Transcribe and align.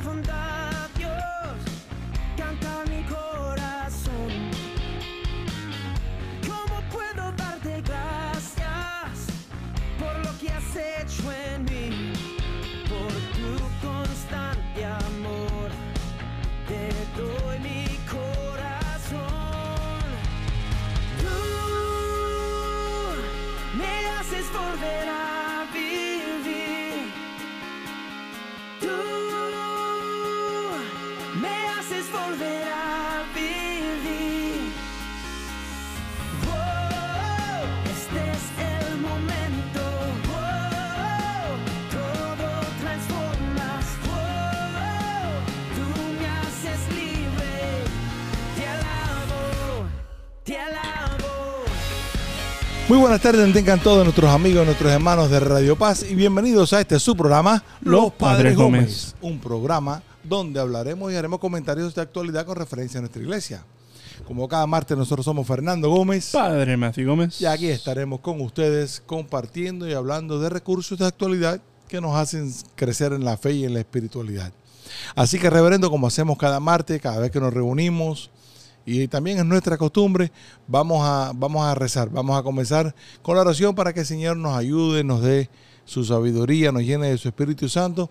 profunda, 0.00 0.32
Dios, 0.32 0.47
Muy 52.88 52.96
buenas 52.96 53.20
tardes, 53.20 53.52
tengan 53.52 53.80
todos 53.80 54.02
nuestros 54.02 54.30
amigos, 54.30 54.64
nuestros 54.64 54.90
hermanos 54.90 55.30
de 55.30 55.38
Radio 55.40 55.76
Paz 55.76 56.06
y 56.08 56.14
bienvenidos 56.14 56.72
a 56.72 56.80
este 56.80 56.98
su 56.98 57.14
programa 57.14 57.62
Los 57.82 58.14
Padres 58.14 58.56
Gómez. 58.56 59.14
un 59.20 59.38
programa 59.38 60.02
donde 60.24 60.58
hablaremos 60.58 61.12
y 61.12 61.16
haremos 61.16 61.38
comentarios 61.38 61.94
de 61.94 62.00
actualidad 62.00 62.46
con 62.46 62.56
referencia 62.56 62.96
a 62.96 63.02
nuestra 63.02 63.20
iglesia. 63.20 63.62
Como 64.26 64.48
cada 64.48 64.66
martes 64.66 64.96
nosotros 64.96 65.26
somos 65.26 65.46
Fernando 65.46 65.90
Gómez 65.90 66.30
Padre 66.32 66.78
Matthew 66.78 67.08
Gómez. 67.08 67.38
y 67.42 67.46
aquí 67.46 67.68
estaremos 67.68 68.20
con 68.20 68.40
ustedes 68.40 69.02
compartiendo 69.04 69.86
y 69.86 69.92
hablando 69.92 70.40
de 70.40 70.48
recursos 70.48 70.98
de 70.98 71.04
actualidad 71.04 71.60
que 71.88 72.00
nos 72.00 72.16
hacen 72.16 72.50
crecer 72.74 73.12
en 73.12 73.22
la 73.22 73.36
fe 73.36 73.52
y 73.52 73.64
en 73.66 73.74
la 73.74 73.80
espiritualidad. 73.80 74.50
Así 75.14 75.38
que 75.38 75.50
reverendo, 75.50 75.90
como 75.90 76.06
hacemos 76.06 76.38
cada 76.38 76.58
martes, 76.58 77.02
cada 77.02 77.18
vez 77.18 77.30
que 77.30 77.40
nos 77.40 77.52
reunimos, 77.52 78.30
y 78.88 79.06
también 79.06 79.36
es 79.36 79.44
nuestra 79.44 79.76
costumbre, 79.76 80.32
vamos 80.66 81.00
a, 81.04 81.32
vamos 81.34 81.62
a 81.62 81.74
rezar, 81.74 82.08
vamos 82.08 82.38
a 82.38 82.42
comenzar 82.42 82.94
con 83.20 83.36
la 83.36 83.42
oración 83.42 83.74
para 83.74 83.92
que 83.92 84.00
el 84.00 84.06
Señor 84.06 84.38
nos 84.38 84.56
ayude, 84.56 85.04
nos 85.04 85.22
dé 85.22 85.50
su 85.84 86.04
sabiduría, 86.04 86.72
nos 86.72 86.82
llene 86.82 87.10
de 87.10 87.18
su 87.18 87.28
Espíritu 87.28 87.68
Santo, 87.68 88.10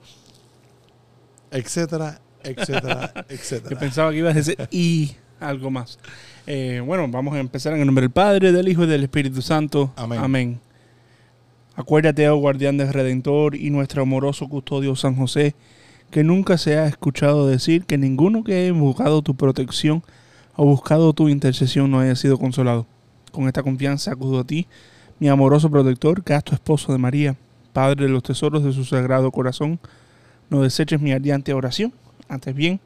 etcétera, 1.50 2.22
etcétera, 2.44 3.12
Yo 3.16 3.36
etcétera. 3.36 3.80
pensaba 3.80 4.12
que 4.12 4.18
ibas 4.18 4.34
a 4.34 4.38
decir 4.38 4.58
y 4.70 5.16
algo 5.40 5.72
más. 5.72 5.98
Eh, 6.46 6.80
bueno, 6.86 7.08
vamos 7.08 7.34
a 7.34 7.40
empezar 7.40 7.74
en 7.74 7.80
el 7.80 7.88
nombre 7.88 8.04
del 8.04 8.12
Padre, 8.12 8.52
del 8.52 8.68
Hijo 8.68 8.84
y 8.84 8.88
del 8.88 9.04
Espíritu 9.04 9.42
Santo. 9.42 9.92
Amén. 9.96 10.60
Acuérdate, 11.76 12.30
oh 12.30 12.38
guardián 12.38 12.78
del 12.78 12.94
Redentor 12.94 13.56
y 13.56 13.72
nuestro 13.72 14.04
amoroso 14.04 14.48
custodio 14.48 14.96
San 14.96 15.16
José, 15.16 15.56
que 16.12 16.24
nunca 16.24 16.60
se 16.60 16.78
ha 16.78 16.86
escuchado 16.86 17.48
decir 17.48 17.86
que 17.86 17.98
ninguno 17.98 18.44
que 18.44 18.62
haya 18.62 18.74
buscado 18.74 19.24
tu 19.24 19.36
protección 19.36 20.04
o 20.58 20.66
buscado 20.66 21.14
tu 21.14 21.30
intercesión 21.30 21.90
no 21.90 22.00
haya 22.00 22.16
sido 22.16 22.38
consolado. 22.38 22.86
Con 23.32 23.48
esta 23.48 23.64
confianza 23.64 24.12
acudo 24.12 24.40
a 24.40 24.44
ti, 24.44 24.68
mi 25.20 25.30
amoroso 25.30 25.70
protector, 25.70 26.24
casto 26.24 26.54
esposo 26.54 26.92
de 26.92 26.98
María, 26.98 27.38
Padre 27.72 28.06
de 28.06 28.12
los 28.12 28.24
tesoros 28.24 28.64
de 28.64 28.74
su 28.74 28.84
sagrado 28.84 29.32
corazón. 29.32 29.80
No 30.50 30.64
deseches 30.64 31.00
mi 31.00 31.12
ardiente 31.12 31.54
oración, 31.54 31.94
antes 32.28 32.56
bien, 32.56 32.80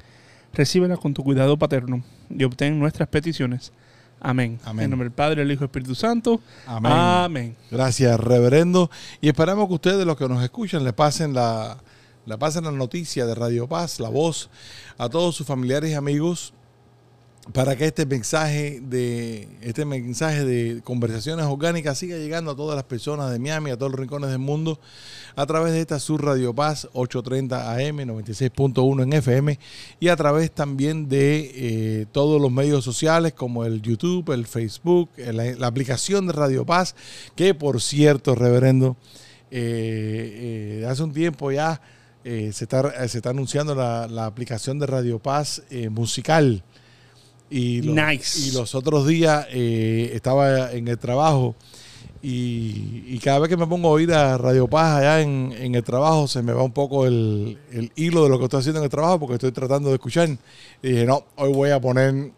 recíbela 0.53 0.97
con 0.97 1.13
tu 1.13 1.23
cuidado 1.23 1.57
paterno 1.57 2.03
y 2.29 2.43
obtén 2.43 2.77
nuestras 2.77 3.07
peticiones. 3.07 3.71
Amén. 4.19 4.59
Amén. 4.65 4.85
En 4.85 4.89
nombre 4.91 5.05
del 5.05 5.15
Padre, 5.15 5.41
del 5.41 5.51
Hijo 5.51 5.63
y 5.63 5.65
Espíritu 5.65 5.95
Santo. 5.95 6.41
Amén. 6.67 6.91
Amén. 6.91 7.55
Gracias, 7.71 8.19
reverendo. 8.19 8.91
Y 9.21 9.29
esperamos 9.29 9.67
que 9.67 9.73
ustedes, 9.75 10.05
los 10.05 10.17
que 10.17 10.27
nos 10.27 10.43
escuchan, 10.43 10.83
le 10.83 10.93
pasen 10.93 11.33
la, 11.33 11.77
le 12.25 12.37
pasen 12.37 12.65
la 12.65 12.71
noticia 12.71 13.25
de 13.25 13.33
Radio 13.33 13.67
Paz, 13.67 13.99
la 13.99 14.09
voz, 14.09 14.49
a 14.97 15.09
todos 15.09 15.35
sus 15.35 15.47
familiares 15.47 15.91
y 15.91 15.93
amigos, 15.93 16.53
para 17.53 17.75
que 17.75 17.85
este 17.85 18.05
mensaje 18.05 18.81
de 18.81 19.47
este 19.61 19.83
mensaje 19.85 20.45
de 20.45 20.81
conversaciones 20.83 21.45
orgánicas 21.45 21.97
siga 21.97 22.17
llegando 22.17 22.51
a 22.51 22.55
todas 22.55 22.75
las 22.75 22.85
personas 22.85 23.31
de 23.31 23.39
Miami, 23.39 23.71
a 23.71 23.77
todos 23.77 23.91
los 23.91 23.99
rincones 23.99 24.29
del 24.29 24.39
mundo, 24.39 24.79
a 25.35 25.45
través 25.45 25.73
de 25.73 25.81
esta 25.81 25.99
Sur 25.99 26.23
Radio 26.23 26.53
Paz 26.53 26.87
830 26.93 27.71
AM, 27.73 27.97
96.1 27.97 29.03
en 29.03 29.13
FM, 29.13 29.59
y 29.99 30.07
a 30.07 30.15
través 30.15 30.51
también 30.51 31.09
de 31.09 31.51
eh, 31.53 32.05
todos 32.11 32.41
los 32.41 32.51
medios 32.51 32.83
sociales 32.83 33.33
como 33.33 33.65
el 33.65 33.81
YouTube, 33.81 34.31
el 34.31 34.45
Facebook, 34.45 35.09
la, 35.17 35.67
aplicación 35.67 36.27
de 36.27 36.33
Radio 36.33 36.65
Paz, 36.65 36.95
que 37.35 37.53
por 37.53 37.81
cierto, 37.81 38.35
reverendo, 38.35 38.97
eh, 39.49 40.81
eh, 40.81 40.87
hace 40.87 41.03
un 41.03 41.13
tiempo 41.13 41.51
ya 41.51 41.81
se, 42.23 42.49
está, 42.49 43.07
se 43.07 43.17
está 43.17 43.31
anunciando 43.31 43.73
la, 43.73 44.25
aplicación 44.25 44.79
de 44.79 44.85
Radio 44.85 45.17
Paz 45.19 45.63
musical. 45.89 46.63
Y 47.53 47.81
los, 47.81 47.93
Nice. 47.95 48.39
y 48.47 48.51
los 48.51 48.73
otros 48.75 49.05
días 49.05 49.45
eh, 49.51 50.11
estaba 50.15 50.71
en 50.71 50.87
el 50.87 50.97
trabajo 50.97 51.53
y, 52.23 53.03
y 53.07 53.19
cada 53.19 53.39
vez 53.39 53.49
que 53.49 53.57
me 53.57 53.67
pongo 53.67 53.89
a 53.89 53.91
oír 53.91 54.13
a 54.13 54.37
Radio 54.37 54.67
Paz 54.67 54.99
allá 54.99 55.21
en, 55.21 55.53
en 55.57 55.75
el 55.75 55.83
trabajo 55.83 56.27
se 56.27 56.41
me 56.43 56.53
va 56.53 56.63
un 56.63 56.71
poco 56.71 57.05
el, 57.05 57.57
el 57.71 57.91
hilo 57.95 58.23
de 58.23 58.29
lo 58.29 58.37
que 58.37 58.45
estoy 58.45 58.59
haciendo 58.59 58.79
en 58.79 58.85
el 58.85 58.89
trabajo 58.91 59.19
porque 59.19 59.33
estoy 59.35 59.51
tratando 59.51 59.89
de 59.89 59.95
escuchar. 59.95 60.29
Y 60.81 60.87
dije, 60.87 61.05
no, 61.05 61.25
hoy 61.35 61.51
voy 61.51 61.71
a 61.71 61.81
poner, 61.81 62.31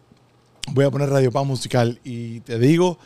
voy 0.72 0.84
a 0.84 0.90
poner 0.90 1.10
Radio 1.10 1.30
Paz 1.30 1.46
musical. 1.46 2.00
Y 2.02 2.40
te 2.40 2.58
digo, 2.58 2.98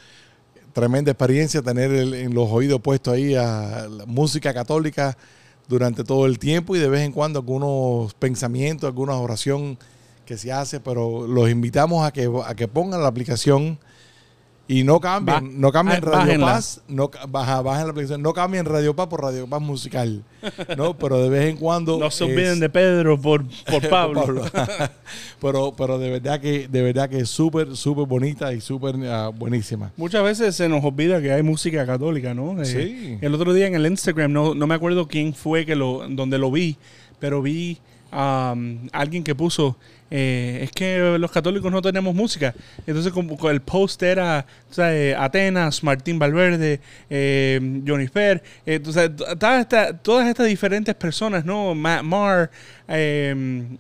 tremenda 0.73 1.11
experiencia 1.11 1.61
tener 1.63 1.91
el- 1.93 2.15
en 2.15 2.33
los 2.33 2.49
oídos 2.51 2.81
puestos 2.81 3.13
ahí 3.15 3.35
a 3.35 3.87
la 3.91 4.07
música 4.07 4.55
católica 4.55 5.19
durante 5.69 6.05
todo 6.05 6.25
el 6.27 6.39
tiempo 6.39 6.75
y 6.77 6.79
de 6.79 6.89
vez 6.89 7.03
en 7.03 7.13
cuando 7.13 7.41
algunos 7.41 8.15
pensamientos, 8.15 8.87
alguna 8.89 9.15
oración 9.17 9.77
que 10.29 10.37
se 10.37 10.53
hace, 10.53 10.79
pero 10.79 11.27
los 11.27 11.49
invitamos 11.49 12.07
a 12.07 12.13
que, 12.13 12.31
a 12.45 12.55
que 12.55 12.69
pongan 12.69 13.01
la 13.01 13.09
aplicación 13.09 13.79
y 14.71 14.85
no 14.85 15.01
cambien, 15.01 15.59
no 15.59 15.73
cambien 15.73 15.97
ah, 16.03 16.05
Radio 16.05 16.19
bájenla. 16.19 16.47
Paz, 16.47 16.83
no, 16.87 17.11
baja, 17.31 17.63
bajen 17.63 17.87
la 17.87 17.93
aplicación, 17.93 18.21
no 18.21 18.35
cambien 18.35 18.67
Radio 18.67 18.95
Paz 18.95 19.07
por 19.07 19.23
Radio 19.23 19.47
Paz 19.47 19.63
musical, 19.63 20.23
¿no? 20.77 20.93
Pero 20.99 21.23
de 21.23 21.31
vez 21.31 21.49
en 21.49 21.57
cuando... 21.57 21.99
No 21.99 22.11
se 22.11 22.25
olviden 22.25 22.61
de 22.61 22.69
Pedro 22.69 23.19
por, 23.19 23.47
por 23.65 23.89
Pablo. 23.89 24.45
pero, 25.41 25.73
pero 25.75 25.99
de 25.99 26.11
verdad 26.11 26.39
que, 26.39 26.69
de 26.69 26.83
verdad 26.83 27.09
que 27.09 27.21
es 27.21 27.31
súper, 27.31 27.75
súper 27.75 28.05
bonita 28.07 28.53
y 28.53 28.61
súper 28.61 28.97
ah, 29.07 29.31
buenísima. 29.35 29.91
Muchas 29.97 30.23
veces 30.23 30.55
se 30.55 30.69
nos 30.69 30.85
olvida 30.85 31.23
que 31.23 31.33
hay 31.33 31.43
música 31.43 31.87
católica, 31.87 32.35
¿no? 32.35 32.61
Eh, 32.61 32.67
Sí. 32.67 33.19
El 33.23 33.35
otro 33.35 33.55
día 33.55 33.67
en 33.67 33.75
el 33.75 33.87
Instagram, 33.87 34.31
no, 34.31 34.55
no 34.55 34.67
me 34.67 34.75
acuerdo 34.75 35.09
quién 35.09 35.33
fue 35.33 35.65
que 35.65 35.75
lo, 35.75 36.07
donde 36.11 36.37
lo 36.37 36.51
vi, 36.51 36.77
pero 37.19 37.41
vi 37.41 37.79
a 38.13 38.55
alguien 38.93 39.25
que 39.25 39.35
puso, 39.35 39.77
eh, 40.11 40.61
es 40.63 40.73
que 40.73 41.17
los 41.19 41.31
católicos 41.31 41.71
no 41.71 41.83
tenemos 41.83 42.15
música. 42.15 42.55
Entonces 42.87 43.13
como 43.13 43.51
el 43.51 43.61
post 43.61 44.03
era 44.03 44.47
o 44.71 44.83
eh, 44.83 45.15
Atenas, 45.17 45.83
Martín 45.83 46.19
Valverde, 46.19 46.81
eh, 47.11 47.83
Johnny 47.87 48.09
Fer, 48.09 48.43
eh, 48.67 48.81
t- 48.81 49.37
todas, 49.39 49.61
estas, 50.29 50.47
diferentes 50.47 50.95
personas, 50.95 51.45
¿no? 51.45 51.75
Matt 51.75 52.03
Marr, 52.03 52.51
eh, 52.89 53.75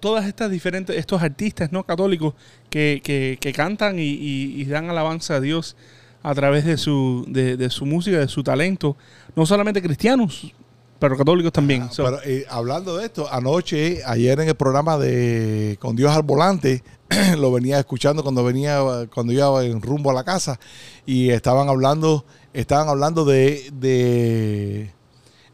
todas 0.00 0.26
estas 0.26 0.50
diferentes, 0.50 0.96
estos 0.96 1.22
artistas 1.22 1.70
no 1.72 1.84
católicos 1.84 2.34
que, 2.70 3.00
que, 3.02 3.52
cantan 3.52 3.96
y, 3.98 4.64
dan 4.64 4.90
alabanza 4.90 5.36
a 5.36 5.40
Dios 5.40 5.76
a 6.22 6.34
través 6.34 6.64
de 6.64 6.76
su, 6.76 7.24
de 7.28 7.70
su 7.70 7.86
música, 7.86 8.18
de 8.18 8.28
su 8.28 8.42
talento, 8.42 8.96
no 9.36 9.46
solamente 9.46 9.80
cristianos, 9.80 10.52
pero 10.98 11.16
católicos 11.16 11.52
también. 11.52 11.82
Ah, 11.82 11.92
So, 11.92 12.04
pero, 12.04 12.18
eh, 12.24 12.44
hablando 12.48 12.96
de 12.96 13.06
esto, 13.06 13.32
anoche, 13.32 14.02
ayer 14.04 14.40
en 14.40 14.48
el 14.48 14.54
programa 14.54 14.98
de 14.98 15.76
Con 15.80 15.96
Dios 15.96 16.10
al 16.14 16.22
Volante, 16.22 16.82
lo 17.38 17.52
venía 17.52 17.78
escuchando 17.78 18.22
cuando 18.22 18.44
venía, 18.44 18.80
cuando 19.14 19.32
iba 19.32 19.64
en 19.64 19.80
rumbo 19.80 20.10
a 20.10 20.14
la 20.14 20.24
casa, 20.24 20.58
y 21.06 21.30
estaban 21.30 21.68
hablando, 21.68 22.24
estaban 22.52 22.88
hablando 22.88 23.24
de, 23.24 23.70
de 23.72 24.92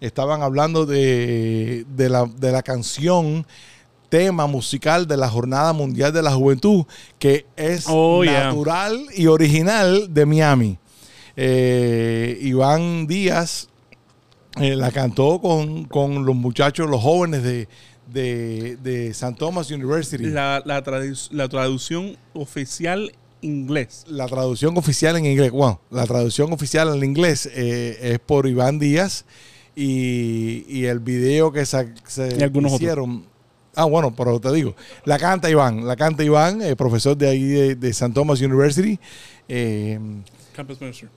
estaban 0.00 0.42
hablando 0.42 0.86
de, 0.86 1.84
de 1.94 2.08
la, 2.08 2.26
de 2.26 2.52
la 2.52 2.62
canción 2.62 3.46
tema 4.08 4.46
musical 4.46 5.06
de 5.08 5.16
la 5.16 5.28
Jornada 5.28 5.72
Mundial 5.72 6.12
de 6.12 6.22
la 6.22 6.32
Juventud, 6.32 6.84
que 7.18 7.46
es 7.56 7.86
Oh, 7.88 8.22
yeah. 8.22 8.44
natural 8.44 9.06
y 9.14 9.26
original 9.26 10.12
de 10.14 10.24
Miami. 10.26 10.78
Eh, 11.36 12.38
Iván 12.42 13.06
Díaz 13.08 13.68
eh, 14.60 14.76
la 14.76 14.90
cantó 14.90 15.40
con, 15.40 15.84
con 15.84 16.24
los 16.24 16.34
muchachos, 16.36 16.88
los 16.88 17.00
jóvenes 17.02 17.42
de, 17.42 17.68
de, 18.12 18.76
de 18.82 19.08
St. 19.08 19.34
Thomas 19.38 19.70
University. 19.70 20.24
La, 20.26 20.62
la, 20.64 20.74
la, 20.76 20.84
tradu- 20.84 21.28
la 21.32 21.48
traducción 21.48 22.16
oficial 22.34 23.12
inglés. 23.40 24.04
traducción 24.28 24.76
oficial 24.78 25.16
en 25.16 25.26
inglés, 25.26 25.50
bueno, 25.50 25.80
la 25.90 26.06
traducción 26.06 26.52
oficial 26.52 26.94
en 26.96 27.04
inglés 27.04 27.48
eh, 27.52 27.98
es 28.00 28.18
por 28.20 28.46
Iván 28.46 28.78
Díaz 28.78 29.24
y, 29.76 30.64
y 30.68 30.84
el 30.86 31.00
video 31.00 31.52
que 31.52 31.66
se 32.06 32.36
Y 32.38 32.42
algunos 32.42 32.72
otros. 32.72 32.80
hicieron 32.82 33.34
Ah, 33.76 33.86
bueno, 33.86 34.14
pero 34.14 34.38
te 34.38 34.52
digo, 34.52 34.76
la 35.04 35.18
canta 35.18 35.50
Iván, 35.50 35.84
la 35.84 35.96
canta 35.96 36.22
Iván, 36.22 36.62
eh, 36.62 36.76
profesor 36.76 37.16
de 37.16 37.28
ahí 37.28 37.42
de, 37.42 37.74
de 37.74 37.88
St. 37.88 38.14
Thomas 38.14 38.40
University. 38.40 39.00
Eh, 39.48 39.98
Campus 40.54 40.80
Minister. 40.80 41.08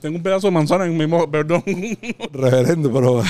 Tengo 0.00 0.16
un 0.16 0.22
pedazo 0.22 0.46
de 0.46 0.52
manzana 0.52 0.86
en 0.86 0.96
mi 0.96 1.06
mo- 1.06 1.30
perdón. 1.30 1.62
reverendo, 2.32 2.92
pero 2.92 3.22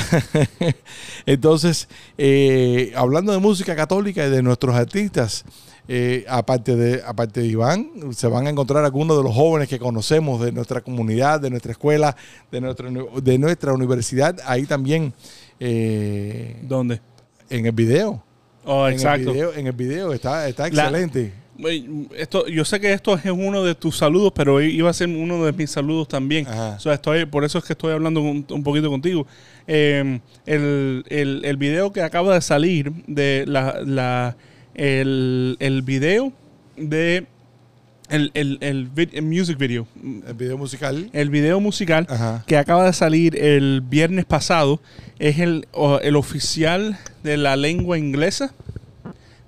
entonces, 1.26 1.88
eh, 2.17 2.93
hablando 2.97 3.32
de 3.32 3.38
música 3.38 3.75
católica 3.76 4.26
y 4.26 4.31
de 4.31 4.43
nuestros 4.43 4.75
artistas, 4.75 5.44
eh, 5.88 6.25
aparte, 6.29 6.76
de, 6.76 7.03
aparte 7.06 7.41
de 7.41 7.47
Iván, 7.47 7.88
se 8.12 8.26
van 8.29 8.47
a 8.47 8.50
encontrar 8.50 8.85
algunos 8.85 9.17
de 9.17 9.23
los 9.23 9.35
jóvenes 9.35 9.69
que 9.69 9.79
conocemos 9.79 10.41
de 10.43 10.53
nuestra 10.53 10.82
comunidad, 10.82 11.41
de 11.41 11.49
nuestra 11.50 11.73
escuela, 11.73 12.15
de 12.53 12.61
nuestra, 12.61 12.91
de 13.23 13.38
nuestra 13.38 13.73
universidad, 13.73 14.37
ahí 14.44 14.67
también 14.67 15.14
eh, 15.61 16.59
¿Dónde? 16.62 17.00
en 17.50 17.64
el 17.67 17.73
video. 17.73 18.23
Oh, 18.67 18.82
En 18.87 18.93
el 18.94 18.99
exacto. 19.00 19.32
video, 19.32 19.55
en 19.55 19.67
el 19.67 19.73
video 19.73 20.12
está, 20.12 20.47
está 20.47 20.69
La- 20.69 20.85
excelente. 20.85 21.21
Güey, 21.21 21.32
Esto, 22.17 22.47
yo 22.47 22.65
sé 22.65 22.79
que 22.79 22.93
esto 22.93 23.15
es 23.15 23.25
uno 23.27 23.65
de 23.65 23.75
tus 23.75 23.97
saludos, 23.97 24.33
pero 24.35 24.61
iba 24.63 24.89
a 24.91 24.93
ser 24.93 25.09
uno 25.09 25.45
de 25.45 25.53
mis 25.53 25.71
saludos 25.71 26.07
también. 26.07 26.47
O 26.47 26.79
sea, 26.81 26.95
estoy, 26.95 27.27
por 27.27 27.45
eso 27.45 27.59
es 27.59 27.65
que 27.65 27.73
estoy 27.73 27.93
hablando 27.93 28.21
un, 28.21 28.47
un 28.49 28.63
poquito 28.63 28.89
contigo. 28.91 29.27
Eh, 29.67 30.21
el, 30.47 31.05
el, 31.09 31.43
el 31.45 31.57
video 31.57 31.93
que 31.93 32.03
acaba 32.03 32.35
de 32.35 32.41
salir 32.41 32.93
de 33.07 33.45
la, 33.47 33.81
la 33.85 34.37
el, 34.75 35.57
el 35.59 35.83
video 35.83 36.33
de 36.77 37.27
el, 38.09 38.31
el, 38.35 38.57
el, 38.63 38.89
vid- 38.91 39.21
music 39.21 39.59
video, 39.59 39.87
El 40.27 40.35
video 40.35 40.57
musical. 40.57 41.11
el 41.13 41.29
video 41.29 41.61
musical 41.61 42.07
Ajá. 42.09 42.43
que 42.47 42.57
acaba 42.57 42.87
de 42.87 42.93
salir 42.95 43.37
el 43.37 43.83
viernes 43.83 44.25
pasado 44.25 44.81
es 45.19 45.39
el, 45.41 45.67
el 46.03 46.17
oficial 46.17 46.97
de 47.23 47.37
la 47.37 47.57
lengua 47.57 47.99
inglesa 47.99 48.55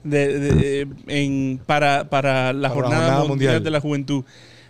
de, 0.05 0.38
de- 0.38 0.88
en, 1.08 1.61
para, 1.67 2.08
para 2.08 2.52
la 2.52 2.52
Para 2.52 2.52
la 2.62 2.69
Jornada, 2.70 3.08
mundial, 3.19 3.29
Mundial. 3.29 3.62
de 3.64 3.70
la 3.70 3.81
Juventud. 3.81 4.25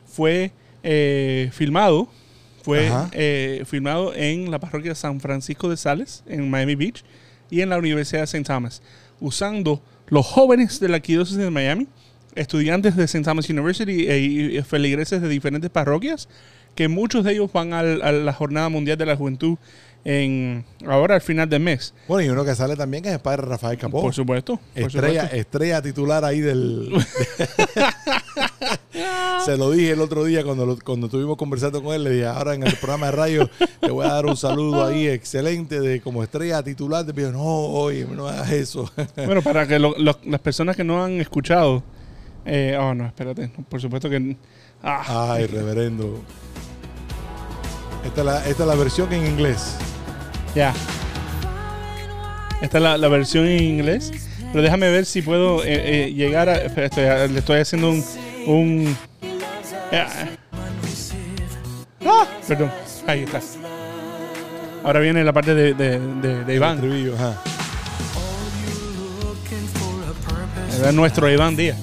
Fue 0.06 0.52
eh, 0.82 1.50
filmado, 1.52 2.08
fue 2.62 2.90
eh, 3.12 3.62
filmado 3.66 4.12
en 4.14 4.50
la 4.50 4.58
parroquia 4.58 4.94
San 4.94 5.20
Francisco 5.20 5.68
de 5.68 5.76
Sales, 5.76 6.24
en 6.26 6.48
Miami 6.50 6.74
Beach, 6.74 7.04
y 7.50 7.60
en 7.62 7.68
la 7.70 7.78
Universidad 7.78 8.20
de 8.20 8.24
St. 8.24 8.44
Thomas, 8.44 8.82
usando 9.20 9.82
los 10.08 10.26
jóvenes 10.26 10.80
de 10.80 10.88
la 10.88 10.96
arquidiócesis 10.96 11.38
de 11.38 11.50
Miami, 11.50 11.86
estudiantes 12.34 12.96
de 12.96 13.04
St. 13.04 13.24
Thomas 13.24 13.48
University 13.50 14.08
e- 14.08 14.18
y 14.58 14.62
feligreses 14.62 15.20
de 15.22 15.28
diferentes 15.28 15.70
parroquias, 15.70 16.28
que 16.74 16.88
muchos 16.88 17.24
de 17.24 17.32
ellos 17.32 17.52
van 17.52 17.72
al- 17.72 18.02
a 18.02 18.12
la 18.12 18.32
Jornada 18.32 18.68
Mundial 18.68 18.96
de 18.96 19.06
la 19.06 19.16
Juventud 19.16 19.58
en 20.04 20.64
ahora 20.86 21.14
al 21.16 21.20
final 21.20 21.48
del 21.48 21.60
mes. 21.60 21.92
Bueno, 22.08 22.26
y 22.26 22.30
uno 22.30 22.44
que 22.44 22.54
sale 22.54 22.74
también 22.76 23.02
que 23.02 23.10
es 23.10 23.14
el 23.16 23.20
padre 23.20 23.42
Rafael 23.42 23.76
Capó. 23.78 24.00
Por 24.00 24.14
supuesto. 24.14 24.56
por 24.74 24.82
Estrella, 24.82 25.22
supuesto. 25.22 25.36
estrella 25.36 25.82
titular 25.82 26.24
ahí 26.24 26.40
del. 26.40 26.90
Se 29.44 29.56
lo 29.56 29.70
dije 29.70 29.92
el 29.92 30.00
otro 30.00 30.24
día 30.24 30.44
cuando, 30.44 30.66
lo- 30.66 30.78
cuando 30.78 31.06
estuvimos 31.06 31.36
conversando 31.36 31.82
con 31.82 31.94
él. 31.94 32.04
Le 32.04 32.10
dije, 32.10 32.26
ahora 32.26 32.54
en 32.54 32.62
el 32.66 32.74
programa 32.76 33.06
de 33.06 33.12
radio 33.12 33.50
te 33.80 33.90
voy 33.90 34.04
a 34.06 34.10
dar 34.12 34.26
un 34.26 34.36
saludo 34.36 34.84
ahí 34.86 35.08
excelente 35.08 35.80
de 35.80 36.00
como 36.00 36.22
estrella 36.22 36.62
titular. 36.62 37.04
Te 37.06 37.14
pido, 37.14 37.32
no, 37.32 37.42
oye, 37.42 38.06
no 38.06 38.28
hagas 38.28 38.50
eso. 38.52 38.90
Bueno, 39.16 39.42
para 39.42 39.66
que 39.66 39.78
lo- 39.78 39.94
lo- 39.98 40.18
las 40.24 40.40
personas 40.40 40.76
que 40.76 40.84
no 40.84 41.02
han 41.02 41.20
escuchado. 41.20 41.82
eh, 42.44 42.76
oh, 42.78 42.94
no, 42.94 43.06
espérate. 43.06 43.50
por 43.68 43.80
supuesto 43.80 44.08
que. 44.10 44.36
Ah, 44.82 45.32
Ay, 45.34 45.46
reverendo. 45.46 46.20
Esta 48.04 48.20
es, 48.20 48.26
la, 48.26 48.46
esta 48.46 48.62
es 48.62 48.68
la 48.68 48.74
versión 48.74 49.12
en 49.12 49.26
inglés. 49.26 49.74
ya. 50.54 50.72
Esta 52.60 52.78
es 52.78 52.82
la, 52.84 52.98
la 52.98 53.08
versión 53.08 53.46
en 53.46 53.62
inglés. 53.62 54.12
Pero 54.52 54.62
déjame 54.62 54.90
ver 54.90 55.06
si 55.06 55.22
puedo 55.22 55.62
eh, 55.64 56.06
eh, 56.06 56.12
llegar 56.12 56.48
a. 56.48 56.56
estoy- 56.56 57.28
le 57.32 57.38
estoy 57.38 57.60
haciendo 57.60 57.90
un. 57.90 58.04
un 58.46 58.96
ah. 59.92 60.06
Ah, 62.04 62.26
perdón. 62.48 62.70
Ahí 63.06 63.22
está. 63.22 63.40
Ahora 64.82 65.00
viene 65.00 65.22
la 65.24 65.32
parte 65.32 65.54
de, 65.54 65.74
de, 65.74 65.98
de- 66.44 66.54
Iván. 66.54 66.80
ajá. 67.16 67.42
Es 70.82 70.94
nuestro 70.94 71.30
Iván 71.30 71.56
Díaz. 71.56 71.76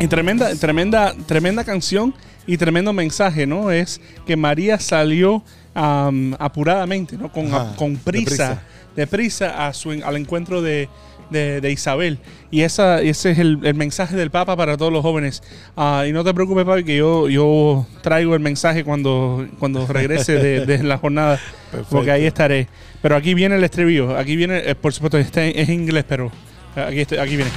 Y 0.00 0.08
tremenda, 0.08 0.52
tremenda, 0.56 1.14
tremenda 1.26 1.62
canción 1.64 2.12
y 2.46 2.56
tremendo 2.56 2.92
mensaje, 2.92 3.46
¿no? 3.46 3.70
Es 3.70 4.00
que 4.26 4.36
María 4.36 4.78
salió 4.80 5.42
am, 5.74 6.34
apuradamente, 6.38 7.16
¿no? 7.16 7.30
Con, 7.32 7.46
Ajá, 7.54 7.74
con 7.76 7.96
prisa, 7.96 8.62
deprisa 8.96 9.66
a 9.66 9.72
su, 9.72 9.90
al 9.90 10.16
encuentro 10.16 10.60
de, 10.62 10.88
de- 11.30 11.60
de 11.60 11.70
Isabel. 11.72 12.18
Y 12.50 12.60
esa, 12.62 13.00
ese 13.00 13.30
es 13.30 13.38
el, 13.38 13.58
el 13.62 13.74
mensaje 13.74 14.14
del 14.16 14.30
Papa 14.30 14.54
para 14.56 14.76
todos 14.76 14.92
los 14.92 15.00
jóvenes. 15.02 15.42
Ah, 15.76 16.04
y 16.06 16.12
no 16.12 16.22
te 16.24 16.34
preocupes, 16.34 16.64
papi, 16.64 16.84
que 16.84 16.96
yo, 16.98 17.28
yo 17.28 17.86
traigo 18.02 18.34
el 18.34 18.40
mensaje 18.40 18.84
cuando, 18.84 19.46
cuando 19.58 19.86
regrese 19.86 20.34
de, 20.34 20.66
de 20.66 20.82
la 20.82 20.98
jornada, 20.98 21.40
Perfecto. 21.70 21.96
porque 21.96 22.10
ahí 22.10 22.26
estaré. 22.26 22.68
Pero 23.00 23.16
aquí 23.16 23.32
viene 23.34 23.56
el 23.56 23.64
estribillo, 23.64 24.16
aquí 24.16 24.36
viene, 24.36 24.58
eh, 24.64 24.74
por 24.74 24.92
supuesto, 24.92 25.16
está 25.18 25.44
en, 25.44 25.58
es 25.58 25.68
en 25.68 25.74
inglés, 25.82 26.04
pero 26.06 26.30
aquí, 26.76 27.00
está- 27.00 27.22
aquí 27.22 27.36
viene. 27.36 27.50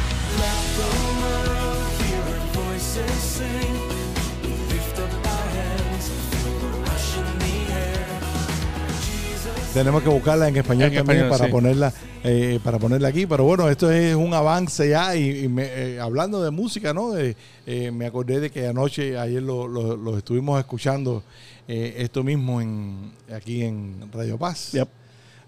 Tenemos 9.76 10.02
que 10.04 10.10
buscarla 10.10 10.48
en 10.48 10.56
español 10.56 10.84
En 10.88 10.96
también 10.96 11.18
español, 11.26 11.30
para 11.38 11.46
sí. 11.48 11.52
ponerla 11.52 11.94
eh, 12.24 12.60
para 12.64 12.80
ponerla 12.80 13.10
aquí. 13.10 13.26
Pero 13.26 13.44
bueno, 13.44 13.70
esto 13.70 13.92
es 13.92 14.16
un 14.16 14.34
avance 14.34 14.88
ya. 14.90 15.14
Y, 15.18 15.44
y 15.44 15.48
me- 15.50 15.66
eh, 15.68 16.00
hablando 16.00 16.42
de 16.42 16.50
música, 16.50 16.94
¿no? 16.94 17.18
Eh, 17.18 17.36
eh, 17.68 17.92
me 17.92 18.06
acordé 18.06 18.40
de 18.40 18.50
que 18.50 18.68
anoche, 18.68 19.18
ayer 19.18 19.44
lo, 19.44 19.68
lo- 19.68 19.98
lo 19.98 20.18
estuvimos 20.18 20.58
escuchando 20.60 21.24
eh, 21.68 21.96
esto 21.98 22.24
mismo 22.24 22.62
en 22.62 23.12
aquí 23.36 23.64
en 23.64 24.10
Radio 24.14 24.38
Paz. 24.38 24.72
Yep. 24.72 24.88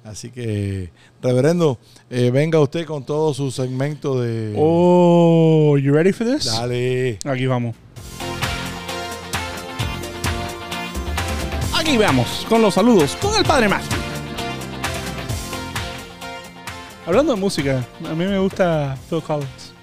Así 0.03 0.29
que, 0.29 0.89
reverendo, 1.21 1.77
eh, 2.09 2.29
venga 2.29 2.59
usted 2.59 2.85
con 2.85 3.05
todo 3.05 3.33
su 3.33 3.49
segmento 3.49 4.19
de... 4.21 4.53
Oh, 4.57 5.77
you 5.77 5.93
ready 5.93 6.11
for 6.11 6.27
this? 6.27 6.45
Dale. 6.45 7.17
Aquí 7.25 7.45
vamos. 7.45 7.75
Aquí 11.77 11.97
vamos 11.97 12.45
con 12.49 12.61
los 12.61 12.73
saludos 12.73 13.15
con 13.21 13.33
el 13.35 13.43
Padre 13.45 13.69
Matthew. 13.69 13.96
Hablando 17.07 17.33
de 17.33 17.39
música, 17.39 17.83
a 18.05 18.13
mí 18.13 18.25
me 18.25 18.37
gusta 18.37 18.95
Phil 19.09 19.21
Collins. 19.21 19.73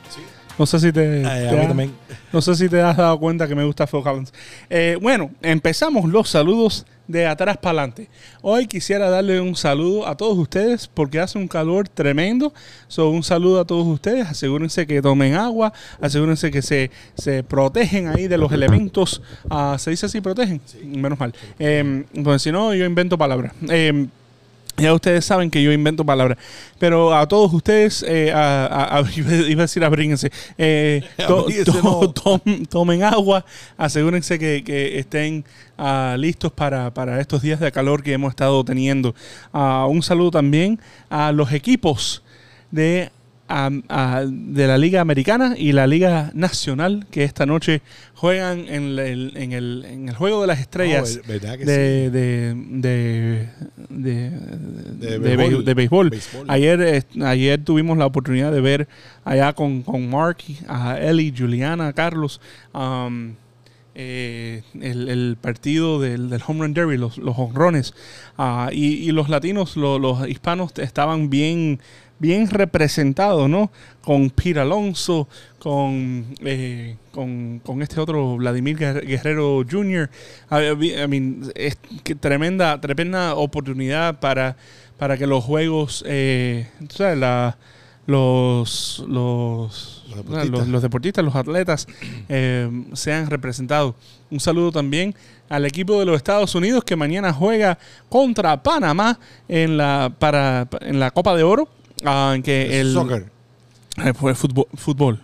No 0.57 0.67
sé 0.67 0.79
si 0.79 0.93
te, 0.93 1.27
Ay, 1.27 1.49
te 1.49 1.49
a 1.49 1.53
mí 1.53 1.59
ha- 1.65 1.69
también. 1.69 1.93
no 2.33 2.41
sé 2.41 2.55
si 2.55 2.69
te 2.69 2.81
has 2.81 2.97
dado 2.97 3.19
cuenta 3.19 3.49
que 3.49 3.57
me 3.57 3.65
gusta 3.65 3.87
Phil 3.89 4.03
Collins. 4.03 4.33
Eh, 4.71 4.97
bueno, 5.03 5.31
empezamos 5.43 6.09
los 6.09 6.29
saludos 6.29 6.87
de 7.09 7.27
atrás 7.27 7.57
para 7.57 7.81
adelante. 7.81 8.09
Hoy 8.41 8.67
quisiera 8.67 9.11
darle 9.11 9.41
un 9.41 9.57
saludo 9.57 10.07
a 10.07 10.17
todos 10.17 10.39
ustedes 10.39 10.87
porque 10.87 11.19
hace 11.19 11.39
un 11.39 11.49
calor 11.49 11.89
tremendo. 11.89 12.53
So, 12.87 13.09
un 13.09 13.25
saludo 13.25 13.59
a 13.61 13.65
todos 13.65 13.87
ustedes. 13.87 14.29
Asegúrense 14.29 14.87
que 14.87 15.03
tomen 15.03 15.35
agua. 15.35 15.73
Asegúrense 16.01 16.51
que 16.53 16.63
se, 16.63 16.91
se 17.17 17.43
protegen 17.43 18.07
ahí 18.09 18.29
de 18.29 18.39
los 18.39 18.53
elementos. 18.53 19.23
Ah, 19.51 19.75
¿Se 19.79 19.91
dice 19.91 20.07
así? 20.07 20.21
¿Protegen? 20.21 20.61
Menos 20.85 21.19
mal. 21.19 21.35
Eh, 21.59 22.05
pues 22.23 22.43
si 22.43 22.53
no, 22.53 22.73
yo 22.75 22.85
invento 22.85 23.19
palabras. 23.19 23.53
Eh, 23.69 24.07
ya 24.77 24.93
ustedes 24.93 25.25
saben 25.25 25.51
que 25.51 25.63
yo 25.63 25.73
invento 25.73 26.05
palabras. 26.05 26.39
Pero 26.79 27.15
a 27.17 27.27
todos 27.29 27.53
ustedes, 27.53 28.05
eh, 28.09 28.33
a- 28.33 28.67
a- 28.67 28.99
a- 28.99 29.05
iba 29.17 29.63
a 29.63 29.67
decir 29.67 29.85
abríguense. 29.85 30.31
Eh, 30.59 31.03
to- 31.27 31.47
to- 32.13 32.41
tomen 32.69 33.03
agua. 33.03 33.45
Asegúrense 33.77 34.39
que, 34.39 34.63
que 34.65 34.99
estén 34.99 35.45
ah, 35.79 36.17
listos 36.19 36.53
para, 36.53 36.93
para 36.93 37.21
estos 37.21 37.43
días 37.43 37.61
de 37.61 37.71
calor 37.73 38.03
que 38.03 38.13
hemos 38.13 38.31
estado 38.31 38.65
teniendo. 38.65 39.15
Ah, 39.53 39.87
un 39.89 40.03
saludo 40.03 40.33
también 40.33 40.81
a 41.09 41.31
los 41.33 41.53
equipos 41.53 42.23
de, 42.71 43.11
a- 43.49 44.25
de 44.27 44.67
la 44.67 44.79
Liga 44.79 45.01
Americana 45.01 45.55
y 45.57 45.73
la 45.73 45.87
Liga 45.87 46.31
Nacional 46.35 47.07
que 47.11 47.25
esta 47.25 47.45
noche 47.47 47.83
juegan 48.15 48.61
en 48.69 48.99
el, 48.99 49.33
en 49.37 49.53
el, 49.53 49.85
en 49.89 50.09
el 50.09 50.15
Juego 50.15 50.41
de 50.41 50.47
las 50.47 50.61
Estrellas 50.61 51.21
Oh, 51.23 51.29
¿verdad 51.29 51.59
que 51.59 51.65
de, 51.65 52.11
de, 52.11 52.55
de, 52.81 53.49
de, 53.91 54.31
De 55.65 55.75
béisbol. 55.75 56.11
de. 56.11 56.21
Ayer, 56.49 56.81
eh, 56.81 57.03
ayer 57.23 57.63
tuvimos 57.63 57.99
la 57.99 58.07
oportunidad 58.07 58.51
de 58.53 58.61
ver 58.61 58.89
allá 59.25 59.53
con, 59.53 59.83
con 59.83 60.09
Mark, 60.09 60.39
a 60.69 60.99
Eli, 60.99 61.33
Juliana, 61.37 61.93
Carlos, 61.93 62.41
um, 62.73 63.35
eh, 63.97 64.63
el, 64.81 65.09
el 65.09 65.37
partido 65.41 66.01
del, 66.01 66.29
del 66.29 66.43
Home 66.47 66.63
Run 66.63 66.75
Derby, 66.75 66.97
los, 66.97 67.17
los 67.19 67.39
honrones. 67.39 67.95
Ah, 68.37 68.71
y, 68.73 68.87
y 68.95 69.13
los 69.13 69.29
latinos, 69.29 69.77
lo- 69.77 69.99
los 70.01 70.29
hispanos 70.29 70.73
estaban 70.79 71.31
bien 71.31 71.79
bien 72.19 72.49
representado, 72.49 73.49
¿no? 73.49 73.71
Con 74.03 74.31
Pete 74.31 74.61
Alonso, 74.61 75.29
con, 75.59 76.27
eh, 76.45 76.97
con, 77.13 77.61
con 77.65 77.83
este 77.83 78.01
otro 78.01 78.37
Vladimir 78.37 78.77
Guer- 78.79 79.07
Guerrero 79.07 79.63
Jr. 79.69 80.09
I, 80.51 81.07
mean, 81.09 81.51
es 81.55 81.77
que 82.03 82.15
tremenda, 82.15 82.81
tremenda 82.81 83.35
oportunidad 83.35 84.21
para, 84.21 84.57
para 84.99 85.17
que 85.19 85.27
los 85.27 85.43
juegos, 85.45 86.05
eh, 86.07 86.69
tú 86.89 86.97
sabes, 86.97 87.19
la- 87.19 87.57
los, 88.07 89.03
los, 89.09 90.05
Los 90.09 90.17
deportistas. 90.19 90.51
los- 90.51 90.69
los 90.69 90.83
deportistas, 90.83 91.25
los 91.25 91.35
atletas 91.35 91.87
eh, 92.29 92.69
sean 92.93 93.29
representados. 93.31 93.95
Un 94.31 94.41
saludo 94.41 94.73
también 94.73 95.15
al 95.49 95.65
equipo 95.65 95.99
de 95.99 96.05
los 96.07 96.17
Estados 96.17 96.55
Unidos 96.55 96.85
que 96.85 96.97
mañana 96.97 97.33
juega 97.33 97.79
contra 98.11 98.63
Panamá 98.63 99.19
en 99.49 99.77
la, 99.79 100.13
para, 100.19 100.69
en 100.83 101.01
la 101.01 101.11
Copa 101.11 101.35
de 101.35 101.43
Oro. 101.45 101.69
Ah, 102.05 102.37
que 102.43 102.81
el, 102.81 102.93
Soccer. 102.93 103.27
eh, 104.05 104.13
fue 104.15 104.35
fútbol, 104.35 104.67
fútbol, 104.75 105.21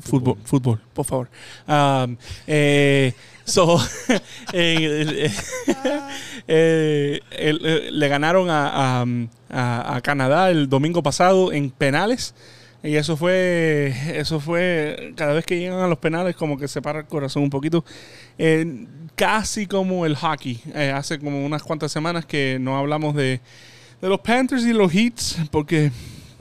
fútbol, 0.00 0.36
fútbol, 0.44 0.80
por 0.92 1.04
favor. 1.04 1.28
Um, 1.66 2.16
eh, 2.46 3.12
so, 3.44 3.78
eh, 4.52 5.30
eh, 6.48 7.20
eh, 7.32 7.88
le 7.90 8.08
ganaron 8.08 8.48
a, 8.50 9.02
a- 9.50 9.94
a- 9.96 10.00
Canadá 10.00 10.50
el 10.50 10.68
domingo 10.68 11.02
pasado 11.02 11.52
en 11.52 11.70
penales. 11.70 12.34
Y 12.84 12.96
eso 12.96 13.16
fue, 13.16 13.94
eso 14.14 14.40
fue, 14.40 15.12
cada 15.16 15.34
vez 15.34 15.44
que 15.46 15.56
llegan 15.56 15.78
a 15.80 15.86
los 15.86 15.98
penales 15.98 16.34
como 16.34 16.58
que 16.58 16.66
se 16.66 16.82
para 16.82 17.00
el 17.00 17.06
corazón 17.06 17.44
un 17.44 17.50
poquito. 17.50 17.84
Eh, 18.38 18.86
casi 19.14 19.66
como 19.68 20.04
el 20.04 20.16
hockey. 20.16 20.60
Hace 20.92 21.20
como 21.20 21.44
unas 21.46 21.62
cuantas 21.62 21.92
semanas 21.92 22.26
que 22.26 22.58
no 22.60 22.76
hablamos 22.76 23.14
de, 23.14 23.40
de 24.00 24.08
los 24.08 24.18
Panthers 24.20 24.64
y 24.64 24.72
los 24.72 24.92
Heats 24.92 25.36
porque 25.52 25.92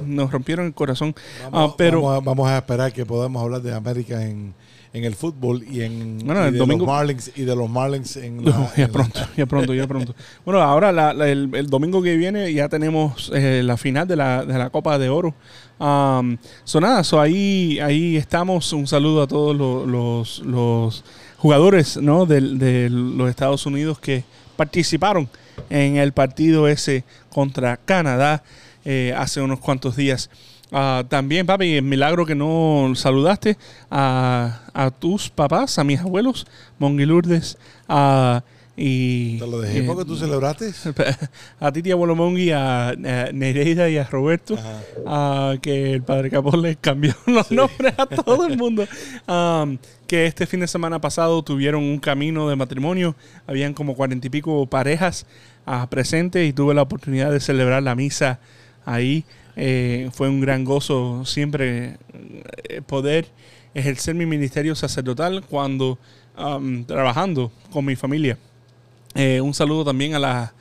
nos 0.05 0.31
rompieron 0.31 0.65
el 0.65 0.73
corazón. 0.73 1.13
Vamos, 1.51 1.71
Ah, 1.71 1.75
pero 1.77 2.01
vamos 2.01 2.17
a, 2.21 2.25
vamos 2.25 2.49
a 2.49 2.57
esperar 2.57 2.91
que 2.93 3.05
podamos 3.05 3.41
hablar 3.41 3.61
de 3.61 3.73
América 3.73 4.23
en, 4.25 4.53
en 4.93 5.03
el 5.05 5.15
fútbol 5.15 5.63
y 5.69 5.81
en 5.81 6.19
Bueno, 6.25 6.43
y 6.43 6.47
el 6.47 6.53
de 6.53 6.59
domingo- 6.59 6.85
los 6.85 6.93
Marlins 6.93 7.31
y 7.35 7.43
de 7.43 7.55
los 7.55 7.69
Marlins 7.69 8.15
en 8.17 8.43
la, 8.45 8.51
No, 8.51 8.63
en 8.63 8.69
ya 8.75 8.87
la- 8.87 8.93
pronto, 8.93 9.19
ya 9.37 9.45
pronto, 9.45 9.73
ya 9.73 9.87
pronto. 9.87 10.15
Bueno, 10.45 10.61
ahora 10.61 10.91
la- 10.91 11.13
la- 11.13 11.29
el, 11.29 11.49
el 11.53 11.67
domingo 11.67 12.01
que 12.01 12.15
viene 12.17 12.51
ya 12.53 12.67
tenemos 12.69 13.31
eh, 13.33 13.61
la 13.63 13.77
final 13.77 14.07
de 14.07 14.15
la, 14.17 14.43
de 14.45 14.57
la 14.57 14.69
Copa 14.69 14.97
de 14.99 15.09
Oro. 15.09 15.33
Um, 15.79 16.37
so 16.63 16.79
nada, 16.79 17.03
so 17.03 17.19
ahí, 17.19 17.79
ahí 17.79 18.15
estamos. 18.17 18.71
Un 18.73 18.85
saludo 18.87 19.23
a 19.23 19.27
todos 19.27 19.55
lo- 19.55 19.85
los, 19.85 20.39
los 20.39 21.03
jugadores 21.37 21.97
¿no? 21.97 22.25
del- 22.25 22.59
de, 22.59 22.89
los 22.91 23.29
Estados 23.29 23.65
Unidos 23.65 23.97
que 23.99 24.23
participaron 24.57 25.27
en 25.71 25.97
el 25.97 26.11
partido 26.11 26.67
ese 26.67 27.03
contra 27.33 27.77
Canadá 27.77 28.43
eh, 28.85 29.13
hace 29.17 29.41
unos 29.41 29.59
cuantos 29.59 29.95
días. 29.95 30.29
Ah, 30.71 31.03
también, 31.09 31.45
papi, 31.45 31.75
es 31.77 31.83
milagro 31.83 32.25
que 32.25 32.33
no 32.35 32.93
saludaste 32.95 33.57
a, 33.89 34.61
a 34.73 34.89
tus 34.91 35.29
papás, 35.29 35.77
a 35.79 35.83
mis 35.83 35.99
abuelos, 35.99 36.47
Mongi 36.79 37.05
Lourdes, 37.05 37.57
a- 37.89 38.43
y... 38.77 39.37
Te 39.37 39.47
lo 39.47 39.59
dejé 39.59 39.79
eh, 39.79 39.83
porque 39.85 40.05
tú 40.05 40.15
celebraste. 40.15 40.71
a 41.59 41.71
Titi 41.73 41.91
Abuelo 41.91 42.15
Mongi, 42.15 42.51
a, 42.51 42.89
a 42.89 42.95
Nereida 43.33 43.89
y 43.89 43.97
a 43.97 44.05
Roberto, 44.05 44.53
Ajá. 44.55 44.79
ah, 45.05 45.55
que 45.61 45.91
el 45.93 46.03
padre 46.03 46.29
Capón 46.31 46.61
les 46.61 46.77
cambió 46.77 47.13
los 47.27 47.51
nombres 47.51 47.93
a 47.97 48.05
todo 48.07 48.47
el 48.47 48.57
mundo. 48.57 48.85
Am, 49.27 49.77
que 50.07 50.25
este 50.25 50.47
fin 50.47 50.61
de 50.61 50.67
semana 50.67 50.99
pasado 51.01 51.43
tuvieron 51.43 51.83
un 51.83 51.99
camino 51.99 52.47
de 52.49 52.55
matrimonio, 52.55 53.13
habían 53.45 53.73
como 53.73 53.93
cuarenta 53.93 54.27
y 54.27 54.29
pico 54.29 54.65
parejas 54.67 55.25
ah, 55.65 55.87
presentes 55.89 56.47
y 56.47 56.53
tuve 56.53 56.73
la 56.73 56.81
oportunidad 56.81 57.29
de 57.29 57.41
celebrar 57.41 57.83
la 57.83 57.93
misa 57.93 58.39
ahí. 58.85 59.23
Eh, 59.55 60.09
fue 60.13 60.29
un 60.29 60.39
gran 60.41 60.63
gozo 60.63 61.25
siempre 61.25 61.97
eh, 62.69 62.81
poder 62.85 63.27
ejercer 63.73 64.15
mi 64.15 64.25
ministerio 64.25 64.75
sacerdotal 64.75 65.43
cuando 65.49 65.97
am, 66.35 66.85
trabajando 66.85 67.51
con 67.71 67.85
mi 67.85 67.95
familia. 67.95 68.37
Eh, 69.13 69.41
un 69.41 69.53
saludo 69.53 69.83
también 69.85 70.15
a, 70.15 70.19
la- 70.19 70.53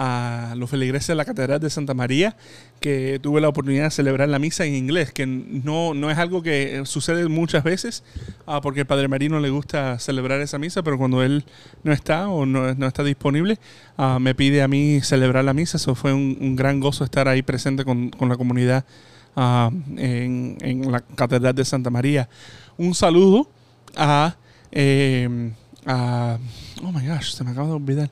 a 0.00 0.54
los 0.56 0.70
feligreses 0.70 1.08
de 1.08 1.14
la 1.16 1.24
Catedral 1.24 1.58
de 1.58 1.68
Santa 1.70 1.92
María, 1.92 2.36
que 2.78 3.18
tuve 3.20 3.40
la 3.40 3.48
oportunidad 3.48 3.84
de 3.84 3.90
celebrar 3.90 4.28
la 4.28 4.38
misa 4.38 4.64
en 4.64 4.76
inglés, 4.76 5.12
que 5.12 5.26
no, 5.26 5.92
no 5.92 6.08
es 6.08 6.18
algo 6.18 6.40
que 6.40 6.82
sucede 6.84 7.26
muchas 7.28 7.64
veces, 7.64 8.04
ah, 8.46 8.60
porque 8.60 8.80
el 8.80 8.86
Padre 8.86 9.08
Marino 9.08 9.40
le 9.40 9.50
gusta 9.50 9.98
celebrar 9.98 10.40
esa 10.40 10.56
misa, 10.56 10.84
pero 10.84 10.98
cuando 10.98 11.24
él 11.24 11.44
no 11.82 11.92
está 11.92 12.28
o 12.28 12.46
no, 12.46 12.72
no 12.74 12.86
está 12.86 13.02
disponible, 13.02 13.58
ah, 13.96 14.18
me 14.20 14.36
pide 14.36 14.62
a 14.62 14.68
mí 14.68 15.00
celebrar 15.02 15.44
la 15.44 15.52
misa. 15.52 15.78
Eso 15.78 15.96
fue 15.96 16.12
un, 16.12 16.54
gran 16.54 16.78
gozo 16.78 17.02
estar 17.02 17.26
ahí 17.26 17.42
presente 17.42 17.84
con, 17.84 18.10
con 18.10 18.28
la 18.28 18.36
comunidad 18.36 18.84
ah, 19.34 19.72
en, 19.96 20.58
en 20.60 20.92
la 20.92 21.00
Catedral 21.00 21.56
de 21.56 21.64
Santa 21.64 21.90
María. 21.90 22.28
Un 22.76 22.94
saludo 22.94 23.50
a, 23.96 24.36
eh, 24.70 25.50
a- 25.86 26.38
oh 26.84 26.92
my 26.92 27.04
gosh, 27.04 27.32
se 27.32 27.42
me 27.42 27.50
acaba 27.50 27.66
de 27.66 27.72
olvidar. 27.74 28.10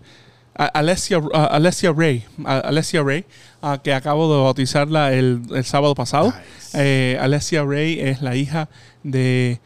Alessia, 0.56 1.20
Alessia 1.32 1.92
Ray, 1.92 2.24
Alessia 2.44 3.02
Ray, 3.02 3.24
ah, 3.62 3.78
que 3.82 3.92
acabo 3.92 4.32
de 4.34 4.42
bautizarla 4.42 5.12
el, 5.12 5.42
el 5.54 5.64
sábado 5.64 5.94
pasado. 5.94 6.32
Eh, 6.74 7.18
Alessia 7.20 7.64
Ray 7.64 8.00
es 8.00 8.22
la 8.22 8.36
hija 8.36 8.68
de 9.02 9.60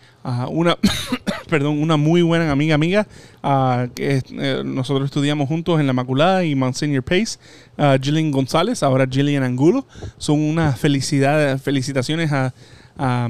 una, 0.48 0.76
perdón, 1.48 1.80
una 1.80 1.96
muy 1.96 2.22
buena 2.22 2.50
amiga 2.50 2.74
amiga 2.74 3.06
que 3.94 4.22
eh, 4.30 4.62
nosotros 4.64 5.06
estudiamos 5.06 5.48
juntos 5.48 5.80
en 5.80 5.86
la 5.86 5.92
Maculada 5.92 6.44
y 6.44 6.54
Monsignor 6.54 7.02
Pace, 7.02 7.38
Gillian 8.02 8.30
González, 8.30 8.82
ahora 8.82 9.06
Gillian 9.08 9.42
Angulo. 9.42 9.86
Son 10.18 10.40
unas 10.40 10.78
felicidades, 10.78 11.62
felicitaciones 11.62 12.32
a, 12.32 12.52
a, 12.98 13.28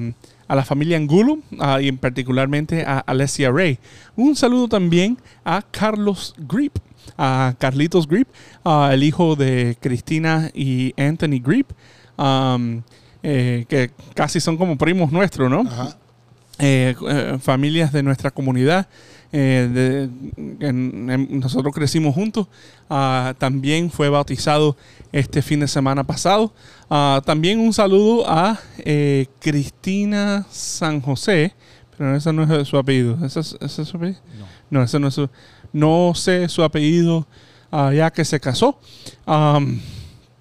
a 0.50 0.56
la 0.56 0.64
familia 0.64 0.96
Angulo 0.96 1.38
ah, 1.60 1.80
y 1.80 1.86
en 1.86 1.96
particularmente 1.96 2.84
a 2.84 2.98
Alessia 2.98 3.52
Ray. 3.52 3.78
Un 4.16 4.34
saludo 4.34 4.66
también 4.66 5.16
a 5.44 5.62
Carlos 5.62 6.34
Grip, 6.38 6.76
a 7.18 7.54
Carlitos 7.58 8.06
Grip, 8.06 8.28
ah, 8.64 8.90
el 8.92 9.02
hijo 9.02 9.36
de 9.36 9.76
Cristina 9.80 10.50
y 10.54 10.94
Anthony 11.00 11.40
Grip, 11.42 11.70
um, 12.18 12.82
eh, 13.22 13.64
que 13.68 13.90
casi 14.14 14.40
son 14.40 14.56
como 14.56 14.76
primos 14.78 15.12
nuestros, 15.12 15.50
¿no? 15.50 15.60
Ajá. 15.62 15.96
eh, 16.62 16.94
eh, 17.08 17.38
familias 17.40 17.90
de 17.92 18.02
nuestra 18.02 18.30
comunidad. 18.30 18.86
eh, 19.32 19.70
de- 19.72 20.66
en- 20.66 21.08
en- 21.08 21.38
nosotros 21.38 21.72
crecimos 21.72 22.12
juntos. 22.16 22.48
Ah, 22.90 23.32
también 23.38 23.88
fue 23.88 24.08
bautizado 24.08 24.76
este 25.12 25.40
fin 25.40 25.60
de 25.60 25.68
semana 25.68 26.02
pasado. 26.02 26.52
Ah, 26.90 27.22
también 27.24 27.60
un 27.60 27.72
saludo 27.72 28.28
a 28.28 28.58
Cristina 29.38 30.46
San 30.50 31.00
José, 31.00 31.54
pero 31.96 32.14
ese 32.16 32.32
no 32.32 32.42
es 32.42 32.68
su 32.68 32.76
apellido. 32.76 33.18
¿Ese 33.24 33.40
es, 33.40 33.56
ese 33.60 33.82
es 33.82 33.88
su 33.88 33.96
apellido? 33.96 34.20
No, 34.70 34.82
ese 34.82 34.98
no 34.98 35.08
es 35.08 35.14
su. 35.14 35.28
No 35.72 36.12
sé 36.14 36.48
su 36.48 36.62
apellido 36.62 37.26
ah, 37.70 37.92
ya 37.92 38.10
que 38.10 38.24
se 38.24 38.40
casó. 38.40 38.78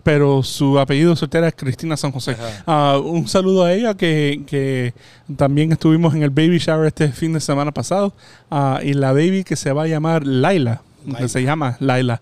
Pero 0.01 0.43
su 0.43 0.79
apellido 0.79 1.15
soltera 1.15 1.49
es 1.49 1.53
Cristina 1.55 1.97
San 1.97 2.11
José. 2.11 2.35
Ah, 2.65 2.99
un 3.03 3.27
saludo 3.27 3.65
a 3.65 3.73
ella 3.73 3.93
que, 3.95 4.43
que 4.47 4.93
también 5.35 5.71
estuvimos 5.71 6.15
en 6.15 6.23
el 6.23 6.29
baby 6.29 6.57
shower 6.57 6.87
este 6.87 7.09
fin 7.09 7.33
de 7.33 7.39
semana 7.39 7.71
pasado. 7.71 8.13
Ah, 8.49 8.79
y 8.83 8.93
la 8.93 9.11
baby 9.11 9.43
que 9.43 9.55
se 9.55 9.71
va 9.73 9.83
a 9.83 9.87
llamar 9.87 10.25
Laila, 10.25 10.81
que 11.17 11.27
se 11.27 11.43
llama 11.43 11.77
Laila. 11.79 12.21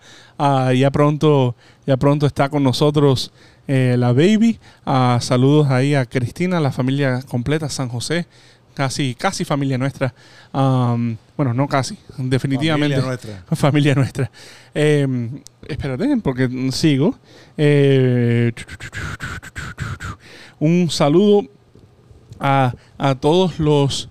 Ya 0.75 0.91
pronto, 0.91 1.55
ya 1.85 1.97
pronto 1.97 2.25
está 2.25 2.49
con 2.49 2.63
nosotros 2.63 3.31
eh, 3.67 3.95
la 3.97 4.11
baby. 4.11 4.59
Saludos 5.19 5.69
ahí 5.69 5.93
a 5.93 6.05
Cristina, 6.05 6.59
la 6.59 6.71
familia 6.71 7.21
completa 7.29 7.69
San 7.69 7.89
José. 7.89 8.25
Casi, 8.77 9.15
casi 9.15 9.43
familia 9.43 9.75
nuestra. 9.79 10.13
Bueno, 10.53 11.51
no 11.55 11.67
casi, 11.67 11.97
definitivamente. 12.15 12.97
Familia 12.97 13.07
nuestra. 13.07 13.43
Familia 13.55 13.95
nuestra. 13.95 14.31
Eh, 14.75 15.41
espérate, 15.67 16.15
porque 16.17 16.47
sigo. 16.71 17.17
Eh, 17.57 18.51
un 20.59 20.91
saludo 20.91 21.47
a, 22.39 22.75
a 22.99 23.15
todos 23.15 23.57
los 23.57 24.09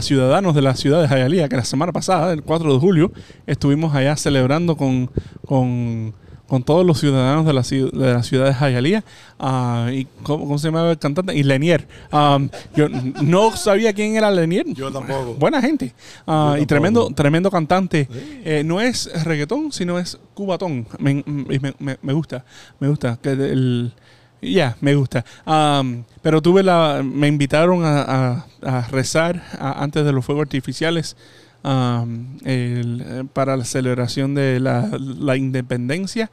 ciudadanos 0.00 0.54
de 0.54 0.62
la 0.62 0.74
ciudad 0.74 1.02
de 1.02 1.08
Jayalía, 1.08 1.50
que 1.50 1.56
la 1.56 1.66
semana 1.66 1.92
pasada, 1.92 2.32
el 2.32 2.42
4 2.42 2.72
de 2.72 2.80
julio, 2.80 3.12
estuvimos 3.46 3.94
allá 3.94 4.16
celebrando 4.16 4.78
con, 4.78 5.10
con, 5.44 6.14
con 6.48 6.62
todos 6.62 6.84
los 6.84 6.98
ciudadanos 6.98 7.44
de 7.44 7.52
la, 7.52 7.60
ciu- 7.60 7.90
de 7.92 8.12
la 8.14 8.22
ciudad 8.22 8.46
de 8.46 8.54
Jayalía. 8.54 9.04
Ah, 9.38 9.90
y 9.92 10.06
¿cómo, 10.22 10.44
cómo 10.46 10.58
se 10.58 10.68
llamaba 10.68 10.90
el 10.90 10.98
cantante? 10.98 11.34
Y 11.36 11.42
Lenier. 11.42 11.86
Ah, 12.10 12.38
yo 12.74 12.88
no 12.88 13.54
sabía 13.56 13.92
quién 13.92 14.16
era 14.16 14.30
Lenier. 14.30 14.64
Yo 14.72 14.90
tampoco. 14.90 15.34
Buena 15.34 15.60
gente. 15.60 15.94
Ah, 16.26 16.56
y 16.60 16.64
tremendo, 16.66 17.10
tremendo 17.10 17.50
cantante. 17.50 18.08
Sí. 18.10 18.40
Eh, 18.44 18.62
no 18.64 18.80
es 18.80 19.10
reggaetón, 19.24 19.72
sino 19.72 19.98
es 19.98 20.18
cubatón. 20.34 20.86
Me, 20.98 21.22
me- 21.26 21.74
me- 21.78 21.98
me 22.00 22.12
gusta. 22.14 22.44
Me 22.80 22.88
gusta. 22.88 23.18
Que 23.22 23.30
el, 23.32 23.92
ya, 24.40 24.76
me 24.80 24.94
gusta. 24.94 25.24
Am, 25.44 26.04
pero 26.22 26.40
tuve 26.40 26.62
la. 26.62 27.02
Me 27.04 27.26
invitaron 27.28 27.84
a, 27.84 28.02
a- 28.02 28.46
a 28.62 28.88
rezar 28.88 29.42
a- 29.58 29.82
antes 29.82 30.04
de 30.04 30.12
los 30.12 30.24
fuegos 30.24 30.42
artificiales 30.42 31.14
am, 31.62 32.38
el- 32.44 33.02
eh, 33.06 33.24
para 33.32 33.56
la 33.56 33.64
celebración 33.64 34.34
de 34.34 34.60
la, 34.60 34.88
la 34.98 35.36
independencia. 35.36 36.30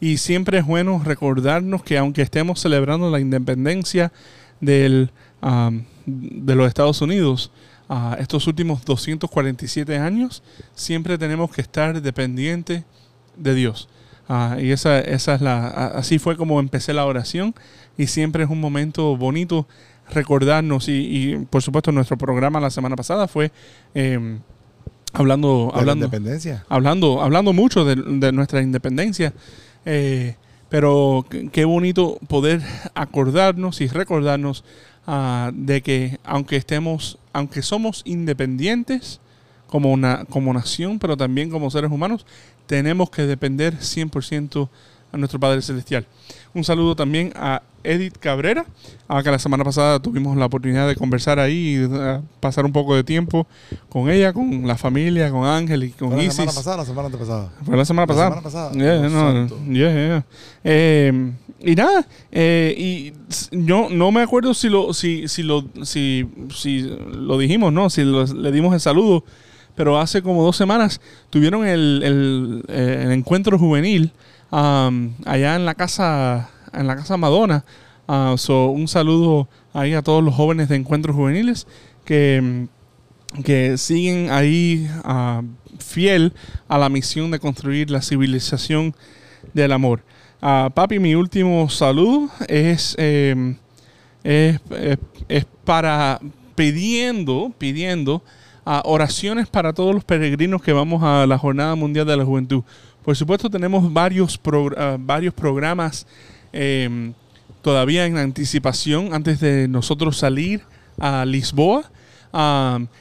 Y 0.00 0.18
siempre 0.18 0.58
es 0.58 0.66
bueno 0.66 1.00
recordarnos 1.04 1.82
que 1.82 1.96
aunque 1.98 2.22
estemos 2.22 2.60
celebrando 2.60 3.10
la 3.10 3.18
independencia 3.20 4.12
del, 4.60 5.10
am, 5.40 5.84
de 6.04 6.54
los 6.54 6.68
Estados 6.68 7.00
Unidos, 7.00 7.50
ah, 7.88 8.16
estos 8.20 8.46
últimos 8.46 8.84
247 8.84 9.96
años, 9.98 10.42
siempre 10.74 11.16
tenemos 11.18 11.50
que 11.50 11.62
estar 11.62 12.00
dependientes 12.02 12.84
de 13.36 13.54
Dios. 13.54 13.88
Ah, 14.28 14.56
y 14.60 14.70
esa, 14.72 14.98
esa 15.00 15.36
es 15.36 15.40
la, 15.40 15.68
así 15.68 16.18
fue 16.18 16.36
como 16.36 16.58
empecé 16.60 16.92
la 16.92 17.06
oración 17.06 17.54
y 17.96 18.08
siempre 18.08 18.42
es 18.44 18.50
un 18.50 18.60
momento 18.60 19.16
bonito 19.16 19.66
recordarnos 20.10 20.88
y, 20.88 20.92
y, 20.92 21.36
por 21.48 21.62
supuesto 21.62 21.92
nuestro 21.92 22.16
programa 22.18 22.60
la 22.60 22.70
semana 22.70 22.96
pasada 22.96 23.28
fue 23.28 23.52
em, 23.94 24.40
hablando, 25.20 25.66
De 25.66 25.72
la 25.72 25.78
hablando, 25.80 26.04
independencia. 26.06 26.64
hablando, 26.68 27.22
hablando 27.22 27.52
mucho 27.52 27.84
de, 27.84 27.96
de 27.96 28.32
nuestra 28.32 28.62
independencia. 28.62 29.32
eh, 29.84 30.36
pero 30.68 31.24
qué 31.30 31.48
qué 31.50 31.64
bonito 31.64 32.18
poder 32.26 32.60
acordarnos 32.94 33.80
y 33.80 33.86
recordarnos 33.86 34.64
ah, 35.06 35.52
de 35.54 35.80
que 35.80 36.18
aunque 36.24 36.56
estemos, 36.56 37.18
aunque 37.32 37.62
somos 37.62 38.02
independientes 38.04 39.20
como, 39.68 39.92
una, 39.92 40.24
como 40.24 40.52
nación, 40.52 40.98
pero 40.98 41.16
también 41.16 41.50
como 41.50 41.70
seres 41.70 41.90
humanos, 41.92 42.26
tenemos 42.66 43.10
que 43.10 43.22
depender 43.22 43.74
100% 43.78 44.68
a 45.12 45.16
nuestro 45.16 45.38
Padre 45.38 45.62
Celestial. 45.62 46.04
Un 46.52 46.64
saludo 46.64 46.96
también 46.96 47.32
a 47.36 47.62
Edith 47.86 48.18
Cabrera, 48.18 48.66
a 49.08 49.22
que 49.22 49.30
la 49.30 49.38
semana 49.38 49.64
pasada 49.64 50.00
tuvimos 50.00 50.36
la 50.36 50.46
oportunidad 50.46 50.86
de 50.88 50.96
conversar 50.96 51.38
ahí 51.38 51.76
y 51.76 51.88
eh, 51.90 52.20
pasar 52.40 52.64
un 52.64 52.72
poco 52.72 52.94
de 52.96 53.04
tiempo 53.04 53.46
con 53.88 54.10
ella, 54.10 54.32
con 54.32 54.66
la 54.66 54.76
familia, 54.76 55.30
con 55.30 55.44
Ángel 55.46 55.84
y 55.84 55.90
con 55.90 56.08
¿Fue 56.08 56.16
la 56.18 56.22
Isis. 56.24 56.34
semana 56.36 56.52
pasada 56.52 56.76
la 56.78 56.84
semana 56.84 57.06
antepasada? 57.06 57.50
Fue 57.64 57.76
la 57.76 57.84
semana 57.84 58.02
La 58.02 58.06
pasada. 58.06 58.28
semana 58.28 58.42
pasada. 58.42 58.72
Yeah, 58.72 59.08
no, 59.08 59.46
yeah, 59.72 59.92
yeah. 59.92 60.24
Eh, 60.64 61.32
y 61.60 61.74
nada, 61.74 62.06
eh, 62.32 62.74
y 62.76 63.12
yo 63.50 63.88
no 63.90 64.12
me 64.12 64.20
acuerdo 64.22 64.52
si 64.52 64.68
lo, 64.68 64.92
si, 64.92 65.26
si 65.28 65.42
lo, 65.42 65.64
si, 65.82 66.28
si 66.54 66.82
lo 67.12 67.38
dijimos, 67.38 67.72
¿no? 67.72 67.88
Si 67.88 68.04
lo- 68.04 68.24
le 68.26 68.52
dimos 68.52 68.74
el 68.74 68.80
saludo, 68.80 69.24
pero 69.74 69.98
hace 69.98 70.20
como 70.22 70.42
dos 70.44 70.56
semanas 70.56 71.00
tuvieron 71.30 71.66
el, 71.66 72.02
el, 72.04 72.74
el 72.74 73.12
encuentro 73.12 73.58
juvenil 73.58 74.10
um, 74.50 75.12
allá 75.24 75.56
en 75.56 75.64
la 75.64 75.74
casa, 75.74 76.50
en 76.76 76.86
la 76.86 76.96
casa 76.96 77.16
Madonna. 77.16 77.64
So, 78.36 78.66
un 78.66 78.86
saludo 78.88 79.48
ahí 79.72 79.94
a 79.94 80.02
todos 80.02 80.22
los 80.22 80.34
jóvenes 80.34 80.68
de 80.68 80.76
encuentros 80.76 81.16
juveniles 81.16 81.66
que 82.04 82.66
que 83.44 83.76
siguen 83.76 84.30
ahí 84.30 84.88
ah, 85.04 85.42
fiel 85.78 86.32
a 86.68 86.78
la 86.78 86.88
misión 86.88 87.30
de 87.30 87.40
construir 87.40 87.90
la 87.90 88.00
civilización 88.00 88.94
del 89.52 89.72
amor. 89.72 90.02
Ah, 90.40 90.70
papi, 90.72 90.98
mi 91.00 91.14
último 91.16 91.68
saludo 91.68 92.30
es, 92.48 92.94
eh, 92.98 93.56
es, 94.22 94.60
es- 94.70 94.98
es 95.28 95.44
para 95.64 96.20
pidiendo, 96.54 97.52
pidiendo 97.58 98.22
oraciones 98.84 99.48
para 99.48 99.72
todos 99.72 99.94
los 99.94 100.04
peregrinos 100.04 100.62
que 100.62 100.72
vamos 100.72 101.02
a 101.02 101.26
la 101.26 101.36
Jornada 101.38 101.74
Mundial 101.74 102.06
de 102.06 102.16
la 102.16 102.24
Juventud. 102.24 102.62
Por 103.04 103.14
supuesto, 103.16 103.50
tenemos 103.50 103.92
varios, 103.92 104.40
ah, 104.76 104.96
varios 104.98 105.34
programas 105.34 106.06
eh, 106.56 107.12
todavía 107.62 108.06
en 108.06 108.16
anticipación 108.16 109.12
antes 109.12 109.40
de 109.40 109.68
nosotros 109.68 110.16
salir 110.16 110.62
a 110.98 111.24
Lisboa. 111.24 111.90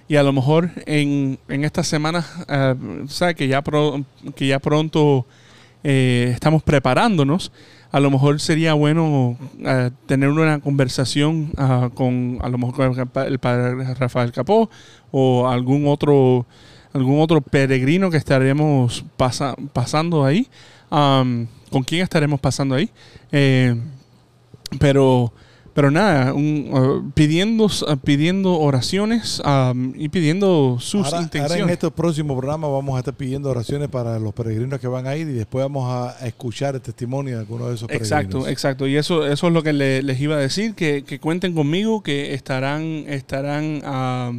Y 0.07 0.15
a 0.15 0.23
lo 0.23 0.31
mejor 0.31 0.71
en, 0.85 1.39
en 1.49 1.65
esta 1.65 1.83
semana, 1.83 2.25
uh, 2.47 3.07
sabe 3.09 3.35
que 3.35 3.47
ya, 3.49 3.61
pro- 3.61 4.05
que 4.33 4.47
ya 4.47 4.59
pronto 4.59 5.25
eh, 5.83 6.29
estamos 6.33 6.63
preparándonos. 6.63 7.51
A 7.91 7.99
lo 7.99 8.09
mejor 8.11 8.39
sería 8.39 8.73
bueno 8.75 9.37
uh, 9.59 9.89
tener 10.05 10.29
una 10.29 10.59
conversación 10.59 11.51
uh, 11.57 11.89
con 11.93 12.39
a 12.41 12.49
lo 12.49 12.57
mejor 12.57 12.97
el 12.97 13.07
pa- 13.07 13.25
el 13.27 13.39
padre 13.39 13.93
Rafael 13.95 14.31
Capó 14.31 14.69
o 15.11 15.49
algún 15.49 15.85
otro 15.87 16.45
algún 16.93 17.19
otro 17.19 17.41
peregrino 17.41 18.09
que 18.09 18.17
estaremos 18.17 19.03
pasa- 19.17 19.55
pasando 19.73 20.23
ahí. 20.23 20.47
¿Con 21.71 21.83
quién 21.83 22.01
estaremos 22.03 22.39
pasando 22.39 22.75
ahí? 22.75 22.89
Eh, 23.31 23.75
pero 24.79 25.31
pero 25.73 25.91
nada, 25.91 26.33
un, 26.33 26.69
uh, 26.71 27.11
pidiendo, 27.13 27.65
uh, 27.65 27.97
pidiendo 28.01 28.57
oraciones 28.57 29.41
um, 29.45 29.91
y 29.97 30.07
pidiendo 30.07 30.77
sus 30.79 31.03
Ahora, 31.03 31.17
ahora 31.17 31.23
intenciones. 31.23 31.63
en 31.63 31.69
estos 31.69 31.91
próximos 31.91 32.37
programas 32.37 32.71
vamos 32.71 32.95
a 32.95 32.99
estar 32.99 33.13
pidiendo 33.13 33.49
oraciones 33.49 33.89
para 33.89 34.17
los 34.17 34.33
peregrinos 34.33 34.79
que 34.79 34.87
van 34.87 35.05
a 35.05 35.17
ir 35.17 35.27
y 35.27 35.33
después 35.33 35.65
vamos 35.65 35.91
a 35.91 36.25
escuchar 36.25 36.75
el 36.75 36.81
testimonio 36.81 37.33
de 37.35 37.39
algunos 37.41 37.67
de 37.67 37.75
esos 37.75 37.87
peregrinos. 37.89 38.09
Exacto, 38.23 38.47
exacto. 38.47 38.87
Y 38.87 38.95
eso, 38.95 39.27
eso 39.27 39.47
es 39.47 39.53
lo 39.53 39.63
que 39.63 39.73
le- 39.73 40.01
les 40.01 40.17
iba 40.21 40.35
a 40.37 40.39
decir, 40.39 40.75
que, 40.75 41.03
que 41.03 41.19
cuenten 41.19 41.53
conmigo, 41.53 42.01
que 42.01 42.33
estarán, 42.33 43.03
estarán, 43.09 43.81
ah, 43.83 44.31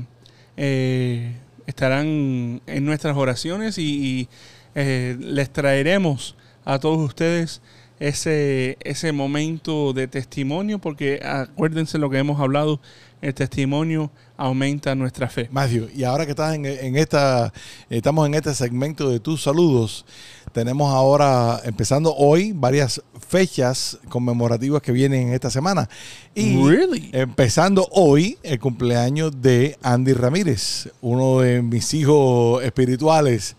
eh, 0.56 1.36
estarán 1.66 2.62
en 2.66 2.84
nuestras 2.86 3.14
oraciones 3.14 3.76
y, 3.76 3.82
y, 4.22 4.28
eh, 4.74 5.18
les 5.20 5.52
traeremos 5.52 6.34
a 6.66 6.78
todos 6.78 6.98
ustedes 6.98 7.62
ese, 7.98 8.76
ese 8.80 9.12
momento 9.12 9.92
de 9.94 10.06
testimonio, 10.06 10.78
porque 10.78 11.20
acuérdense 11.24 11.96
lo 11.98 12.10
que 12.10 12.18
hemos 12.18 12.40
hablado, 12.40 12.80
el 13.22 13.32
testimonio 13.32 14.10
aumenta 14.36 14.94
nuestra 14.94 15.28
fe. 15.28 15.48
Matthew, 15.50 15.88
y 15.94 16.04
ahora 16.04 16.26
que 16.26 16.32
estás 16.32 16.54
en, 16.54 16.66
en 16.66 16.96
esta, 16.96 17.52
estamos 17.88 18.26
en 18.26 18.34
este 18.34 18.54
segmento 18.54 19.08
de 19.08 19.20
tus 19.20 19.42
saludos, 19.42 20.04
tenemos 20.52 20.92
ahora, 20.92 21.60
empezando 21.64 22.14
hoy, 22.14 22.52
varias 22.52 23.02
fechas 23.26 23.98
conmemorativas 24.08 24.82
que 24.82 24.92
vienen 24.92 25.28
en 25.28 25.34
esta 25.34 25.50
semana. 25.50 25.88
Y 26.34 26.56
Really? 26.62 27.10
empezando 27.12 27.88
hoy, 27.92 28.38
el 28.42 28.58
cumpleaños 28.58 29.40
de 29.40 29.78
Andy 29.82 30.12
Ramírez, 30.12 30.90
uno 31.00 31.40
de 31.40 31.62
mis 31.62 31.94
hijos 31.94 32.62
espirituales, 32.62 33.56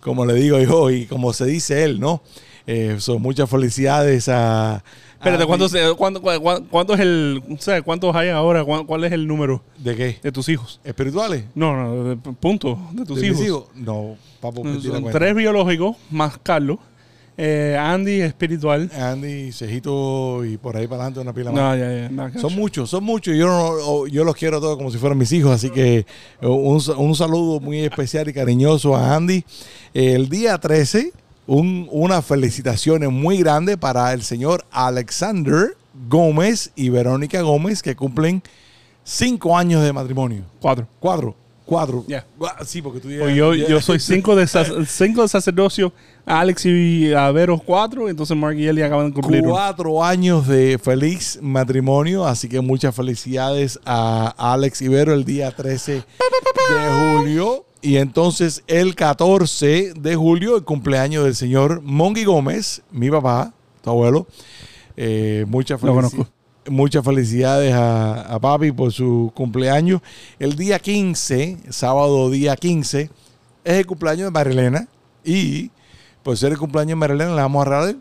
como 0.00 0.26
le 0.26 0.34
digo 0.34 0.58
yo, 0.60 0.90
y 0.90 1.06
como 1.06 1.32
se 1.32 1.46
dice 1.46 1.84
él, 1.84 2.00
¿no? 2.00 2.22
Eh, 2.66 2.96
son 2.98 3.22
muchas 3.22 3.48
felicidades 3.48 4.28
a... 4.28 4.82
Espérate, 5.14 5.46
¿cuántos, 5.46 5.72
eh, 5.74 5.82
cuánto, 5.96 6.20
cua- 6.20 6.38
cua- 6.40 6.64
cuánto 6.68 6.94
es 6.94 7.00
el, 7.00 7.42
¿cuántos 7.84 8.14
hay 8.14 8.28
ahora? 8.28 8.64
¿Cuál, 8.64 8.84
cuál 8.86 9.04
es 9.04 9.12
el 9.12 9.26
número 9.26 9.62
¿De 9.78 9.96
qué? 9.96 10.18
de 10.22 10.30
tus 10.32 10.48
hijos? 10.48 10.78
¿Espirituales? 10.84 11.44
No, 11.54 11.74
no, 11.76 12.04
de- 12.04 12.16
punto 12.16 12.78
de 12.92 13.04
tus 13.04 13.20
¿De 13.20 13.30
mis 13.30 13.40
hijos. 13.40 13.64
No, 13.74 14.16
papo, 14.40 14.62
Son 14.62 15.04
tres 15.10 15.34
biológicos 15.34 15.96
más 16.10 16.38
Carlos. 16.42 16.78
Eh, 17.38 17.76
Andy 17.78 18.20
espiritual. 18.22 18.90
Andy, 18.98 19.52
Cejito 19.52 20.42
y 20.44 20.56
por 20.56 20.74
ahí 20.76 20.86
para 20.86 21.02
adelante 21.02 21.20
una 21.20 21.34
pila 21.34 21.52
más. 21.52 22.10
No, 22.10 22.40
Son 22.40 22.54
muchos, 22.54 22.88
son 22.90 23.04
muchos. 23.04 23.36
Yo, 23.36 23.46
no- 23.46 24.06
yo 24.06 24.24
los 24.24 24.34
quiero 24.34 24.58
todos 24.60 24.76
como 24.76 24.90
si 24.90 24.96
fueran 24.98 25.18
mis 25.18 25.32
hijos. 25.32 25.52
Así 25.52 25.70
que 25.70 26.06
un, 26.40 26.82
un 26.96 27.14
saludo 27.14 27.60
muy 27.60 27.80
especial 27.80 28.28
y 28.28 28.32
cariñoso 28.32 28.96
a 28.96 29.14
Andy. 29.14 29.44
El 29.92 30.28
día 30.30 30.56
13, 30.58 31.12
un, 31.46 31.88
unas 31.90 32.24
felicitaciones 32.24 33.10
muy 33.10 33.38
grandes 33.38 33.76
para 33.76 34.12
el 34.12 34.22
señor 34.22 34.64
Alexander 34.70 35.76
Gómez 36.08 36.72
y 36.76 36.88
Verónica 36.90 37.40
Gómez, 37.42 37.82
que 37.82 37.94
cumplen 37.96 38.42
cinco 39.04 39.56
años 39.56 39.82
de 39.82 39.92
matrimonio. 39.92 40.42
Cuatro. 40.60 40.86
Cuatro. 41.00 41.34
Cuatro. 41.64 42.04
Gua- 42.38 42.64
Sí, 42.64 42.80
porque 42.80 43.00
tú 43.00 43.08
Pues 43.18 43.34
yo, 43.34 43.52
yo 43.54 43.80
soy 43.80 43.98
cinco 43.98 44.36
de, 44.36 44.46
cinco 44.86 45.22
de 45.22 45.28
sacerdocio. 45.28 45.92
Alex 46.24 46.64
y 46.66 47.12
Averos 47.12 47.60
cuatro. 47.64 48.08
Entonces 48.08 48.36
Mark 48.36 48.56
y 48.56 48.66
Eli 48.68 48.82
acaban 48.82 49.08
de 49.08 49.12
cumplir. 49.14 49.42
uno. 49.42 49.50
Cuatro 49.52 50.04
años 50.04 50.46
de 50.46 50.78
feliz 50.78 51.40
matrimonio, 51.42 52.24
así 52.24 52.48
que 52.48 52.60
muchas 52.60 52.94
felicidades 52.94 53.80
a 53.84 54.32
Alex 54.52 54.80
Ibero 54.82 55.12
el 55.12 55.24
día 55.24 55.50
13 55.50 55.92
de 55.94 56.02
julio. 57.18 57.65
Y 57.82 57.96
entonces 57.98 58.64
el 58.66 58.94
14 58.94 59.92
de 59.94 60.16
julio, 60.16 60.56
el 60.56 60.64
cumpleaños 60.64 61.24
del 61.24 61.34
señor 61.36 61.82
Mongi 61.82 62.24
Gómez, 62.24 62.82
mi 62.90 63.10
papá, 63.10 63.52
tu 63.82 63.90
abuelo. 63.90 64.26
Eh, 64.96 65.44
muchas, 65.48 65.80
felici- 65.80 66.26
muchas 66.68 67.04
felicidades 67.04 67.72
a, 67.74 68.22
a 68.22 68.40
papi 68.40 68.72
por 68.72 68.92
su 68.92 69.30
cumpleaños. 69.34 70.00
El 70.38 70.56
día 70.56 70.78
15, 70.78 71.58
sábado 71.68 72.28
día 72.30 72.56
15, 72.56 73.10
es 73.64 73.72
el 73.74 73.86
cumpleaños 73.86 74.26
de 74.26 74.30
Marilena. 74.32 74.88
Y 75.24 75.70
por 76.22 76.36
ser 76.36 76.52
el 76.52 76.58
cumpleaños 76.58 76.90
de 76.90 76.96
Marilena, 76.96 77.30
le 77.34 77.42
vamos 77.42 77.62
a 77.66 77.70
regalar 77.70 77.96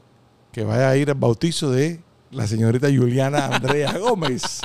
que 0.51 0.63
vaya 0.63 0.89
a 0.89 0.95
ir 0.97 1.09
al 1.09 1.15
bautizo 1.15 1.69
de 1.69 1.99
la 2.31 2.47
señorita 2.47 2.87
Juliana 2.87 3.47
Andrea 3.47 3.97
Gómez. 3.99 4.61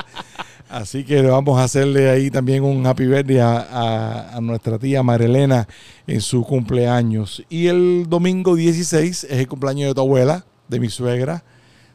Así 0.71 1.03
que 1.03 1.21
vamos 1.23 1.59
a 1.59 1.65
hacerle 1.65 2.11
ahí 2.11 2.31
también 2.31 2.63
un 2.63 2.87
happy 2.87 3.07
birthday 3.07 3.39
a, 3.41 4.39
nuestra 4.41 4.79
tía 4.79 5.03
Marilena 5.03 5.67
en 6.07 6.21
su 6.21 6.45
cumpleaños. 6.45 7.45
Y 7.49 7.67
el 7.67 8.07
domingo 8.09 8.55
16 8.55 9.25
es 9.25 9.31
el 9.31 9.49
cumpleaños 9.49 9.89
de 9.89 9.95
tu 9.95 10.01
abuela, 10.01 10.45
de 10.69 10.79
mi 10.79 10.89
suegra, 10.89 11.43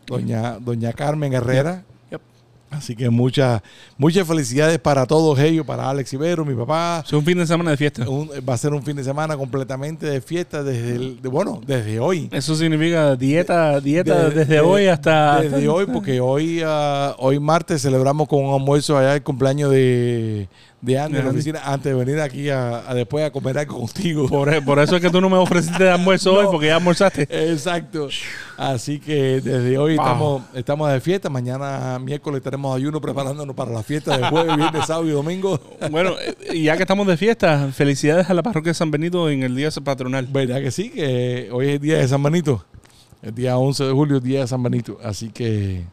doña, 0.06 0.60
doña 0.60 0.92
Carmen 0.92 1.32
Herrera. 1.32 1.86
Así 2.78 2.96
que 2.96 3.10
muchas 3.10 3.62
muchas 3.98 4.28
felicidades 4.28 4.80
para 4.80 5.06
todos 5.06 5.38
ellos, 5.40 5.66
para 5.66 5.90
Alex 5.90 6.14
Ibero, 6.14 6.46
mi 6.46 6.54
papá. 6.56 7.04
Es 7.06 7.14
un 7.14 7.24
fin 7.24 7.38
de 7.38 7.48
semana 7.48 7.72
de 7.72 7.78
fiesta. 7.78 8.08
Un- 8.10 8.30
va 8.48 8.54
a 8.54 8.58
ser 8.58 8.74
un 8.74 8.84
fin 8.84 8.96
de 8.96 9.04
semana 9.04 9.36
completamente 9.38 10.06
de 10.06 10.22
fiesta 10.22 10.64
desde 10.64 10.96
el, 10.96 11.22
de- 11.22 11.30
bueno, 11.30 11.62
desde 11.66 12.00
hoy. 12.00 12.30
Eso 12.32 12.56
significa 12.56 13.16
dieta, 13.16 13.80
dieta 13.80 14.30
De- 14.30 14.36
desde 14.36 14.54
de- 14.56 14.60
hoy 14.62 14.88
hasta... 14.88 15.42
desde 15.42 15.68
hoy 15.68 15.86
porque 15.86 16.20
hoy 16.20 16.62
ah, 16.66 17.16
hoy 17.20 17.40
martes 17.40 17.82
celebramos 17.82 18.28
con 18.28 18.44
un 18.44 18.54
almuerzo 18.54 18.98
allá 18.98 19.16
el 19.16 19.24
cumpleaños 19.24 19.72
de, 19.72 20.48
de 20.86 21.00
Andy 21.00 21.13
De 21.13 21.19
en 21.19 21.26
la 21.26 21.32
oficina 21.32 21.62
antes 21.65 21.91
de 21.91 22.06
venir 22.06 22.21
aquí 22.21 22.50
a, 22.50 22.89
a 22.89 22.93
después 22.93 23.26
a 23.26 23.32
comer 23.32 23.58
algo 23.58 23.80
contigo. 23.80 24.28
Por, 24.30 24.54
e, 24.54 24.62
por 24.62 24.80
eso 24.80 24.95
es 24.95 25.02
que 25.02 25.10
tú 25.10 25.19
no 25.19 25.30
me 25.30 25.38
ofreciste 25.38 25.84
de 25.84 25.89
almuerzo 25.91 26.32
No. 26.34 26.39
hoy, 26.39 26.45
porque 26.52 26.67
ya 26.67 26.76
almorzaste. 26.78 27.24
Exacto. 27.30 28.08
Así 28.58 29.00
que 29.00 29.41
desde 29.41 29.78
hoy 29.78 29.95
Wow. 29.95 30.06
estamos, 30.06 30.43
estamos 30.54 30.91
de 30.91 31.02
fiesta. 31.02 31.30
Mañana 31.30 31.98
miércoles 32.00 32.38
estaremos 32.39 32.76
ayuno 32.76 33.02
preparándonos 33.02 33.56
para 33.56 33.71
la 33.71 33.84
fiesta 33.84 34.17
de 34.17 34.28
jueves, 34.30 34.56
viernes, 34.58 34.86
sábado 34.86 35.08
y 35.08 35.12
domingo. 35.12 35.60
Bueno, 35.91 36.12
eh, 36.19 36.62
ya 36.62 36.76
que 36.78 36.84
estamos 36.84 37.08
de 37.08 37.17
fiesta, 37.17 37.69
felicidades 37.74 38.30
a 38.30 38.34
la 38.34 38.43
parroquia 38.43 38.69
de 38.69 38.76
San 38.76 38.91
Benito 38.91 39.30
en 39.30 39.43
el 39.43 39.56
día 39.56 39.69
patronal. 39.84 40.28
¿Verdad 40.28 40.62
que 40.62 40.71
sí? 40.71 40.89
Que 40.89 41.50
hoy 41.52 41.67
es 41.67 41.74
el 41.76 41.80
día 41.80 41.98
de 41.98 42.08
San 42.08 42.21
Benito. 42.24 42.63
El 43.21 43.34
día 43.34 43.58
11 43.58 43.86
de 43.86 43.91
julio, 43.91 44.17
el 44.17 44.24
día 44.24 44.41
de 44.41 44.48
San 44.48 44.62
Benito. 44.62 45.00
Así 45.04 45.30
que, 45.32 45.84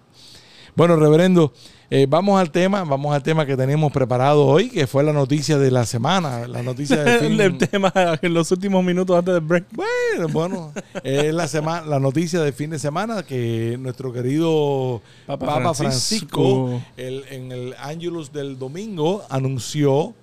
bueno, 0.77 0.97
reverendo, 0.97 1.53
eh, 1.95 2.07
vamos 2.09 2.41
al 2.41 2.51
tema, 2.51 2.85
vamos 2.85 3.15
al 3.15 3.23
tema 3.23 3.45
que 3.45 3.55
tenemos 3.57 3.93
preparado 3.93 4.47
hoy, 4.47 4.71
que 4.71 4.87
fue 4.87 5.03
la 5.05 5.13
noticia 5.13 5.59
de 5.59 5.71
la 5.71 5.85
semana, 5.85 6.49
la 6.49 6.63
noticia 6.63 7.03
del 7.05 7.21
fin. 7.31 7.41
el 7.41 7.59
tema 7.59 7.93
en 8.23 8.33
los 8.33 8.51
últimos 8.51 8.83
minutos 8.83 9.19
antes 9.19 9.35
del 9.35 9.43
break. 9.43 9.67
Bueno, 9.73 10.29
bueno, 10.33 10.73
es 11.05 11.35
la 11.35 11.47
semana, 11.49 11.87
la 11.87 12.01
noticia 12.01 12.41
del 12.41 12.53
fin 12.55 12.71
de 12.71 12.79
semana 12.79 13.23
que 13.23 13.77
nuestro 13.79 14.13
querido 14.13 15.03
Papa 15.27 15.47
Papa, 15.47 15.75
Francisco. 15.75 16.69
Francisco, 16.69 16.83
el- 16.97 17.25
en 17.31 17.53
el 17.53 17.75
Angelus 17.79 18.33
del 18.33 18.59
domingo 18.59 19.23
anunció 19.29 20.15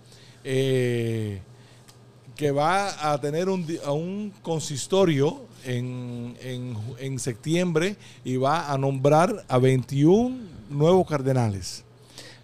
eh, 0.43 1.39
que 2.35 2.51
va 2.51 3.11
a 3.11 3.19
tener 3.21 3.47
un, 3.49 3.67
a 3.85 3.91
un 3.91 4.33
consistorio 4.41 5.41
en, 5.65 6.35
en- 6.41 6.75
en 6.99 7.19
septiembre 7.19 7.95
y 8.23 8.37
va 8.37 8.71
a 8.71 8.77
nombrar 8.77 9.43
a 9.47 9.57
21 9.57 10.57
nuevos 10.69 11.07
cardenales. 11.07 11.83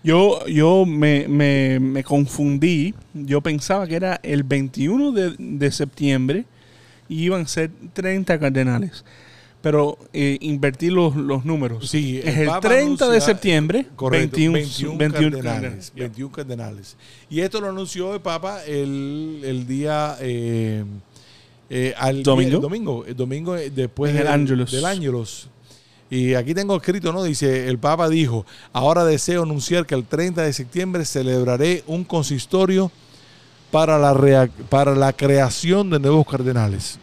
Yo, 0.04 0.46
yo 0.48 0.86
me, 0.86 1.28
me- 1.28 1.80
me 1.80 2.04
confundí. 2.04 2.94
Yo 3.14 3.42
pensaba 3.42 3.88
que 3.88 3.96
era 3.96 4.20
el 4.24 4.44
21 4.44 5.12
de, 5.12 5.36
de 5.40 5.72
septiembre 5.72 6.46
y 7.10 7.24
iban 7.24 7.42
a 7.42 7.48
ser 7.48 7.72
30 7.94 8.40
cardenales. 8.40 9.04
Pero 9.62 9.98
eh, 10.14 10.38
invertí 10.42 10.92
los, 10.92 11.16
los 11.16 11.44
números. 11.44 11.90
Sí, 11.90 12.22
es 12.24 12.38
el 12.38 12.46
Papa 12.46 12.70
30 12.70 13.10
de 13.10 13.20
septiembre, 13.20 13.88
Correcto, 13.96 14.38
21, 14.38 14.54
21, 14.54 14.98
21 15.00 15.32
cardenales, 15.32 15.42
cardenales. 15.42 15.94
21 15.96 16.32
cardenales. 16.32 16.98
Y 17.32 17.40
esto 17.40 17.60
lo 17.60 17.70
anunció 17.70 18.14
el 18.14 18.22
Papa 18.22 18.64
el, 18.64 19.42
el 19.44 19.66
día 19.66 20.18
eh, 20.22 20.84
eh, 21.72 21.96
al 21.98 22.22
Domingo. 22.22 22.58
el 22.58 22.62
domingo, 22.62 23.06
el 23.08 23.16
domingo 23.16 23.56
eh, 23.58 23.72
después 23.72 24.14
del, 24.14 24.26
del 24.72 24.86
Ángelus. 24.86 25.50
Y 26.10 26.36
aquí 26.36 26.54
tengo 26.54 26.76
escrito, 26.76 27.12
¿no? 27.12 27.24
Dice, 27.24 27.68
el 27.68 27.80
Papa 27.80 28.10
dijo, 28.10 28.46
ahora 28.74 29.04
deseo 29.06 29.44
anunciar 29.44 29.86
que 29.86 29.96
el 29.96 30.06
30 30.06 30.44
de 30.44 30.54
septiembre 30.54 31.06
celebraré 31.06 31.84
un 31.88 32.04
consistorio 32.04 32.92
para 33.72 33.98
la, 33.98 34.50
para 34.70 34.96
la 34.96 35.14
creación 35.14 35.90
de 35.90 36.00
nuevos 36.00 36.28
cardenales. 36.28 37.00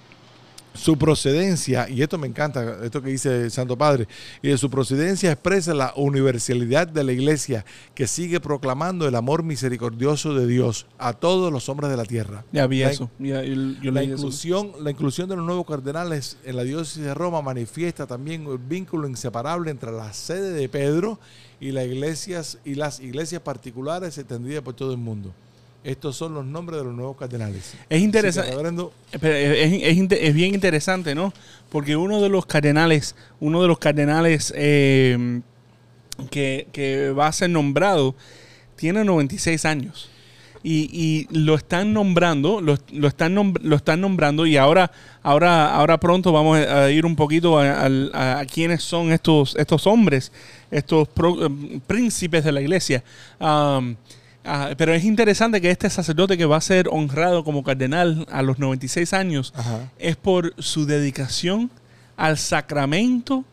Su 0.74 0.96
procedencia, 0.96 1.88
y 1.88 2.00
esto 2.02 2.16
me 2.16 2.26
encanta, 2.26 2.78
esto 2.82 3.02
que 3.02 3.10
dice 3.10 3.42
el 3.44 3.50
Santo 3.50 3.76
Padre, 3.76 4.08
y 4.40 4.48
de 4.48 4.56
su 4.58 4.70
procedencia 4.70 5.30
expresa 5.30 5.74
la 5.74 5.92
universalidad 5.96 6.86
de 6.88 7.04
la 7.04 7.12
iglesia 7.12 7.64
que 7.94 8.06
sigue 8.06 8.40
proclamando 8.40 9.06
el 9.06 9.14
amor 9.14 9.42
misericordioso 9.42 10.34
de 10.34 10.46
Dios 10.46 10.86
a 10.98 11.12
todos 11.12 11.52
los 11.52 11.68
hombres 11.68 11.90
de 11.90 11.96
la 11.98 12.04
tierra. 12.04 12.44
Ya 12.52 12.66
vi 12.66 12.80
La- 12.80 12.90
eso. 12.90 13.10
Ya, 13.18 13.42
yo, 13.44 13.54
yo 13.82 13.90
La 13.92 14.02
eso. 14.02 14.12
inclusión, 14.14 14.72
la 14.80 14.90
inclusión 14.90 15.28
de 15.28 15.36
los 15.36 15.44
nuevos 15.44 15.66
cardenales 15.66 16.38
en 16.44 16.56
la 16.56 16.64
diócesis 16.64 17.02
de 17.02 17.12
Roma 17.14 17.42
manifiesta 17.42 18.06
también 18.06 18.46
el 18.46 18.58
vínculo 18.58 19.06
inseparable 19.06 19.70
entre 19.70 19.92
la 19.92 20.12
sede 20.14 20.52
de 20.52 20.68
Pedro 20.70 21.20
y 21.60 21.72
las 21.72 21.84
iglesias 21.86 22.58
y 22.64 22.76
las 22.76 22.98
iglesias 23.00 23.42
particulares 23.42 24.16
extendidas 24.16 24.62
por 24.62 24.74
todo 24.74 24.92
el 24.92 24.98
mundo. 24.98 25.34
Estos 25.84 26.14
son 26.16 26.34
los 26.34 26.44
nombres 26.44 26.78
de 26.78 26.84
los 26.84 26.94
nuevos 26.94 27.16
cardenales. 27.16 27.74
Es 27.88 28.00
interesante. 28.00 28.52
Es, 29.10 29.20
es 29.22 29.96
inte- 29.96 30.26
es 30.28 30.32
bien 30.34 30.54
interesante, 30.54 31.14
¿no? 31.14 31.32
Porque 31.70 31.96
uno 31.96 32.20
de 32.20 32.28
los 32.28 32.46
cardenales, 32.46 33.16
uno 33.40 33.60
de 33.62 33.68
los 33.68 33.78
cardenales 33.78 34.52
eh, 34.56 35.40
que, 36.30 36.68
que 36.72 37.10
va 37.10 37.26
a 37.26 37.32
ser 37.32 37.50
nombrado, 37.50 38.14
tiene 38.76 39.04
96 39.04 39.64
años. 39.64 40.08
Y, 40.64 40.88
y 40.92 41.26
lo 41.36 41.56
están 41.56 41.92
nombrando, 41.92 42.60
lo, 42.60 42.78
lo 42.92 43.08
están 43.08 43.34
lo 43.62 43.74
están 43.74 44.00
nombrando 44.00 44.46
y 44.46 44.56
ahora, 44.56 44.92
ahora, 45.24 45.74
ahora 45.74 45.98
pronto 45.98 46.30
vamos 46.30 46.56
a 46.64 46.88
ir 46.92 47.04
un 47.04 47.16
poquito 47.16 47.58
a, 47.58 47.86
a- 47.86 48.38
a 48.38 48.46
quiénes 48.46 48.84
son 48.84 49.10
estos, 49.10 49.56
estos 49.56 49.88
hombres, 49.88 50.30
estos 50.70 51.08
pro- 51.08 51.46
eh, 51.46 51.80
príncipes 51.84 52.44
de 52.44 52.52
la 52.52 52.60
iglesia. 52.60 53.02
Um, 53.40 53.96
ah, 54.44 54.70
pero 54.76 54.92
es 54.94 55.04
interesante 55.04 55.60
que 55.60 55.70
este 55.70 55.88
sacerdote 55.90 56.36
que 56.36 56.44
va 56.46 56.56
a 56.56 56.60
ser 56.60 56.88
honrado 56.90 57.44
como 57.44 57.62
cardenal 57.62 58.26
a 58.30 58.42
los 58.42 58.58
96 58.58 59.12
años 59.12 59.52
Ajá. 59.56 59.90
es 59.98 60.16
por 60.16 60.54
su 60.58 60.86
dedicación 60.86 61.70
al 62.16 62.38
sacramento 62.38 63.44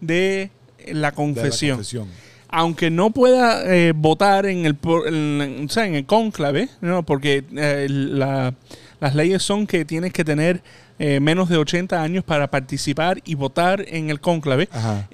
de 0.00 0.50
la 0.86 0.88
de 0.88 0.94
la 0.94 1.12
confesión 1.12 2.08
aunque 2.50 2.90
no 2.90 3.10
pueda 3.10 3.62
eh, 3.66 3.92
votar 3.94 4.46
en 4.46 4.64
el, 4.64 4.78
en, 5.06 5.66
o 5.66 5.68
sea, 5.68 5.86
en 5.86 5.94
el 5.96 6.06
cónclave, 6.06 6.70
¿no? 6.80 7.04
porque 7.04 7.44
eh, 7.54 7.86
la- 7.90 8.54
las 9.00 9.14
leyes 9.14 9.42
son 9.42 9.66
que 9.66 9.84
tienes 9.84 10.14
que 10.14 10.24
tener 10.24 10.62
eh, 10.98 11.20
menos 11.20 11.50
de 11.50 11.58
80 11.58 12.02
años 12.02 12.24
para 12.24 12.50
participar 12.50 13.20
y 13.26 13.34
votar 13.34 13.84
en 13.86 14.08
el 14.10 14.20
cónclave. 14.20 14.68
Ajá. 14.72 15.06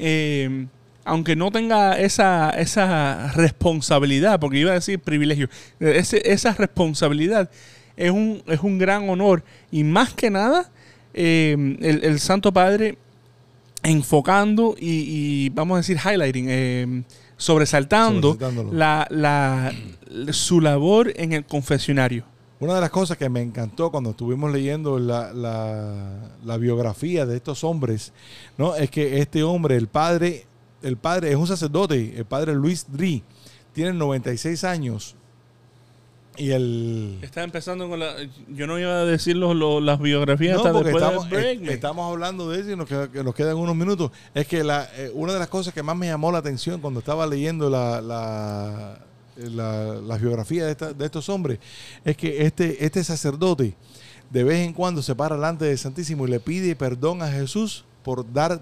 Aunque 1.04 1.36
no 1.36 1.50
tenga 1.50 1.98
esa, 2.00 2.50
esa 2.50 3.30
responsabilidad, 3.32 4.40
porque 4.40 4.58
iba 4.58 4.70
a 4.70 4.74
decir 4.74 4.98
privilegio, 5.00 5.48
eh, 5.80 5.94
ese- 5.96 6.22
esa 6.32 6.52
responsabilidad 6.54 7.50
es 7.96 8.10
un, 8.10 8.42
es 8.46 8.60
un 8.60 8.78
gran 8.78 9.08
honor 9.10 9.44
y 9.70 9.84
más 9.84 10.14
que 10.14 10.30
nada 10.30 10.70
eh, 11.12 11.76
el, 11.80 12.04
el 12.04 12.18
Santo 12.20 12.52
Padre 12.52 12.96
enfocando 13.82 14.74
y, 14.78 14.86
y, 15.46 15.48
vamos 15.50 15.74
a 15.74 15.78
decir 15.78 15.98
highlighting, 16.02 16.46
eh, 16.48 17.02
sobresaltando 17.36 18.30
la, 18.72 19.06
la- 19.10 19.72
su 20.32 20.60
labor 20.60 21.12
en 21.16 21.32
el 21.32 21.44
confesionario. 21.44 22.24
Una 22.60 22.76
de 22.76 22.80
las 22.80 22.90
cosas 22.90 23.18
que 23.18 23.28
me 23.28 23.42
encantó 23.42 23.90
cuando 23.90 24.10
estuvimos 24.10 24.50
leyendo 24.52 24.98
la, 24.98 25.32
la- 25.34 26.30
la 26.44 26.56
biografía 26.56 27.26
de 27.26 27.36
estos 27.36 27.62
hombres, 27.62 28.12
¿no? 28.56 28.74
Es 28.74 28.90
que 28.90 29.18
este 29.18 29.42
hombre, 29.42 29.76
el 29.76 29.88
padre, 29.88 30.46
el 30.84 30.96
padre 30.96 31.30
es 31.30 31.36
un 31.36 31.46
sacerdote, 31.46 32.14
el 32.16 32.24
padre 32.24 32.54
Luis 32.54 32.86
Dri, 32.88 33.22
tiene 33.72 33.92
96 33.94 34.62
años. 34.64 35.16
Y 36.36 36.50
el... 36.50 37.18
Está 37.22 37.44
empezando 37.44 37.88
con 37.88 38.00
la... 38.00 38.12
Yo 38.48 38.66
no 38.66 38.76
iba 38.78 38.90
a 38.90 39.04
decir 39.04 39.36
los- 39.36 39.54
los- 39.54 39.80
las 39.80 40.00
biografías 40.00 40.54
No, 40.56 40.58
hasta 40.62 40.72
porque 40.72 40.88
después 40.90 41.04
estamos, 41.04 41.30
del 41.30 41.40
break. 41.58 41.62
eh, 41.70 41.74
estamos 41.74 42.10
hablando 42.12 42.50
de 42.50 42.60
eso 42.60 42.70
y 42.72 42.76
nos, 42.76 42.88
queda- 42.88 43.06
que 43.10 43.22
nos 43.22 43.34
quedan 43.36 43.56
unos 43.56 43.76
minutos. 43.76 44.10
Es 44.34 44.48
que 44.48 44.64
la, 44.64 44.88
eh, 44.96 45.12
una 45.14 45.32
de 45.32 45.38
las 45.38 45.46
cosas 45.48 45.72
que 45.72 45.82
más 45.84 45.96
me 45.96 46.08
llamó 46.08 46.32
la 46.32 46.38
atención 46.38 46.80
cuando 46.80 46.98
estaba 47.00 47.24
leyendo 47.26 47.70
la, 47.70 48.00
la, 48.00 48.98
biografías 50.18 50.66
de, 50.66 50.72
esta- 50.72 50.92
de 50.92 51.04
estos 51.04 51.28
hombres 51.28 51.60
es 52.04 52.16
que 52.16 52.44
este, 52.46 52.84
este 52.84 53.04
sacerdote 53.04 53.74
de 54.30 54.42
vez 54.44 54.66
en 54.66 54.72
cuando 54.72 55.02
se 55.02 55.14
para 55.14 55.36
delante 55.36 55.66
del 55.66 55.78
Santísimo 55.78 56.26
y 56.26 56.30
le 56.30 56.40
pide 56.40 56.74
perdón 56.74 57.22
a 57.22 57.28
Jesús 57.30 57.84
por 58.02 58.32
dar 58.32 58.60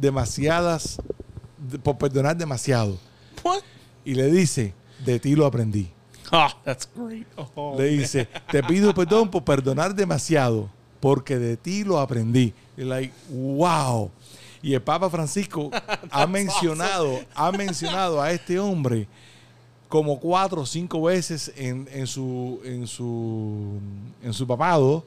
demasiadas, 0.00 0.98
de- 0.98 1.25
por 1.82 1.98
perdonar 1.98 2.36
demasiado. 2.36 2.98
What? 3.42 3.62
Y 4.04 4.14
le 4.14 4.30
dice, 4.30 4.74
de 5.04 5.18
ti 5.18 5.34
lo 5.34 5.46
aprendí. 5.46 5.90
Ah, 6.32 6.52
that's 6.64 6.88
great. 6.94 7.26
Oh, 7.36 7.76
Le 7.78 7.86
dice, 7.88 8.28
te 8.50 8.62
pido 8.62 8.92
perdón 8.92 9.30
por 9.30 9.44
perdonar 9.44 9.94
demasiado, 9.94 10.68
porque 11.00 11.38
de 11.38 11.56
ti 11.56 11.84
lo 11.84 11.98
aprendí. 11.98 12.52
Y 12.76 12.82
like, 12.82 13.12
wow. 13.30 14.10
Y 14.62 14.74
el 14.74 14.82
Papa 14.82 15.08
Francisco 15.08 15.70
ha 16.10 16.26
mencionado, 16.26 17.20
ha 17.34 17.52
mencionado 17.52 18.20
a 18.20 18.32
este 18.32 18.58
hombre 18.58 19.06
como 19.88 20.18
cuatro 20.18 20.62
o 20.62 20.66
cinco 20.66 21.02
veces 21.02 21.52
en, 21.56 21.88
en 21.92 22.06
su, 22.06 22.60
en 22.64 22.86
su, 22.86 23.78
en 24.22 24.32
su 24.32 24.46
papado, 24.46 25.04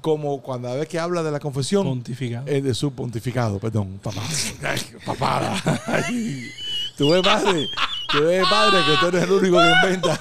como 0.00 0.40
cuando 0.42 0.68
a 0.68 0.74
vez 0.74 0.88
que 0.88 0.98
habla 0.98 1.22
de 1.22 1.30
la 1.30 1.38
confesión, 1.40 1.84
Pontificado. 1.84 2.46
eh, 2.48 2.60
de 2.62 2.74
su 2.74 2.92
pontificado, 2.92 3.58
perdón, 3.58 4.00
papá. 4.02 4.22
Ay, 4.62 4.80
papada. 5.04 5.62
Ay. 5.86 6.50
Tú 6.96 7.10
ves, 7.10 7.22
padre, 7.22 7.66
tú 8.10 8.22
ves, 8.24 8.44
padre, 8.48 8.78
que 8.86 8.96
tú 9.00 9.06
eres 9.06 9.22
el 9.24 9.32
único 9.32 9.58
que 9.58 9.70
inventa. 9.88 10.18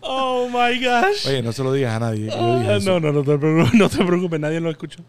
Oh 0.00 0.48
my 0.48 0.82
gosh. 0.84 1.26
Oye, 1.28 1.42
no 1.42 1.52
se 1.52 1.62
lo 1.62 1.72
digas 1.72 1.94
a 1.96 2.00
nadie. 2.00 2.26
yo 2.26 2.32
Ah, 2.34 2.58
dije 2.60 2.76
eso. 2.76 2.90
no, 2.98 3.00
no, 3.00 3.12
no 3.12 3.22
te, 3.24 3.38
preocupes, 3.38 3.74
no 3.78 3.88
te 3.88 4.04
preocupes, 4.04 4.40
nadie 4.40 4.60
lo 4.60 4.70
escuchó. 4.70 5.02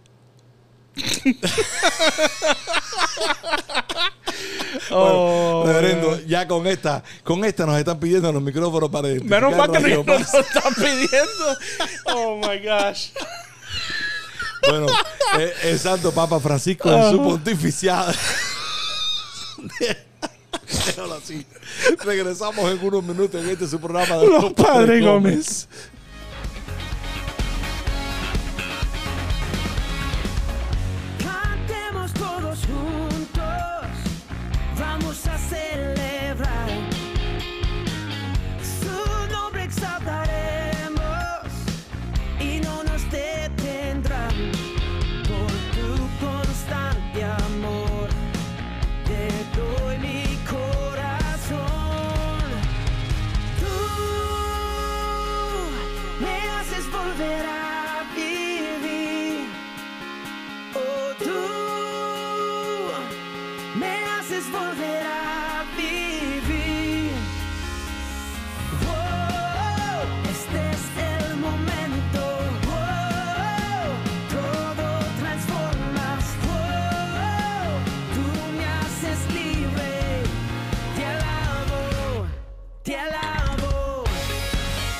Oh, 4.89 5.63
Reverendo, 5.65 6.19
ya 6.25 6.47
con 6.47 6.65
esta, 6.67 7.03
con 7.23 7.43
esta 7.45 7.65
nos 7.65 7.77
están 7.77 7.99
pidiendo 7.99 8.31
los 8.31 8.41
micrófonos 8.41 8.89
para 8.89 9.07
Menos 9.09 9.55
mal 9.55 9.71
que 9.71 10.03
nos 10.03 10.33
están 10.33 10.73
pidiendo. 10.73 11.57
Oh 12.05 12.37
my 12.37 12.59
gosh. 12.59 13.09
Bueno, 14.67 14.87
eh, 15.39 15.53
el 15.63 15.79
Santo 15.79 16.11
Papa 16.11 16.39
Francisco 16.39 16.91
en 16.91 17.11
su 17.11 17.23
pontificiado. 17.23 18.13
Déjalo 20.85 21.13
así. 21.15 21.45
Regresamos 22.03 22.71
en 22.71 22.79
unos 22.85 23.03
minutos 23.03 23.41
en 23.41 23.49
este 23.49 23.67
su 23.67 23.79
programa 23.79 24.17
de 24.17 24.27
Los 24.27 24.53
Padres 24.53 25.03
Gómez. 25.03 25.67
Cantemos 25.67 26.00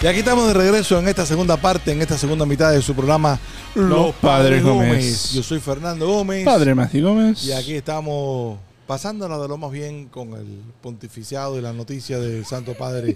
Y 0.04 0.08
aquí 0.08 0.20
estamos 0.20 0.48
de 0.48 0.56
regreso 0.56 0.98
en 1.00 1.08
esta 1.08 1.28
segunda 1.28 1.58
parte, 1.58 1.92
en 1.92 2.02
esta 2.02 2.18
segunda 2.18 2.44
mitad 2.44 2.72
de 2.72 2.82
su 2.82 2.96
programa 2.96 3.40
Los 3.76 4.16
Padres 4.16 4.64
Gómez. 4.64 5.32
Yo 5.34 5.44
soy 5.44 5.60
Fernando 5.60 6.08
Gómez. 6.08 6.44
Padre 6.44 6.74
Matthew 6.74 7.08
Gómez. 7.08 7.46
Y 7.46 7.52
aquí 7.52 7.76
estamos 7.76 8.58
pasándola 8.88 9.38
de 9.38 9.48
lo 9.48 9.58
más 9.60 9.72
bien 9.72 10.08
con 10.08 10.34
el 10.34 10.48
pontificiado 10.82 11.60
y 11.60 11.62
la 11.62 11.72
noticia 11.72 12.18
del 12.18 12.44
Santo 12.46 12.74
Padre, 12.74 13.16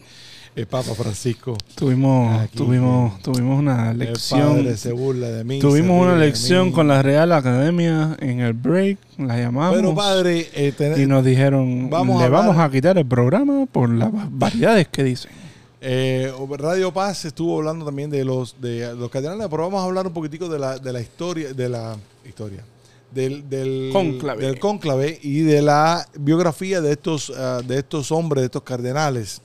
el 0.56 0.67
Papa 0.67 0.93
Francisco. 0.93 1.58
Tuvimos, 1.74 2.39
Aquí, 2.39 2.56
tuvimos, 2.56 3.19
tuvimos 3.24 3.58
una 3.58 3.89
El 3.89 3.98
lección. 3.98 4.58
Padre 4.58 4.78
se 4.78 4.91
burla 4.91 5.30
de 5.30 5.43
mí. 5.43 5.58
Tuvimos 5.58 6.00
una 6.00 6.15
lección 6.15 6.71
con 6.71 6.88
la 6.88 7.02
Real 7.02 7.32
Academia 7.32 8.15
en 8.19 8.41
el 8.41 8.54
break, 8.54 9.00
la 9.17 9.39
llamamos 9.39 9.76
Pero 9.76 9.95
Padre, 9.95 10.48
eh, 10.54 10.95
y 10.98 11.08
nos 11.08 11.26
dijeron, 11.26 11.89
Vamos 11.89 12.21
a 12.21 12.26
le 12.26 12.30
vamos 12.30 12.60
a 12.60 12.69
quitar 12.69 12.95
el 12.95 13.08
programa 13.08 13.65
por 13.65 13.89
las 13.89 14.12
variedades 14.30 14.88
que 14.88 15.04
dicen. 15.04 15.44
Eh, 15.88 16.34
Radio 16.58 16.91
Paz 16.91 17.26
estuvo 17.26 17.60
hablando 17.60 17.86
también 17.86 18.10
de 18.10 18.26
los 18.26 18.60
de 18.60 18.95
los 18.95 19.08
cardenales, 19.12 19.45
pero 19.52 19.62
vamos 19.65 19.84
a 19.84 19.86
hablar 19.86 20.08
un 20.08 20.13
poquitico 20.13 20.50
de 20.50 20.58
la, 20.58 20.80
de 20.80 20.91
la 20.91 21.00
historia, 21.00 21.54
de 21.54 21.69
la 21.69 21.95
historia, 22.28 22.65
del, 23.12 23.48
del 23.48 23.91
Cónclave. 23.93 24.43
del 24.43 24.58
cónclave 24.58 25.19
y 25.21 25.41
de 25.41 25.62
la 25.62 26.08
biografía 26.17 26.82
de 26.82 26.93
estos, 26.93 27.32
ah, 27.38 27.62
de 27.63 27.78
estos 27.78 28.12
hombres, 28.12 28.41
de 28.41 28.45
estos 28.45 28.63
cardenales. 28.63 29.43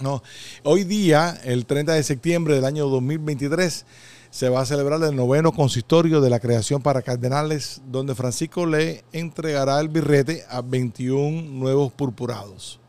No, 0.00 0.22
hoy 0.62 0.84
día, 0.84 1.38
el 1.44 1.66
30 1.66 1.92
de 1.92 2.02
septiembre 2.02 2.54
del 2.54 2.64
año 2.64 2.88
2023, 2.88 3.84
se 4.30 4.48
va 4.48 4.62
a 4.62 4.64
celebrar 4.64 5.02
el 5.02 5.14
noveno 5.14 5.52
consistorio 5.52 6.22
de 6.22 6.30
la 6.30 6.40
creación 6.40 6.80
para 6.80 7.02
cardenales, 7.02 7.82
donde 7.88 8.14
Francisco 8.14 8.64
le 8.64 9.04
entregará 9.12 9.78
el 9.80 9.90
birrete 9.90 10.44
a 10.48 10.62
21 10.62 11.42
nuevos 11.42 11.92
purpurados. 11.92 12.80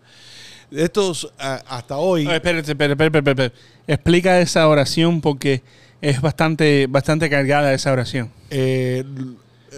Estos, 0.75 1.31
hasta 1.37 1.97
hoy, 1.97 2.25
Oye, 2.27 2.35
espérate, 2.35 2.71
espérate, 2.71 3.03
espérate, 3.03 3.29
espérate. 3.31 3.55
Explica 3.87 4.39
esa 4.39 4.67
oración 4.67 5.21
porque 5.21 5.61
es 6.01 6.19
bastante, 6.21 6.87
bastante 6.89 7.29
cargada 7.29 7.73
esa 7.73 7.91
oración. 7.91 8.29
eh, 8.49 9.03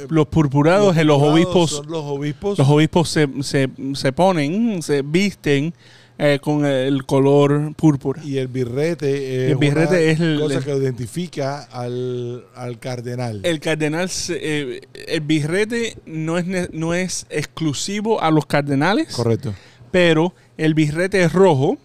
Los 0.10 0.28
purpurados, 0.28 0.98
en 0.98 1.08
los 1.08 1.22
obispos, 1.22 1.82
los 1.88 2.04
obispos 2.04 2.58
los 2.58 2.68
obispos 2.68 3.10
se, 3.10 3.28
se, 3.42 3.70
se 3.94 4.12
ponen, 4.12 4.82
se 4.84 5.02
visten 5.04 5.74
eh, 6.18 6.40
con 6.42 6.66
el 6.66 7.06
color 7.06 7.74
púrpura. 7.76 8.22
y 8.24 8.38
el 8.38 8.48
birrete, 8.48 9.52
el 9.52 9.58
birrete 9.58 10.12
es 10.12 10.20
el- 10.22 10.40
cosa 10.40 10.58
el- 10.60 10.64
que 10.64 10.76
identifica 10.76 11.64
al, 11.64 12.46
al 12.56 12.80
cardenal. 12.80 13.42
El 13.44 13.60
cardenal, 13.60 14.10
se- 14.10 14.40
eh, 14.42 14.82
el 15.08 15.22
birrete 15.22 15.98
no 16.06 16.38
es, 16.38 16.46
no 16.74 16.94
es 16.94 17.26
exclusivo 17.30 18.22
a 18.22 18.32
los 18.32 18.46
cardenales, 18.46 19.14
Correcto. 19.14 19.54
pero 19.92 20.34
el 20.58 20.74
birrete 20.74 21.28
rojo 21.30 21.78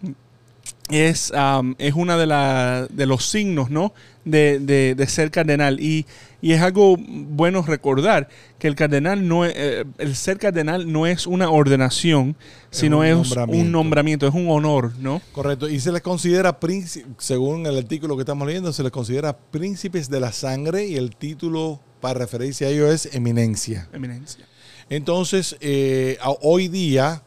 es, 0.89 1.31
es 1.77 1.93
una 1.93 2.17
de, 2.17 2.25
la- 2.27 2.87
de 2.89 3.05
los 3.05 3.25
signos, 3.29 3.69
¿no? 3.69 3.93
De, 4.25 4.59
de- 4.59 4.93
de 4.95 5.07
ser 5.07 5.31
cardenal. 5.31 5.79
Y, 5.79 6.05
y 6.41 6.51
es 6.51 6.61
algo 6.61 6.97
bueno 6.97 7.61
recordar 7.61 8.27
que 8.59 8.67
el 8.67 8.75
cardenal 8.75 9.25
no 9.27 9.45
es- 9.45 9.53
eh, 9.55 9.85
el 9.99 10.15
ser 10.15 10.37
cardenal 10.37 10.91
no 10.91 11.07
es 11.07 11.27
una 11.27 11.49
ordenación, 11.49 12.35
sino 12.71 12.99
un 12.99 13.05
es 13.05 13.13
nombramiento. 13.15 13.65
un 13.65 13.71
nombramiento, 13.71 14.27
es 14.27 14.33
un 14.33 14.49
honor, 14.49 14.91
¿no? 14.99 15.21
Correcto. 15.31 15.69
Y 15.69 15.79
se 15.79 15.91
les 15.93 16.01
considera, 16.01 16.59
príncipe- 16.59 17.05
según 17.19 17.65
el 17.65 17.77
artículo 17.77 18.15
que 18.17 18.23
estamos 18.23 18.45
leyendo, 18.45 18.73
se 18.73 18.83
les 18.83 18.91
considera 18.91 19.37
príncipes 19.37 20.09
de 20.09 20.19
la 20.19 20.33
sangre 20.33 20.85
y 20.87 20.97
el 20.97 21.15
título 21.15 21.79
para 22.01 22.19
referirse 22.19 22.65
a 22.65 22.69
ellos 22.69 22.91
es 23.07 23.15
eminencia. 23.15 23.87
Eminencia. 23.93 24.45
Entonces, 24.89 25.55
eh, 25.61 26.17
hoy 26.41 26.67
día 26.67 27.21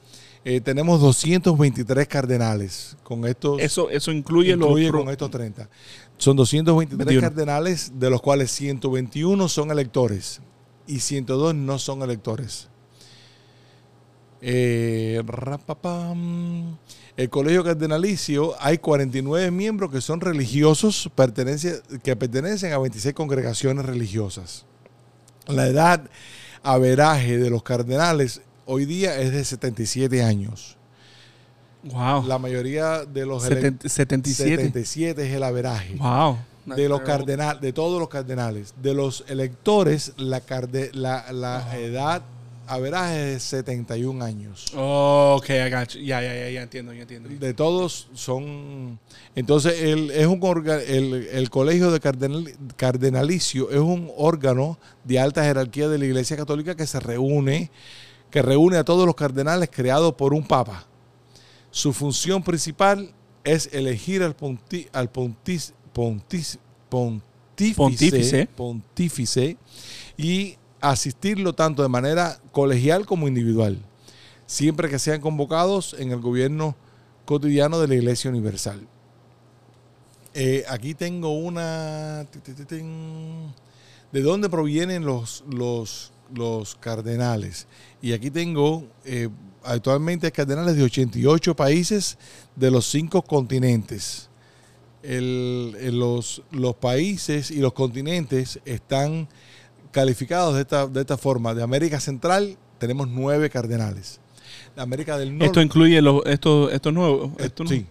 eh, 0.45 0.61
tenemos 0.61 1.01
223 1.01 2.07
cardenales. 2.09 2.97
Con 3.03 3.25
estos, 3.27 3.61
Eso, 3.61 3.89
eso 3.91 4.13
incluye, 4.13 4.53
incluye 4.53 4.91
los 4.91 5.03
con 5.03 5.11
estos 5.11 5.31
30. 5.31 5.69
Son 6.19 6.37
223 6.37 7.07
21. 7.07 7.21
cardenales, 7.29 7.93
de 7.99 8.11
los 8.11 8.21
cuales 8.21 8.51
121 8.53 9.49
son 9.49 9.71
electores 9.71 10.41
y 10.87 11.01
102 11.01 11.55
no 11.55 11.79
son 11.79 12.03
electores. 12.03 12.69
Eh, 14.47 15.23
rapapam. 15.27 16.77
el 17.17 17.31
colegio 17.31 17.65
cardenalicio 17.65 18.55
hay 18.61 18.77
49 18.77 19.51
miembros 19.51 19.91
que 19.91 20.03
son 20.03 20.21
religiosos, 20.21 21.09
pertenece- 21.17 21.81
que 22.03 22.15
pertenecen 22.17 22.73
a 22.75 22.79
26 22.79 23.15
congregaciones 23.15 23.87
religiosas. 23.87 24.67
La 25.47 25.67
edad 25.67 26.11
averaje 26.63 27.39
de 27.39 27.49
los 27.49 27.63
cardenales 27.63 28.43
hoy 28.67 28.85
día 28.85 29.19
es 29.21 29.33
de 29.33 29.45
77 29.45 30.23
años. 30.23 30.77
Wow. 31.83 32.27
La 32.27 32.39
mayoría 32.39 33.05
de 33.05 33.27
los 33.27 33.45
ele- 33.45 33.61
Seten- 33.73 33.89
77. 33.89 34.51
77 34.57 35.27
es 35.29 35.35
el 35.35 35.43
averaje. 35.43 35.97
Wow. 35.97 36.39
De 36.65 36.89
los 36.89 37.03
cardenales, 37.03 37.61
de 37.61 37.73
todos 37.75 38.01
los 38.01 38.09
cardenales. 38.09 38.73
De 38.83 38.95
los 38.95 39.25
electores, 39.29 40.13
la, 40.17 40.41
carde- 40.41 40.91
la, 40.95 41.31
la 41.31 41.79
edad 41.79 42.23
averaje 42.67 43.35
es 43.35 43.35
de 43.35 43.41
71 43.59 44.25
años. 44.25 44.65
Oh, 44.75 45.37
ok, 45.39 45.51
I 45.51 45.71
got 45.71 45.89
you. 45.91 46.01
Ya, 46.01 46.23
ya, 46.23 46.35
ya, 46.35 46.49
ya 46.49 46.63
entiendo, 46.63 46.95
ya 46.95 47.03
entiendo. 47.03 47.29
De 47.29 47.53
todos 47.53 48.09
son. 48.15 48.99
Entonces, 49.35 49.83
el, 49.83 50.11
es 50.13 50.27
un 50.27 50.41
orga- 50.41 50.83
el, 50.87 51.29
el 51.33 51.51
colegio 51.51 51.91
de 51.91 52.01
cardenal- 52.01 52.51
cardenalicio 52.77 53.69
es 53.71 53.81
un 53.81 54.11
órgano 54.17 54.79
de 55.05 55.19
alta 55.19 55.45
jerarquía 55.45 55.91
de 55.91 55.99
la 55.99 56.07
Iglesia 56.07 56.39
Católica 56.39 56.75
que 56.75 56.87
se 56.87 56.99
reúne, 56.99 57.71
que 58.35 58.43
reúne 58.43 58.79
a 58.79 58.85
todos 58.85 59.07
los 59.07 59.15
cardenales 59.15 59.71
creados 59.73 60.13
por 60.15 60.35
un 60.35 60.45
papa. 60.45 60.89
Su 61.71 61.93
función 61.93 62.43
principal 62.43 63.15
es 63.45 63.69
elegir 63.73 64.25
al, 64.25 64.37
ponti- 64.37 64.89
al 64.93 65.09
pontis- 65.13 65.73
pontis- 65.95 66.59
pontífice, 66.89 67.77
Pontífice. 67.77 68.47
pontífice 68.57 69.57
y 70.17 70.57
asistirlo 70.81 71.53
tanto 71.53 71.85
de 71.85 71.89
manera 71.89 72.41
colegial 72.51 73.07
como 73.07 73.29
individual, 73.29 73.79
siempre 74.47 74.89
que 74.91 74.99
sean 74.99 75.21
convocados 75.21 75.95
en 75.97 76.11
el 76.11 76.19
gobierno 76.19 76.75
cotidiano 77.27 77.79
de 77.79 77.87
la 77.87 77.95
Iglesia 77.95 78.31
Universal. 78.31 78.85
Eh, 80.35 80.65
aquí 80.69 80.95
tengo 80.95 81.31
una... 81.39 82.27
¿De 84.11 84.23
dónde 84.23 84.49
provienen 84.49 85.05
los, 85.05 85.45
los, 85.49 86.11
los 86.35 86.75
cardenales? 86.77 87.67
Y 88.01 88.13
aquí 88.13 88.31
tengo 88.31 88.87
eh, 89.05 89.29
actualmente 89.65 90.31
cardenales 90.31 90.77
de 90.77 90.83
88 90.85 91.57
países 91.57 92.19
de 92.55 92.71
los 92.71 92.87
cinco 92.87 93.23
continentes. 93.23 94.29
El- 95.03 95.77
el- 95.81 95.99
los, 95.99 96.43
los 96.51 96.75
países 96.77 97.51
y 97.51 97.59
los 97.59 97.73
continentes 97.75 98.61
están 98.65 99.29
calificados 99.91 100.55
de 100.55 100.63
esta, 100.63 100.87
de 100.87 101.01
esta 101.01 101.17
forma. 101.19 101.55
De 101.55 101.63
América 101.63 102.01
Central 102.01 102.57
tenemos 102.79 103.09
nueve 103.09 103.51
cardenales. 103.51 104.21
De 104.75 104.83
América 104.83 105.19
del 105.19 105.33
Norte. 105.33 105.47
Esto 105.47 105.61
incluye 105.63 106.01
los, 106.03 106.25
estos, 106.27 106.73
estos 106.73 106.93
nuevos. 106.93 107.31
Eh, 107.39 107.85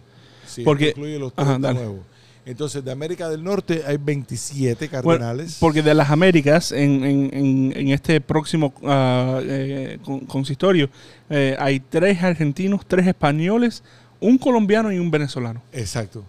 sí, 0.46 0.62
Porque- 0.64 0.88
incluye 0.90 1.18
los 1.18 1.32
Ajá, 1.36 1.50
30 1.52 1.68
dale. 1.68 1.80
nuevos. 1.80 2.04
Entonces, 2.46 2.84
de 2.84 2.92
América 2.92 3.28
del 3.30 3.42
Norte 3.42 3.82
hay 3.86 3.96
27 3.96 4.88
Bueno, 5.02 5.18
cardenales. 5.20 5.56
porque 5.58 5.82
de 5.82 5.94
las 5.94 6.10
Américas, 6.10 6.72
en, 6.72 7.02
en- 7.04 7.72
en- 7.74 7.88
este 7.88 8.20
próximo 8.20 8.74
ah, 8.84 9.40
eh, 9.42 9.98
con- 10.04 10.20
consistorio, 10.26 10.90
eh, 11.30 11.56
hay 11.58 11.80
tres 11.80 12.22
argentinos, 12.22 12.84
tres 12.86 13.06
españoles, 13.06 13.82
un 14.20 14.36
colombiano 14.36 14.92
y 14.92 14.98
un 14.98 15.10
venezolano. 15.10 15.62
Exacto. 15.72 16.22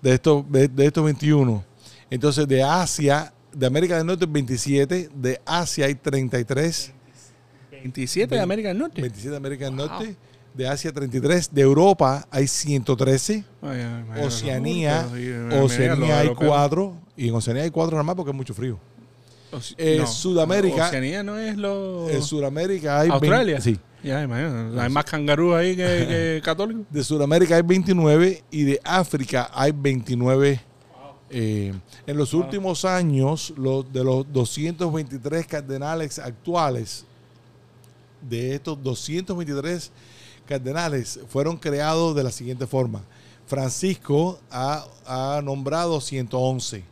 De 0.00 0.14
estos, 0.14 0.50
de, 0.50 0.68
de 0.68 0.86
estos 0.86 1.04
21. 1.04 1.62
Entonces, 2.08 2.48
de 2.48 2.62
Asia, 2.62 3.32
de 3.52 3.66
América 3.66 3.98
del 3.98 4.06
Norte 4.06 4.24
27, 4.26 5.10
de 5.14 5.40
Asia 5.44 5.86
hay 5.86 5.94
33, 5.96 6.92
27 7.82 8.34
de 8.34 8.40
América 8.40 8.68
del 8.68 8.78
Norte. 8.78 9.00
27 9.02 9.30
de 9.30 9.36
América 9.36 9.64
del 9.66 9.76
Norte, 9.76 10.16
de 10.56 10.66
Asia 10.68 10.92
33, 10.92 11.52
de 11.52 11.60
Europa 11.62 12.26
hay 12.30 12.46
113, 12.46 13.44
Ay, 13.62 13.80
Oceanía, 14.24 15.06
ay, 15.12 15.32
ay, 15.50 15.58
Oceanía 15.60 15.94
los 15.96 16.10
hay 16.10 16.26
europeos. 16.28 16.50
4, 16.50 16.96
y 17.16 17.28
en 17.28 17.34
Oceanía 17.34 17.62
hay 17.64 17.70
4 17.70 17.92
nada 17.92 18.02
más 18.02 18.16
porque 18.16 18.30
es 18.30 18.36
mucho 18.36 18.54
frío. 18.54 18.78
Oce- 19.52 19.74
Eh, 19.78 19.98
no, 20.00 20.06
Sudamérica- 20.06 20.88
Oceanía 20.88 21.22
no 21.22 21.38
es 21.38 21.56
lo. 21.56 22.08
En 22.10 22.22
Sudamérica 22.22 23.00
hay 23.00 23.08
20 23.10 23.26
Australia. 23.26 23.60
sí. 23.60 23.78
Ya, 24.02 24.22
imagínate. 24.22 24.80
Hay 24.80 24.88
más 24.90 25.04
cangarús 25.04 25.54
ahí 25.56 25.74
que, 25.76 25.82
que 26.08 26.40
católicos. 26.44 26.84
De 26.90 27.02
Sudamérica 27.02 27.56
hay 27.56 27.62
29 27.62 28.44
y 28.50 28.62
de 28.62 28.80
África 28.84 29.50
hay 29.52 29.72
29. 29.72 30.60
Eh, 31.28 31.74
en 32.06 32.16
los 32.16 32.32
últimos 32.34 32.84
años, 32.84 33.52
los, 33.56 33.92
de 33.92 34.04
los 34.04 34.32
223 34.32 35.46
cardenales 35.46 36.18
actuales, 36.20 37.04
de 38.28 38.54
estos 38.54 38.80
223 38.82 39.90
cardenales 40.46 41.20
fueron 41.28 41.56
creados 41.58 42.14
de 42.16 42.24
la 42.24 42.30
siguiente 42.30 42.66
forma. 42.66 43.02
Francisco 43.46 44.38
ha, 44.50 44.84
ha 45.06 45.40
nombrado 45.42 46.00
111. 46.00 46.82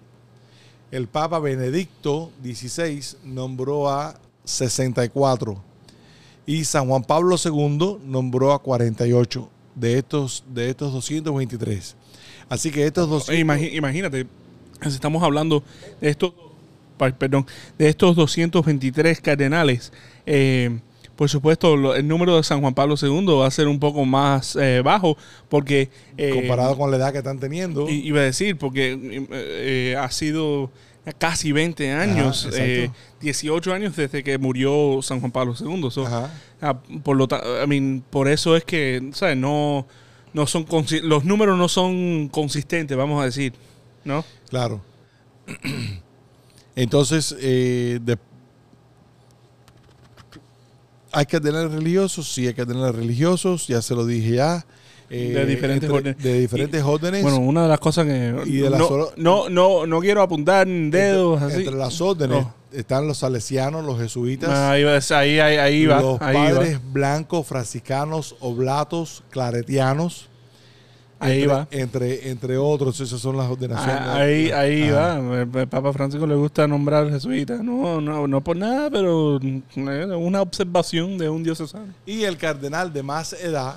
El 0.90 1.08
Papa 1.08 1.38
Benedicto 1.40 2.30
XVI 2.42 3.16
nombró 3.24 3.88
a 3.88 4.18
64. 4.44 5.60
Y 6.46 6.64
San 6.64 6.86
Juan 6.88 7.02
Pablo 7.02 7.36
II 7.42 7.98
nombró 8.04 8.52
a 8.52 8.62
48 8.62 9.48
de 9.74 9.98
estos, 9.98 10.44
de 10.48 10.68
estos 10.70 10.92
223. 10.92 11.96
Así 12.48 12.70
que 12.70 12.86
estos 12.86 13.08
dos... 13.08 13.28
Oye, 13.28 13.40
imagi- 13.44 13.74
imagínate, 13.74 14.26
estamos 14.82 15.22
hablando 15.22 15.64
de 16.00 16.10
estos, 16.10 16.32
perdón, 17.18 17.46
de 17.78 17.88
estos 17.88 18.14
223 18.14 19.20
cardenales. 19.20 19.92
eh, 20.26 20.78
por 21.16 21.28
supuesto, 21.28 21.76
lo- 21.76 21.94
el 21.94 22.06
número 22.08 22.36
de 22.36 22.42
San 22.42 22.60
Juan 22.60 22.74
Pablo 22.74 22.96
II 23.00 23.24
va 23.38 23.46
a 23.46 23.50
ser 23.50 23.68
un 23.68 23.78
poco 23.78 24.04
más 24.04 24.56
eh, 24.56 24.80
bajo 24.84 25.16
porque... 25.48 25.88
eh, 26.16 26.30
comparado 26.30 26.76
con 26.76 26.90
la 26.90 26.96
edad 26.96 27.12
que 27.12 27.18
están 27.18 27.38
teniendo. 27.38 27.88
i- 27.88 28.06
Iba 28.06 28.20
a 28.20 28.24
decir, 28.24 28.56
porque 28.56 28.92
eh, 28.92 29.26
eh, 29.30 29.96
ha 29.98 30.10
sido 30.10 30.70
casi 31.18 31.52
20 31.52 31.92
años, 31.92 32.48
eh, 32.54 32.90
18 33.20 33.74
años 33.74 33.94
desde 33.94 34.24
que 34.24 34.38
murió 34.38 35.00
San 35.02 35.20
Juan 35.20 35.30
Pablo 35.32 35.54
II. 35.58 35.90
So, 35.90 36.06
Ajá. 36.06 36.30
Ah, 36.62 36.78
por 37.02 37.16
lo 37.16 37.28
I 37.62 37.66
mean, 37.66 38.02
por 38.08 38.26
eso 38.26 38.56
es 38.56 38.64
que, 38.64 39.10
¿sabes? 39.12 39.36
No, 39.36 39.86
no 40.32 40.46
son 40.46 40.66
los 41.02 41.24
números 41.24 41.58
no 41.58 41.68
son 41.68 42.28
consistentes, 42.28 42.96
vamos 42.96 43.20
a 43.22 43.26
decir, 43.26 43.52
¿no? 44.04 44.24
Claro. 44.48 44.80
Entonces, 46.76 47.34
eh, 47.40 47.98
de- 48.02 48.18
hay 51.14 51.26
que 51.26 51.40
tener 51.40 51.70
religiosos, 51.70 52.32
sí 52.32 52.46
hay 52.46 52.54
que 52.54 52.66
tener 52.66 52.94
religiosos, 52.94 53.66
ya 53.66 53.80
se 53.82 53.94
lo 53.94 54.04
dije 54.06 54.32
ya. 54.36 54.64
Eh, 55.10 55.32
De 55.34 55.46
diferentes 55.46 55.88
órdenes. 55.90 56.22
De 56.22 56.40
diferentes 56.40 56.82
órdenes. 56.82 57.22
Bueno, 57.22 57.38
una 57.38 57.62
de 57.64 57.68
las 57.68 57.78
cosas 57.78 58.06
que 58.06 58.34
Y 58.46 58.56
de 58.58 58.70
las 58.70 58.80
no, 58.80 59.08
no, 59.16 59.48
no, 59.50 59.86
no 59.86 60.00
quiero 60.00 60.22
apuntar 60.22 60.66
dedos 60.66 61.40
entre, 61.42 61.54
así. 61.56 61.64
entre 61.66 61.78
las 61.78 62.00
órdenes 62.00 62.42
No. 62.42 62.54
están 62.72 63.06
los 63.06 63.18
salesianos, 63.18 63.84
los 63.84 63.98
jesuitas, 64.00 64.48
Ahí 64.50 64.82
va, 64.82 64.96
ahí, 65.18 65.38
ahí, 65.38 65.56
ahí 65.58 65.86
va, 65.86 66.00
los 66.00 66.20
ahí 66.22 66.34
va. 66.36 66.48
padres 66.48 66.80
blancos, 66.92 67.46
franciscanos, 67.46 68.34
oblatos, 68.40 69.22
claretianos. 69.30 70.30
Ahí 71.20 71.42
entre, 71.42 71.46
va. 71.54 71.68
Entre, 71.70 72.30
entre 72.30 72.56
otros, 72.58 73.00
esas 73.00 73.20
son 73.20 73.36
las 73.36 73.48
ordenaciones. 73.50 73.94
Ah, 74.00 74.16
Ahí, 74.16 74.50
ahí 74.50 74.82
Ajá. 74.90 75.18
va. 75.20 75.40
El 75.62 75.68
Papa 75.68 75.92
Francisco 75.92 76.26
le 76.26 76.34
gusta 76.34 76.66
nombrar 76.68 77.08
jesuitas. 77.10 77.62
No, 77.62 78.00
no, 78.00 78.26
no 78.26 78.40
por 78.42 78.56
nada, 78.56 78.90
pero 78.90 79.38
eh, 79.40 79.62
una 80.16 80.42
observación 80.42 81.16
de 81.16 81.28
un 81.30 81.42
diocesano. 81.42 81.94
Y 82.04 82.24
el 82.24 82.36
cardenal 82.36 82.92
de 82.92 83.02
más 83.02 83.32
edad 83.32 83.76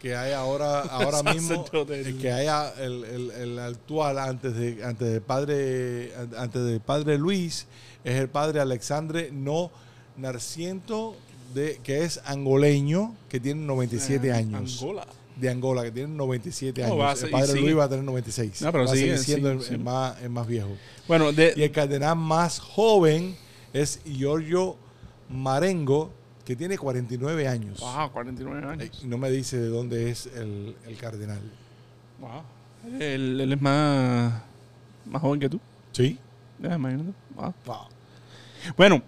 que 0.00 0.14
hay 0.14 0.32
ahora, 0.34 0.80
ahora 0.90 1.22
mismo, 1.32 1.64
el 1.88 2.18
que 2.18 2.30
haya 2.30 2.70
el, 2.78 3.04
el- 3.04 3.30
el 3.30 3.58
actual 3.58 4.18
antes 4.18 4.54
de 4.54 4.84
antes 4.84 5.08
del 5.10 5.22
padre 5.22 6.12
antes 6.36 6.62
del 6.64 6.80
padre 6.80 7.16
Luis 7.18 7.66
es 8.04 8.14
el 8.20 8.28
padre 8.28 8.60
Alexandre 8.60 9.30
No 9.32 9.70
Narciento 10.18 11.16
de 11.54 11.80
que 11.82 12.04
es 12.04 12.20
angoleño 12.26 13.14
que 13.28 13.40
tiene 13.40 13.62
97 13.64 14.32
años 14.32 14.80
Angola. 14.82 15.06
De 15.36 15.50
Angola 15.50 15.82
que 15.84 15.90
tiene 15.92 16.08
97 16.14 16.80
No, 16.82 16.94
años. 17.02 17.22
a 17.22 17.26
el 17.26 17.30
padre. 17.30 17.60
Luis 17.60 17.76
va 17.76 17.84
a 17.84 17.88
tener 17.88 18.04
96. 18.04 18.62
No, 18.62 18.72
pero 18.72 18.84
va 18.84 18.90
a 18.90 18.94
sigue, 18.94 19.18
seguir 19.18 19.18
siendo 19.18 19.60
sigue, 19.62 19.74
el, 19.76 19.80
más, 19.84 20.20
el 20.22 20.30
más 20.30 20.46
viejo. 20.46 20.70
Bueno, 21.06 21.32
de, 21.32 21.52
Y 21.56 21.62
el 21.62 21.70
cardenal 21.72 22.16
más 22.16 22.58
joven 22.58 23.36
es 23.72 24.00
Giorgio 24.04 24.76
Marengo, 25.28 26.10
que 26.44 26.56
tiene 26.56 26.78
49 26.78 27.48
años. 27.48 27.80
Wow, 27.80 28.10
49 28.12 28.60
Eh, 28.60 28.68
años. 28.84 29.04
no 29.04 29.18
me 29.18 29.30
dice 29.30 29.58
de 29.58 29.68
dónde 29.68 30.10
es 30.10 30.26
el, 30.26 30.74
el 30.86 30.96
cardenal. 30.96 31.40
Wow. 32.20 32.42
Él, 33.00 33.40
él 33.40 33.52
es 33.52 33.60
más, 33.60 34.42
más 35.04 35.20
joven 35.20 35.40
que 35.40 35.48
tú. 35.50 35.60
¿Sí? 35.92 36.18
Ya, 36.62 36.76
imagínate. 36.76 37.10
Wow. 37.34 37.52
Wow. 37.66 37.76
Bueno, 38.76 39.02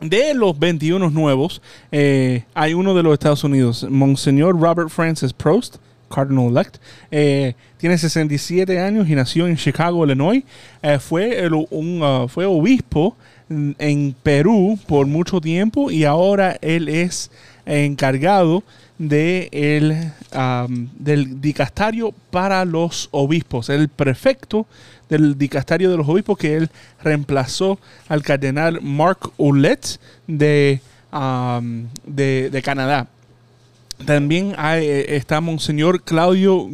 de 0.00 0.34
los 0.34 0.58
21 0.58 1.10
nuevos, 1.10 1.62
eh, 1.90 2.44
hay 2.54 2.74
uno 2.74 2.94
de 2.94 3.02
los 3.02 3.14
Estados 3.14 3.44
Unidos, 3.44 3.86
Monseñor 3.88 4.60
Robert 4.60 4.90
Francis 4.90 5.32
Prost, 5.32 5.76
Cardinal 6.08 6.48
Elect. 6.48 6.76
eh, 7.10 7.54
tiene 7.78 7.98
67 7.98 8.80
años 8.80 9.08
y 9.08 9.14
nació 9.14 9.46
en 9.46 9.56
Chicago, 9.56 10.04
Illinois. 10.04 10.42
Eh, 10.82 10.98
fue, 10.98 11.48
un, 11.70 12.00
ah, 12.02 12.26
fue 12.28 12.46
obispo 12.46 13.16
en, 13.48 14.14
Perú 14.22 14.78
por 14.86 15.06
mucho 15.06 15.40
tiempo 15.40 15.90
y 15.90 16.04
ahora 16.04 16.56
él 16.62 16.88
es 16.88 17.30
encargado 17.64 18.62
de 18.98 19.48
el, 19.52 20.12
am, 20.32 20.88
del 20.98 21.40
dicastario 21.40 22.14
para 22.30 22.64
los 22.64 23.08
obispos, 23.12 23.68
el 23.68 23.88
prefecto 23.88 24.66
del 25.08 25.38
dicastario 25.38 25.90
de 25.90 25.96
los 25.96 26.08
obispos 26.08 26.38
que 26.38 26.56
él 26.56 26.70
reemplazó 27.02 27.78
al 28.08 28.22
cardenal 28.22 28.80
Marc 28.82 29.30
Ouellet 29.36 29.98
de, 30.26 30.80
am, 31.10 31.88
de, 32.04 32.50
de 32.50 32.62
Canadá. 32.62 33.08
También 34.04 34.54
eh, 34.58 35.06
está 35.08 35.40
Monseñor 35.40 36.02
Claudio 36.02 36.68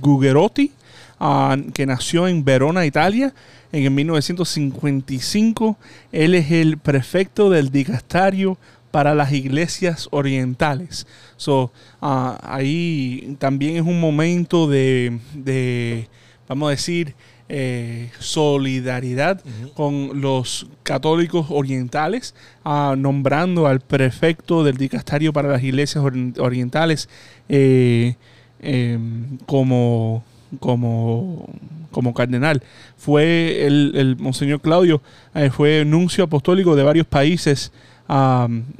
Gugerotti, 0.00 0.72
ah, 1.18 1.56
que 1.74 1.86
nació 1.86 2.28
en 2.28 2.44
Verona, 2.44 2.86
Italia, 2.86 3.34
en 3.72 3.84
el 3.84 3.90
1955. 3.90 5.76
Él 6.12 6.34
es 6.34 6.50
el 6.52 6.78
prefecto 6.78 7.50
del 7.50 7.70
dicastario 7.70 8.56
para 8.90 9.14
las 9.14 9.32
iglesias 9.32 10.08
orientales. 10.12 11.06
So, 11.36 11.72
ah, 12.00 12.38
ahí 12.42 13.36
también 13.38 13.76
es 13.76 13.82
un 13.82 14.00
momento 14.00 14.68
de, 14.68 15.18
de, 15.34 16.08
vamos 16.48 16.68
a 16.68 16.70
decir, 16.70 17.14
eh, 17.52 18.10
solidaridad 18.20 19.42
con 19.74 20.20
los 20.20 20.68
católicos 20.84 21.46
orientales, 21.50 22.34
ah, 22.64 22.94
nombrando 22.96 23.66
al 23.66 23.80
prefecto 23.80 24.62
del 24.62 24.76
dicastario 24.76 25.32
para 25.32 25.48
las 25.48 25.62
iglesias 25.64 26.04
ori- 26.04 26.38
orientales 26.38 27.08
eh, 27.48 28.14
em, 28.60 29.38
como, 29.46 30.22
como, 30.60 31.48
como 31.90 32.14
cardenal. 32.14 32.62
Fue 32.96 33.66
el, 33.66 33.94
el 33.96 34.16
Monseñor 34.16 34.60
Claudio, 34.60 35.02
eh, 35.34 35.50
fue 35.50 35.84
nuncio 35.84 36.22
apostólico 36.24 36.76
de 36.76 36.84
varios 36.84 37.06
países 37.06 37.72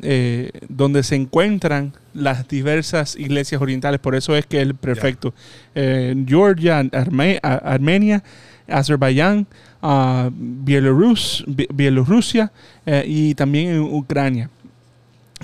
eh, 0.02 0.50
donde 0.68 1.02
se 1.02 1.14
encuentran 1.16 1.92
las 2.14 2.48
diversas 2.48 3.16
iglesias 3.16 3.60
orientales. 3.62 4.00
Por 4.00 4.14
eso 4.14 4.34
es 4.36 4.44
que 4.46 4.60
el 4.60 4.74
prefecto. 4.74 5.32
Eh, 5.74 6.14
Georgia, 6.26 6.80
Arme- 6.82 7.38
Armenia, 7.42 8.22
Azerbaiyán, 8.70 9.46
Bi- 10.32 11.68
Bielorrusia 11.72 12.52
eh, 12.86 13.04
y 13.06 13.34
también 13.34 13.68
en 13.70 13.80
Ucrania. 13.80 14.50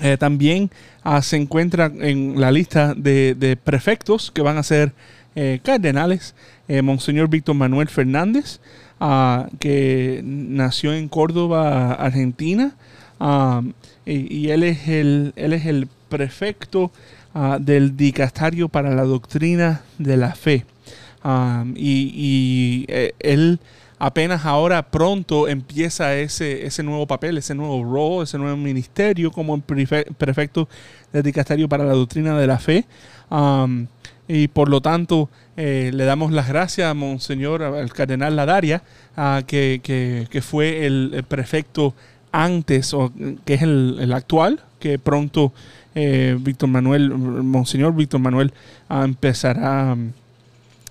Eh, 0.01 0.15
también 0.17 0.69
ah, 1.03 1.21
se 1.21 1.37
encuentra 1.37 1.91
en 1.99 2.39
la 2.39 2.51
lista 2.51 2.93
de, 2.93 3.57
prefectos 3.63 4.29
que 4.29 4.43
van 4.43 4.57
a 4.57 4.63
ser 4.63 4.93
eh, 5.35 5.59
cardenales, 5.63 6.35
Monseñor 6.83 7.29
Víctor 7.29 7.55
Manuel 7.55 7.87
Fernández, 7.87 8.59
ah, 8.99 9.47
que 9.59 10.21
nació 10.23 10.93
en 10.93 11.07
Córdoba, 11.07 11.93
Argentina, 11.93 12.75
ah, 13.19 13.61
y, 14.05 14.49
él, 14.49 14.63
es 14.63 14.87
el, 14.87 15.33
él 15.35 15.53
es 15.53 15.65
el 15.65 15.87
prefecto 16.09 16.91
del 17.59 17.97
dicastario 17.97 18.67
para 18.69 18.95
la 18.95 19.03
doctrina 19.03 19.81
de 19.97 20.17
la 20.17 20.33
fe. 20.33 20.65
Ah, 21.23 21.65
y 21.75 22.11
y, 22.13 22.85
eh, 22.87 23.13
él 23.19 23.59
apenas 23.99 24.45
ahora 24.45 24.83
pronto 24.91 25.47
empieza 25.47 26.15
ese, 26.15 26.65
ese 26.67 26.83
nuevo 26.83 27.07
papel, 27.07 27.37
ese 27.37 27.55
nuevo 27.55 27.83
rol, 27.83 28.23
ese 28.23 28.37
nuevo 28.37 28.55
ministerio 28.55 29.31
como 29.31 29.59
prefecto 29.59 30.69
del 31.11 31.23
dicastario 31.23 31.67
para 31.67 31.83
la 31.83 31.93
doctrina 31.93 32.37
de 32.37 32.47
la 32.47 32.59
fe. 32.59 32.85
Am, 33.29 33.87
y 34.27 34.49
por 34.49 34.69
lo 34.69 34.81
tanto, 34.81 35.29
eh, 35.55 35.89
le 35.93 36.03
damos 36.05 36.31
las 36.31 36.47
gracias 36.47 36.89
a 36.89 36.93
Monseñor, 36.93 37.63
al 37.63 37.91
cardenal 37.93 38.35
Ladaria, 38.35 38.83
ah, 39.15 39.41
que, 39.47 39.79
que- 39.83 40.27
que 40.29 40.41
fue 40.41 40.85
el, 40.85 41.11
el 41.13 41.23
prefecto 41.23 41.95
antes, 42.31 42.93
o 42.93 43.11
que 43.45 43.53
es 43.55 43.61
el, 43.63 43.97
el 43.99 44.13
actual, 44.13 44.59
que 44.79 44.99
pronto 44.99 45.53
eh, 45.95 46.37
Víctor 46.39 46.69
Manuel, 46.69 47.09
Monseñor 47.09 47.95
Víctor 47.95 48.19
Manuel, 48.19 48.53
ah, 48.89 49.03
empezará 49.05 49.93
um, 49.93 50.11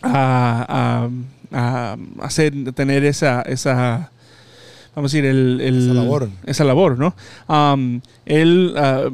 a, 0.03 1.09
a- 1.09 1.09
a 1.53 1.97
hacer, 2.25 2.53
tener 2.75 3.05
esa, 3.05 3.43
esa 3.43 4.11
vamos 4.95 5.13
a 5.13 5.17
decir, 5.17 5.25
el, 5.25 5.61
el- 5.61 5.85
Esa 5.91 5.95
labor. 5.95 6.29
esa 6.45 6.65
labor, 6.65 6.99
¿no? 6.99 7.15
Um, 7.49 8.01
él, 8.25 8.75
ah, 8.77 9.05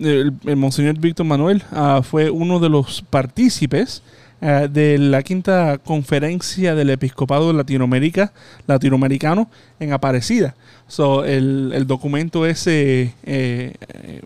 el, 0.00 0.32
el 0.44 0.56
Monseñor 0.56 0.98
Víctor 0.98 1.26
Manuel 1.26 1.62
ah, 1.72 2.02
fue 2.02 2.28
uno 2.30 2.58
de 2.60 2.68
los 2.68 3.02
partícipes 3.08 4.02
ah, 4.42 4.66
de 4.70 4.98
la 4.98 5.22
quinta 5.22 5.78
conferencia 5.78 6.74
del 6.74 6.90
episcopado 6.90 7.52
Latinoamérica, 7.52 8.32
latinoamericano 8.66 9.48
en 9.80 9.92
Aparecida. 9.92 10.54
So, 10.88 11.24
el, 11.24 11.72
el 11.74 11.86
documento 11.86 12.44
ese 12.46 13.14
eh, 13.24 13.74
eh, 13.94 14.22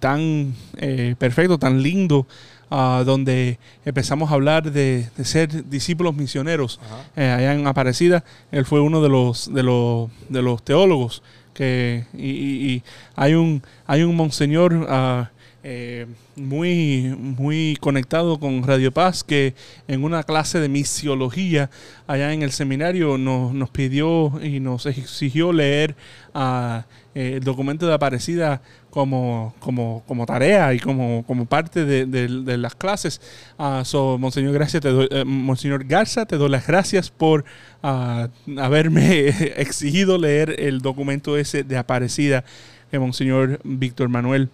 tan 0.00 0.54
eh, 0.76 1.14
perfecto, 1.18 1.58
tan 1.58 1.82
lindo, 1.82 2.26
ah, 2.70 3.02
donde 3.06 3.58
empezamos 3.84 4.30
a 4.30 4.34
hablar 4.34 4.70
de, 4.72 5.08
de 5.16 5.24
ser 5.24 5.68
discípulos 5.68 6.14
misioneros 6.14 6.80
eh, 7.16 7.28
allá 7.30 7.54
en 7.54 7.66
Aparecida. 7.66 8.24
Él 8.52 8.64
fue 8.64 8.80
uno 8.80 9.02
de 9.02 9.08
los, 9.08 9.52
de 9.52 9.62
los, 9.62 10.10
de 10.28 10.42
los 10.42 10.62
teólogos 10.64 11.22
que 11.54 12.04
y, 12.14 12.28
y- 12.30 12.70
y 12.74 12.82
hay 13.14 13.32
un 13.34 13.62
hay 13.86 14.02
un 14.02 14.14
monseñor 14.14 14.86
ah, 14.90 15.30
eh, 15.64 16.06
muy 16.36 17.16
muy 17.18 17.76
conectado 17.80 18.38
con 18.38 18.62
Radio 18.62 18.92
Paz 18.92 19.24
que 19.24 19.54
en 19.88 20.04
una 20.04 20.22
clase 20.22 20.60
de 20.60 20.68
misiología 20.68 21.70
allá 22.06 22.32
en 22.34 22.42
el 22.42 22.52
seminario 22.52 23.16
nos, 23.16 23.54
nos 23.54 23.70
pidió 23.70 24.32
y 24.44 24.60
nos 24.60 24.84
exigió 24.86 25.52
leer 25.52 25.96
ah, 26.34 26.84
eh, 27.14 27.32
el 27.36 27.42
documento 27.44 27.86
de 27.86 27.94
Aparecida 27.94 28.60
como, 28.96 29.54
como, 29.60 30.02
como 30.06 30.24
tarea 30.24 30.72
y 30.72 30.80
como, 30.80 31.22
como 31.26 31.44
parte 31.44 31.84
de, 31.84 32.06
de- 32.06 32.28
de 32.28 32.56
las 32.56 32.74
clases. 32.74 33.20
Ah, 33.58 33.82
so, 33.84 34.16
Monseñor, 34.16 34.54
gracias, 34.54 34.80
te 34.82 34.88
doy- 34.88 35.08
eh, 35.10 35.22
Monseñor 35.26 35.84
Garza, 35.84 36.24
te 36.24 36.36
doy 36.38 36.48
las 36.48 36.66
gracias 36.66 37.10
por 37.10 37.44
ah, 37.82 38.28
haberme 38.56 39.28
exigido 39.58 40.16
leer 40.16 40.56
el 40.58 40.80
documento 40.80 41.36
ese 41.36 41.62
de 41.62 41.76
Aparecida 41.76 42.42
que 42.90 42.98
Monseñor 42.98 43.60
Víctor 43.64 44.08
Manuel 44.08 44.48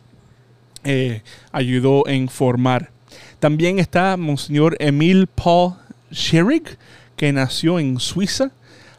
eh, 0.82 1.22
ayudó 1.53 2.09
en 2.09 2.28
formar. 2.28 2.90
También 3.38 3.78
está 3.78 4.16
Monseñor 4.16 4.74
Emil 4.80 5.28
Paul 5.28 5.74
Scherig, 6.12 6.78
que 7.14 7.32
nació 7.32 7.78
en 7.78 8.01
Suiza. 8.01 8.51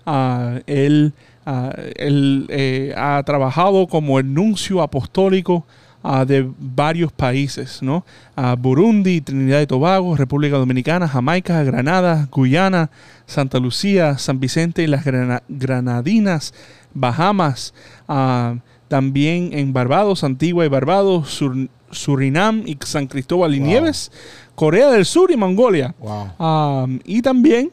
Ah, 0.06 0.62
él 0.68 1.12
ah, 1.46 1.74
él, 1.96 2.46
eh, 2.50 2.94
ha 2.98 3.22
trabajado 3.26 3.88
como 3.88 4.20
el 4.20 4.34
nuncio 4.34 4.82
apostólico 4.82 5.66
ah, 6.04 6.26
de 6.26 6.50
varios 6.60 7.12
países, 7.12 7.82
¿no? 7.82 8.06
Ah, 8.36 8.56
Burundi, 8.60 9.22
Trinidad 9.22 9.62
y 9.62 9.68
Tobago, 9.68 10.16
República 10.16 10.58
Dominicana, 10.58 11.08
Jamaica, 11.08 11.64
Granada, 11.64 12.28
Guyana, 12.32 12.90
Santa 13.26 13.60
Lucía, 13.60 14.18
San 14.18 14.40
Vicente 14.40 14.84
y 14.84 14.88
las 14.88 15.06
Grana- 15.06 15.44
Granadinas, 15.48 16.54
Bahamas, 16.94 17.74
ah, 18.08 18.56
también 18.88 19.50
en 19.54 19.74
Barbados, 19.74 20.24
Antigua 20.24 20.66
y 20.66 20.70
Barbados, 20.70 21.30
Sur- 21.30 21.70
Surinam 21.90 22.64
y 22.66 22.78
San 22.86 23.08
Cristóbal 23.08 23.54
y 23.56 23.60
Wow. 23.60 23.68
Nieves, 23.68 24.12
Corea 24.56 24.90
del 24.92 25.06
Sur 25.06 25.32
y 25.32 25.38
Mongolia. 25.38 25.96
Wow. 26.00 26.32
Um, 26.38 27.00
y 27.06 27.22
también 27.22 27.72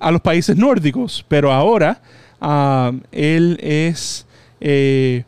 a 0.00 0.10
los 0.10 0.20
países 0.20 0.56
nórdicos. 0.56 1.24
Pero 1.28 1.52
ahora 1.52 2.00
um, 2.40 3.00
él 3.12 3.58
es 3.62 4.26
eh, 4.60 5.24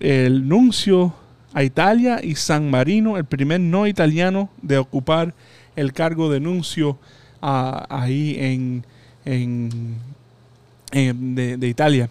el 0.00 0.48
nuncio 0.48 1.14
a 1.54 1.62
Italia 1.62 2.20
y 2.22 2.34
San 2.34 2.70
Marino, 2.70 3.16
el 3.16 3.24
primer 3.24 3.60
no 3.60 3.86
italiano 3.86 4.50
de 4.62 4.78
ocupar 4.78 5.34
el 5.74 5.92
cargo 5.92 6.30
de 6.30 6.40
nuncio 6.40 6.98
ah, 7.40 7.86
ahí 7.88 8.36
en, 8.38 8.84
en- 9.24 9.96
en- 10.92 11.34
de, 11.34 11.56
de 11.56 11.68
Italia. 11.68 12.10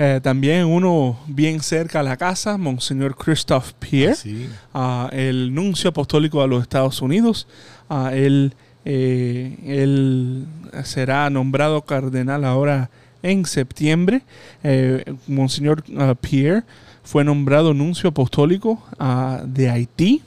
Eh, 0.00 0.20
también 0.22 0.64
uno 0.64 1.18
bien 1.26 1.60
cerca 1.60 2.00
a 2.00 2.02
la 2.04 2.16
casa, 2.16 2.56
Monseñor 2.56 3.16
Christophe 3.16 3.72
Pierre 3.80 4.14
Sí. 4.14 4.48
ah, 4.72 5.10
el 5.12 5.52
nuncio 5.52 5.90
apostólico 5.90 6.40
a 6.40 6.46
los 6.46 6.62
Estados 6.62 7.02
Unidos. 7.02 7.46
Ah, 7.90 8.12
él, 8.14 8.52
eh, 8.84 9.56
él 9.66 10.46
será 10.84 11.28
nombrado 11.30 11.82
cardenal 11.82 12.44
ahora 12.44 12.90
en 13.22 13.44
septiembre. 13.44 14.22
Eh, 14.62 15.04
Monseñor 15.26 15.84
ah, 15.96 16.14
Pierre 16.20 16.64
fue 17.02 17.24
nombrado 17.24 17.74
nuncio 17.74 18.10
apostólico 18.10 18.82
ah, 18.98 19.42
de 19.44 19.70
Haití 19.70 20.22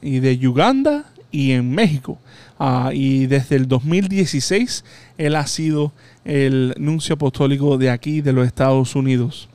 y 0.00 0.20
de 0.20 0.48
Uganda 0.48 1.04
y 1.30 1.52
en 1.52 1.70
México. 1.70 2.18
Ah, 2.58 2.90
y 2.92 3.26
desde 3.26 3.56
el 3.56 3.68
2016 3.68 4.84
él 5.16 5.36
ha 5.36 5.46
sido 5.46 5.92
el 6.24 6.74
nuncio 6.78 7.14
apostólico 7.14 7.78
de 7.78 7.90
aquí, 7.90 8.20
de 8.20 8.32
los 8.32 8.46
Estados 8.46 8.94
Unidos. 8.96 9.48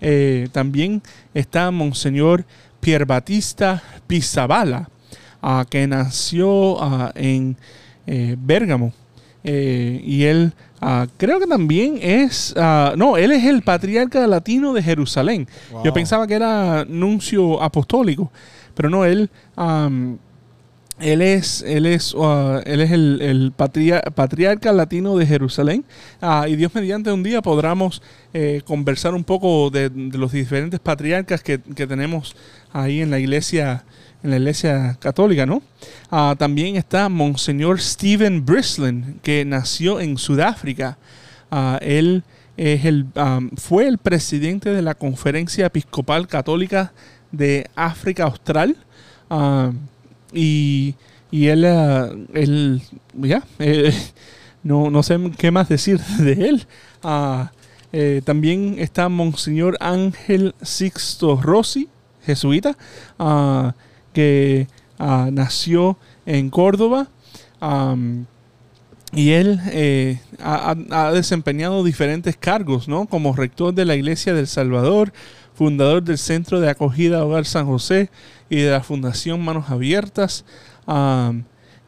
Eh, 0.00 0.48
también 0.52 1.02
está 1.34 1.70
Monseñor 1.70 2.44
Pierre 2.80 3.04
Batista 3.04 3.82
Pizzabala, 4.06 4.88
ah, 5.42 5.66
que 5.68 5.86
nació 5.86 6.78
en 7.14 7.56
eh, 8.06 8.36
Bérgamo. 8.38 8.92
Eh, 9.42 10.02
y 10.04 10.24
él 10.24 10.52
ah, 10.80 11.06
creo 11.16 11.38
que 11.38 11.46
también 11.46 11.98
es, 12.00 12.54
ah, 12.56 12.94
no, 12.96 13.16
él 13.16 13.32
es 13.32 13.44
el 13.44 13.62
patriarca 13.62 14.26
latino 14.26 14.72
de 14.72 14.82
Jerusalén. 14.82 15.48
Yo 15.84 15.92
pensaba 15.92 16.26
que 16.26 16.34
era 16.34 16.84
nuncio 16.88 17.62
apostólico, 17.62 18.30
pero 18.74 18.90
no, 18.90 19.04
él, 19.04 19.30
am, 19.56 20.18
él 21.00 21.22
es, 21.22 21.62
él 21.62 21.86
es, 21.86 22.14
ah, 22.18 22.60
él 22.64 22.80
es 22.80 22.90
el, 22.90 23.20
el 23.22 23.52
patria- 23.52 24.02
patriarca 24.14 24.72
latino 24.72 25.16
de 25.16 25.26
Jerusalén. 25.26 25.84
Ah, 26.20 26.46
y 26.48 26.56
Dios 26.56 26.74
mediante 26.74 27.12
un 27.12 27.22
día 27.22 27.42
podamos 27.42 28.02
eh, 28.32 28.62
conversar 28.64 29.14
un 29.14 29.24
poco 29.24 29.70
de, 29.70 29.90
los 30.12 30.32
diferentes 30.32 30.80
patriarcas 30.80 31.42
que, 31.42 31.60
que 31.60 31.86
tenemos 31.86 32.36
ahí 32.72 33.00
en 33.00 33.10
la 33.10 33.18
iglesia, 33.18 33.84
en 34.22 34.30
la 34.30 34.36
iglesia 34.36 34.96
católica, 35.00 35.46
¿no? 35.46 35.62
Ah, 36.10 36.34
también 36.38 36.76
está 36.76 37.08
Monseñor 37.08 37.80
Stephen 37.80 38.44
Brislin, 38.44 39.18
que 39.22 39.44
nació 39.44 40.00
en 40.00 40.18
Sudáfrica. 40.18 40.98
Ah, 41.50 41.78
él 41.82 42.22
es 42.56 42.84
el, 42.84 43.06
am, 43.14 43.50
fue 43.56 43.88
el 43.88 43.98
presidente 43.98 44.70
de 44.70 44.82
la 44.82 44.94
Conferencia 44.94 45.66
Episcopal 45.66 46.28
Católica 46.28 46.92
de 47.32 47.68
África 47.74 48.24
Austral. 48.24 48.76
Y, 50.32 50.94
y 51.30 51.46
él, 51.48 51.64
ah, 51.66 52.10
ya, 53.14 53.42
eh, 53.58 53.92
no, 54.62 54.90
no 54.90 55.02
sé 55.02 55.18
qué 55.38 55.50
más 55.50 55.68
decir 55.68 55.98
de 56.18 56.32
él. 56.48 56.66
Ah, 57.02 57.52
eh, 57.92 58.22
también 58.24 58.76
está 58.78 59.08
Monseñor 59.08 59.76
Ángel 59.80 60.54
Sixto 60.62 61.40
Rossi, 61.40 61.88
jesuita, 62.24 62.76
ah, 63.18 63.74
que 64.12 64.66
nació 64.98 65.96
en 66.26 66.50
Córdoba. 66.50 67.08
y 69.12 69.30
él 69.30 69.60
eh, 69.72 70.20
ha- 70.40 70.76
ha 70.90 71.12
desempeñado 71.12 71.82
diferentes 71.82 72.36
cargos, 72.36 72.86
¿no? 72.86 73.06
Como 73.06 73.34
rector 73.34 73.74
de 73.74 73.84
la 73.84 73.96
Iglesia 73.96 74.34
del 74.34 74.46
Salvador, 74.46 75.12
fundador 75.54 76.02
del 76.02 76.18
Centro 76.18 76.60
de 76.60 76.70
Acogida 76.70 77.24
Hogar 77.24 77.44
San 77.44 77.66
José 77.66 78.08
y 78.50 78.56
de 78.56 78.70
la 78.70 78.82
Fundación 78.82 79.42
Manos 79.42 79.70
Abiertas. 79.70 80.44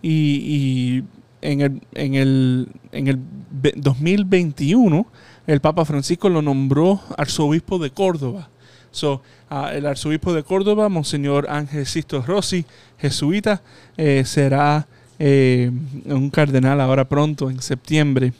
y 0.00 1.02
en, 1.42 1.60
el, 1.60 1.82
en, 1.94 2.14
el, 2.14 2.68
en 2.92 3.08
el 3.08 3.18
ve- 3.50 3.74
2021, 3.76 5.06
el 5.46 5.60
Papa 5.60 5.84
Francisco 5.84 6.28
lo 6.28 6.40
nombró 6.42 7.00
arzobispo 7.18 7.78
de 7.78 7.90
Córdoba. 7.90 8.48
So, 8.90 9.22
ah, 9.50 9.70
el 9.74 9.86
arzobispo 9.86 10.32
de 10.34 10.42
Córdoba, 10.42 10.88
Monseñor 10.88 11.48
Ángel 11.50 11.86
Sisto 11.86 12.22
Rossi, 12.22 12.64
jesuita, 12.98 13.62
eh, 13.96 14.22
será 14.24 14.86
eh, 15.18 15.70
un 16.06 16.30
cardenal 16.30 16.80
ahora 16.80 17.08
pronto, 17.08 17.50
en 17.50 17.60
septiembre. 17.62 18.32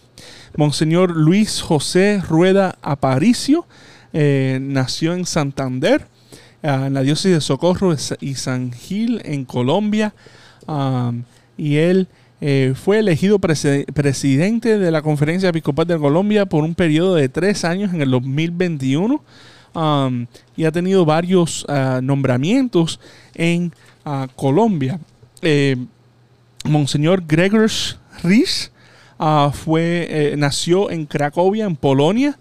Monseñor 0.57 1.17
Luis 1.17 1.63
José 1.63 2.21
Rueda 2.29 2.77
Aparicio 2.83 3.67
eh, 4.13 4.59
nació 4.61 5.15
en 5.15 5.25
Santander, 5.25 6.07
en 6.63 6.95
la 6.95 7.03
diócesis 7.03 7.33
de 7.33 7.41
Socorro 7.41 7.95
y 8.21 8.35
San 8.35 8.73
Gil, 8.73 9.21
en 9.25 9.45
Colombia. 9.45 10.15
Y 11.57 11.77
él 11.77 12.09
eh, 12.45 12.75
fue 12.75 12.99
elegido 12.99 13.39
presidente 13.39 14.77
de 14.77 14.91
la 14.91 15.01
Conferencia 15.01 15.51
Episcopal 15.51 15.87
de 15.87 15.97
Colombia 15.97 16.45
por 16.45 16.65
un 16.65 16.75
periodo 16.75 17.15
de 17.15 17.29
tres 17.29 17.65
años 17.65 17.95
en 17.95 18.03
el 18.03 18.11
2021 18.11 19.23
um, 19.75 20.27
y 20.57 20.65
ha 20.65 20.73
tenido 20.73 21.05
varios 21.05 21.65
ah, 21.69 22.01
nombramientos 22.03 22.99
en 23.37 23.73
ah, 24.05 24.27
Colombia. 24.35 24.99
Eh, 25.41 25.77
Monseñor 26.65 27.23
Gregors 27.29 28.01
Ries 28.25 28.73
ah, 29.21 29.53
fue, 29.55 30.09
eh, 30.11 30.35
nació 30.37 30.91
en 30.91 31.07
Cracovia, 31.07 31.65
en 31.65 31.77
Polonia, 31.77 32.37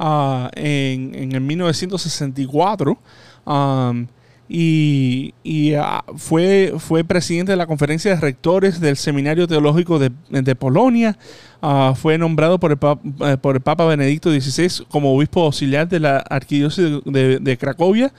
en, 0.00 1.14
en 1.14 1.30
el 1.30 1.40
1964. 1.40 2.98
Um, 3.46 4.06
y, 4.46 5.32
y, 5.42 5.72
ah, 5.74 6.04
fue, 6.16 6.74
fue 6.78 7.02
presidente 7.02 7.52
de 7.52 7.56
la 7.56 7.66
conferencia 7.66 8.14
de 8.14 8.20
rectores 8.20 8.78
del 8.78 8.96
Seminario 8.98 9.46
Teológico 9.46 9.98
de, 9.98 10.10
de 10.30 10.54
Polonia. 10.54 11.16
Ah, 11.62 11.94
fue 11.96 12.18
nombrado 12.18 12.60
por 12.60 12.70
el, 12.70 12.78
pap- 12.78 13.00
eh, 13.26 13.38
por 13.38 13.56
el 13.56 13.62
Papa 13.62 13.86
Benedicto 13.86 14.30
XVI 14.30 14.84
como 14.90 15.14
obispo 15.14 15.42
auxiliar 15.44 15.88
de 15.88 15.98
la 16.00 16.18
arquidiócesis 16.18 17.00
de, 17.06 17.38
de 17.38 17.56
Cracovia. 17.56 18.12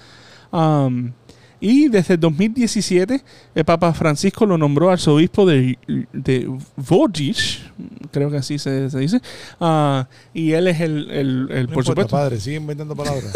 Um, 0.52 1.12
y 1.60 1.88
desde 1.90 2.16
el 2.16 2.20
2017 2.20 3.22
el 3.56 3.66
Papa 3.66 3.94
Francisco 3.94 4.46
lo 4.46 4.58
nombró 4.58 4.90
arzobispo 4.92 5.46
de, 5.46 5.78
de 6.14 6.50
Wojciech, 6.90 7.72
creo 8.12 8.30
que 8.30 8.38
así 8.38 8.60
se, 8.60 8.90
se 8.90 9.00
dice. 9.00 9.22
Ah, 9.60 10.08
y 10.34 10.52
él 10.52 10.68
es 10.68 10.82
el, 10.82 11.10
el- 11.12 11.18
el, 11.20 11.40
No 11.42 11.48
por 11.48 11.60
importa, 11.62 11.84
supuesto, 11.92 12.12
padre, 12.16 12.40
sigue 12.40 12.58
inventando 12.58 12.96
palabras. 12.96 13.32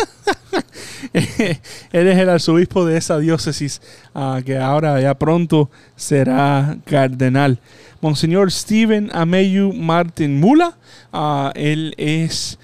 él 1.13 2.07
es 2.07 2.17
el 2.17 2.29
arzobispo 2.29 2.85
de 2.85 2.97
esa 2.97 3.17
diócesis 3.19 3.81
ah, 4.13 4.41
que 4.45 4.57
ahora 4.57 4.99
ya 5.01 5.13
pronto 5.15 5.69
será 5.95 6.77
cardenal. 6.85 7.59
Monseñor 8.01 8.51
Stephen 8.51 9.09
Ameyu 9.13 9.73
Martin 9.73 10.39
Mula, 10.39 10.77
ah, 11.11 11.51
él 11.55 11.93
es, 11.97 12.57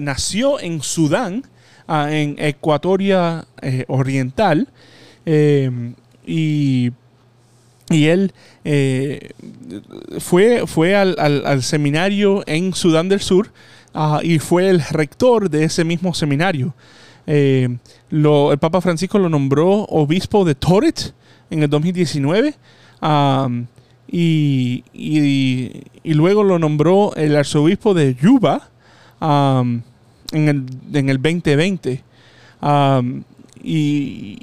nació 0.00 0.60
en 0.60 0.82
Sudán, 0.82 1.44
en 1.88 2.36
Ecuatoria 2.38 3.46
eh, 3.62 3.84
Oriental, 3.88 4.68
eh, 5.30 5.70
y, 6.26 6.90
y 7.90 8.04
él 8.06 8.32
eh, 8.64 9.30
fue, 10.20 10.66
fue 10.66 10.94
al, 10.96 11.16
al- 11.18 11.62
seminario 11.62 12.42
en 12.46 12.72
Sudán 12.74 13.08
del 13.10 13.20
Sur 13.20 13.50
ah, 13.94 14.20
y 14.22 14.38
fue 14.38 14.68
el 14.70 14.80
rector 14.90 15.50
de 15.50 15.64
ese 15.64 15.84
mismo 15.84 16.14
seminario. 16.14 16.74
Eh, 17.26 17.68
lo- 18.10 18.52
el 18.52 18.58
Papa 18.58 18.80
Francisco 18.80 19.18
lo 19.18 19.28
nombró 19.28 19.84
obispo 19.84 20.44
de 20.46 20.54
Toret 20.54 21.12
en 21.50 21.62
el 21.62 21.68
2019 21.70 22.54
am, 23.00 23.66
y, 24.10 24.82
y- 24.94 25.82
y 26.02 26.14
luego 26.14 26.42
lo 26.42 26.58
nombró 26.58 27.14
el 27.16 27.36
arzobispo 27.36 27.92
de 27.92 28.14
Yuba 28.14 28.70
am, 29.20 29.82
en, 30.32 30.48
el, 30.48 30.64
en 30.98 31.08
el 31.10 31.16
2020. 31.20 32.02
Am, 32.62 33.24
y 33.62 34.38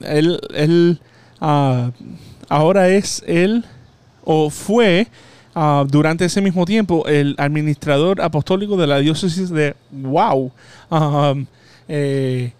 él, 0.00 0.40
él, 0.54 1.00
ah, 1.40 1.90
ahora 2.48 2.88
es 2.88 3.22
él 3.26 3.64
o 4.24 4.50
fue 4.50 5.06
ah, 5.54 5.84
durante 5.88 6.24
ese 6.24 6.40
mismo 6.40 6.64
tiempo 6.64 7.06
el 7.06 7.34
administrador 7.38 8.20
apostólico 8.20 8.76
de 8.76 8.86
la 8.86 8.98
diócesis 8.98 9.50
de 9.50 9.74
Wow. 9.90 10.52
Um, 10.90 11.46
eh, 11.88 12.52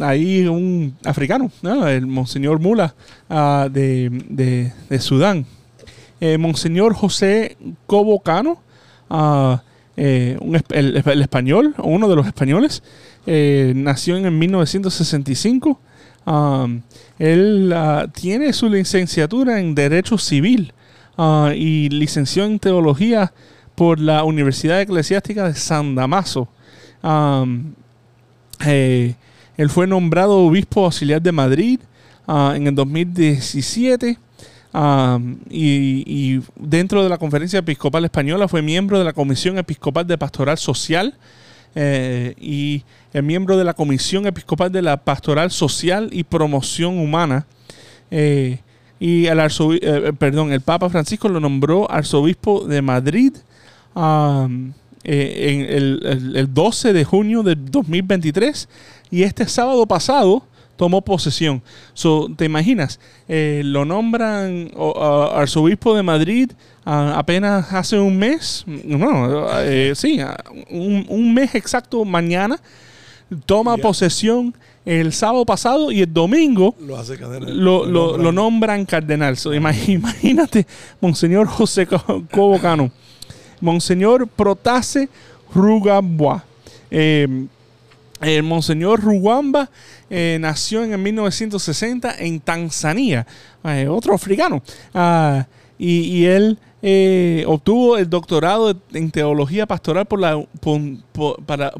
ahí 0.00 0.46
un 0.46 0.96
africano, 1.04 1.50
¿no? 1.62 1.86
el 1.86 2.06
Monseñor 2.06 2.60
Mula 2.60 2.94
ah, 3.28 3.68
de, 3.70 4.08
de- 4.88 5.00
Sudán. 5.00 5.44
Eh, 6.20 6.38
Monseñor 6.38 6.94
José 6.94 7.56
Cobocano, 7.86 8.58
eh, 9.96 10.36
un 10.40 10.60
el, 10.70 10.96
español, 11.20 11.74
uno 11.78 12.08
de 12.08 12.16
los 12.16 12.26
españoles, 12.26 12.82
eh, 13.26 13.72
nació 13.76 14.16
en 14.16 14.26
el 14.26 14.32
1965. 14.32 15.80
Um, 16.26 16.80
él 17.18 17.72
ah, 17.74 18.06
tiene 18.12 18.52
su 18.52 18.68
licenciatura 18.70 19.60
en 19.60 19.74
Derecho 19.74 20.18
Civil 20.18 20.72
ah, 21.18 21.52
y 21.54 21.90
licenció 21.90 22.44
en 22.44 22.58
Teología 22.58 23.32
por 23.74 24.00
la 24.00 24.24
Universidad 24.24 24.80
Eclesiástica 24.80 25.48
de 25.48 25.54
San 25.54 25.94
Damaso. 25.94 26.48
Eh, 28.66 29.14
él 29.56 29.70
fue 29.70 29.86
nombrado 29.86 30.38
obispo 30.38 30.84
auxiliar 30.84 31.20
de 31.20 31.32
Madrid 31.32 31.80
ah, 32.26 32.54
en 32.56 32.66
el 32.66 32.74
2017 32.74 34.18
y, 35.50 36.40
dentro 36.56 37.02
de 37.02 37.08
la 37.08 37.18
Conferencia 37.18 37.60
Episcopal 37.60 38.04
Española 38.04 38.48
fue 38.48 38.60
miembro 38.62 38.98
de 38.98 39.04
la 39.04 39.12
Comisión 39.12 39.56
Episcopal 39.58 40.06
de 40.06 40.18
Pastoral 40.18 40.58
Social 40.58 41.14
eh, 41.76 42.34
y 42.40 42.82
el 43.12 43.22
miembro 43.22 43.56
de 43.56 43.64
la 43.64 43.74
Comisión 43.74 44.26
Episcopal 44.26 44.72
de 44.72 44.82
la 44.82 44.96
Pastoral 44.96 45.50
Social 45.50 46.08
y 46.12 46.24
Promoción 46.24 46.98
Humana. 46.98 47.46
Eh, 48.10 48.58
y 49.00 49.26
el, 49.26 49.38
arzobi- 49.38 49.80
eh, 49.82 50.12
perdón, 50.18 50.52
el 50.52 50.60
Papa 50.60 50.88
Francisco 50.88 51.28
lo 51.28 51.38
nombró 51.40 51.90
arzobispo 51.90 52.66
de 52.66 52.80
Madrid 52.82 53.32
eh, 53.96 54.56
en 55.04 55.60
el, 55.60 56.00
el- 56.04 56.36
el 56.36 56.54
12 56.54 56.92
de 56.92 57.04
junio 57.04 57.42
del 57.42 57.70
2023 57.70 58.68
y 59.10 59.22
este 59.22 59.46
sábado 59.46 59.86
pasado 59.86 60.44
tomó 60.76 61.02
posesión. 61.02 61.62
So, 61.92 62.28
¿Te 62.36 62.44
imaginas? 62.44 62.98
Eh, 63.28 63.62
lo 63.64 63.84
nombran 63.84 64.70
o, 64.76 65.00
a- 65.02 65.40
arzobispo 65.40 65.94
de 65.96 66.02
Madrid 66.02 66.50
apenas 66.84 67.72
hace 67.72 67.98
un 67.98 68.16
mes. 68.18 68.64
No, 68.66 69.46
eh, 69.60 69.92
sí, 69.94 70.20
un, 70.70 71.06
un 71.08 71.32
mes 71.34 71.54
exacto 71.54 72.04
mañana. 72.04 72.58
Toma 73.46 73.76
posesión 73.78 74.54
el 74.84 75.12
sábado 75.14 75.46
pasado 75.46 75.90
y 75.90 76.02
el 76.02 76.12
domingo 76.12 76.74
Lo 76.86 76.96
hace 76.98 77.16
lo, 77.16 77.86
lo- 77.86 78.18
lo 78.18 78.32
nombran 78.32 78.84
cardenal. 78.84 79.36
So, 79.38 79.54
ima- 79.54 79.72
imagínate, 79.88 80.66
Monseñor 81.00 81.46
José 81.46 81.86
Co- 81.86 82.24
Cobocano. 82.30 82.90
Monseñor 83.60 84.28
Protase 84.28 85.08
Rugambua. 85.54 86.44
Eh, 86.90 87.46
el 88.26 88.42
Monseñor 88.42 89.00
Rugamba 89.00 89.70
eh, 90.10 90.38
nació 90.40 90.84
en 90.84 90.92
el 90.92 90.98
1960 90.98 92.16
en 92.18 92.40
Tanzania, 92.40 93.26
eh, 93.64 93.86
otro 93.88 94.14
africano. 94.14 94.62
Ah, 94.92 95.46
y, 95.78 96.24
él 96.24 96.58
eh, 96.82 97.44
obtuvo 97.46 97.96
el 97.96 98.08
doctorado 98.08 98.78
en 98.92 99.10
teología 99.10 99.66
pastoral 99.66 100.06
por 100.06 100.20
la, 100.20 100.40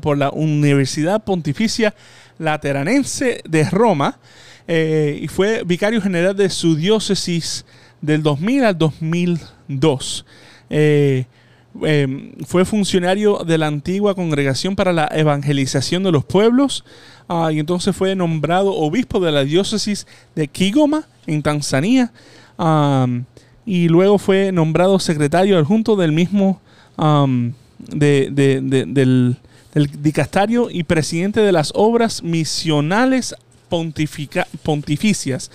por, 0.00 0.18
la 0.18 0.30
Universidad 0.30 1.22
Pontificia 1.22 1.94
Lateranense 2.38 3.40
de 3.48 3.70
Roma 3.70 4.18
eh, 4.66 5.18
y 5.22 5.28
fue 5.28 5.62
vicario 5.64 6.00
general 6.00 6.36
de 6.36 6.50
su 6.50 6.74
diócesis 6.74 7.64
del 8.00 8.22
2000 8.22 8.64
al 8.64 8.78
2002. 8.78 10.26
Eh, 11.82 12.32
fue 12.46 12.64
funcionario 12.64 13.42
de 13.44 13.58
la 13.58 13.66
antigua 13.66 14.14
Congregación 14.14 14.76
para 14.76 14.92
la 14.92 15.08
Evangelización 15.12 16.04
de 16.04 16.12
los 16.12 16.24
Pueblos 16.24 16.84
ah, 17.28 17.50
y 17.52 17.58
entonces 17.58 17.96
fue 17.96 18.14
nombrado 18.14 18.72
obispo 18.74 19.18
de 19.18 19.32
la 19.32 19.42
diócesis 19.42 20.06
de 20.36 20.46
Kigoma 20.46 21.08
en 21.26 21.42
Tanzania 21.42 22.12
y 23.66 23.88
luego 23.88 24.18
fue 24.18 24.52
nombrado 24.52 25.00
secretario 25.00 25.58
adjunto 25.58 25.96
del 25.96 26.12
mismo 26.12 26.60
del, 27.88 28.34
del 28.94 29.36
y 30.70 30.84
presidente 30.84 31.40
de 31.40 31.50
las 31.50 31.72
obras 31.74 32.22
misionales 32.22 33.34
pontifica- 33.68 34.46
pontificias 34.62 35.50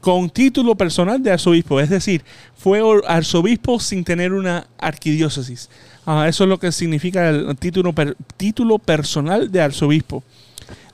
con 0.00 0.30
título 0.30 0.74
personal 0.74 1.22
de 1.22 1.30
arzobispo, 1.32 1.78
es 1.80 1.90
decir, 1.90 2.22
fue 2.56 2.80
arzobispo 3.06 3.78
sin 3.78 4.02
tener 4.04 4.32
una 4.32 4.66
arquidiócesis. 4.78 5.68
Ah, 6.06 6.26
eso 6.28 6.44
es 6.44 6.48
lo 6.48 6.58
que 6.58 6.72
significa 6.72 7.28
el 7.28 7.54
título, 7.58 7.92
per- 7.92 8.16
título 8.36 8.78
personal 8.78 9.50
de 9.52 9.60
arzobispo. 9.60 10.22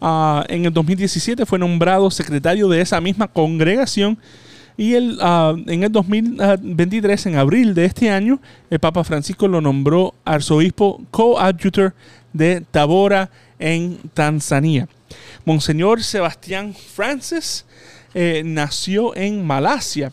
Ah, 0.00 0.44
en 0.48 0.64
el 0.66 0.72
2017 0.72 1.46
fue 1.46 1.59
nombrado 1.59 2.11
secretario 2.11 2.68
de 2.68 2.80
esa 2.80 3.00
misma 3.00 3.28
congregación 3.28 4.18
y 4.76 4.94
el, 4.94 5.18
ah, 5.22 5.54
en 5.66 5.84
el 5.84 5.92
2023, 5.92 7.26
en 7.26 7.36
abril 7.36 7.74
de 7.74 7.84
este 7.84 8.11
año, 8.11 8.40
el 8.70 8.78
Papa 8.80 9.04
Francisco 9.04 9.46
lo 9.48 9.61
nombró 9.61 10.14
arzobispo 10.24 11.00
coadjutor 11.11 11.94
de 12.32 12.62
Tabora 12.70 13.30
en 13.59 13.98
Tanzania. 14.12 14.88
Monseñor 15.44 16.02
Sebastián 16.02 16.74
Francis 16.74 17.64
eh, 18.18 18.42
nació 18.42 19.14
en 19.14 19.44
Malasia 19.44 20.10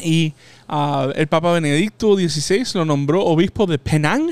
Y 0.00 0.34
ah, 0.68 1.08
el 1.16 1.26
Papa 1.26 1.50
Benedicto 1.50 2.14
XVI 2.14 2.64
lo 2.74 2.84
nombró 2.84 3.24
obispo 3.24 3.66
de 3.66 3.76
Penang 3.76 4.30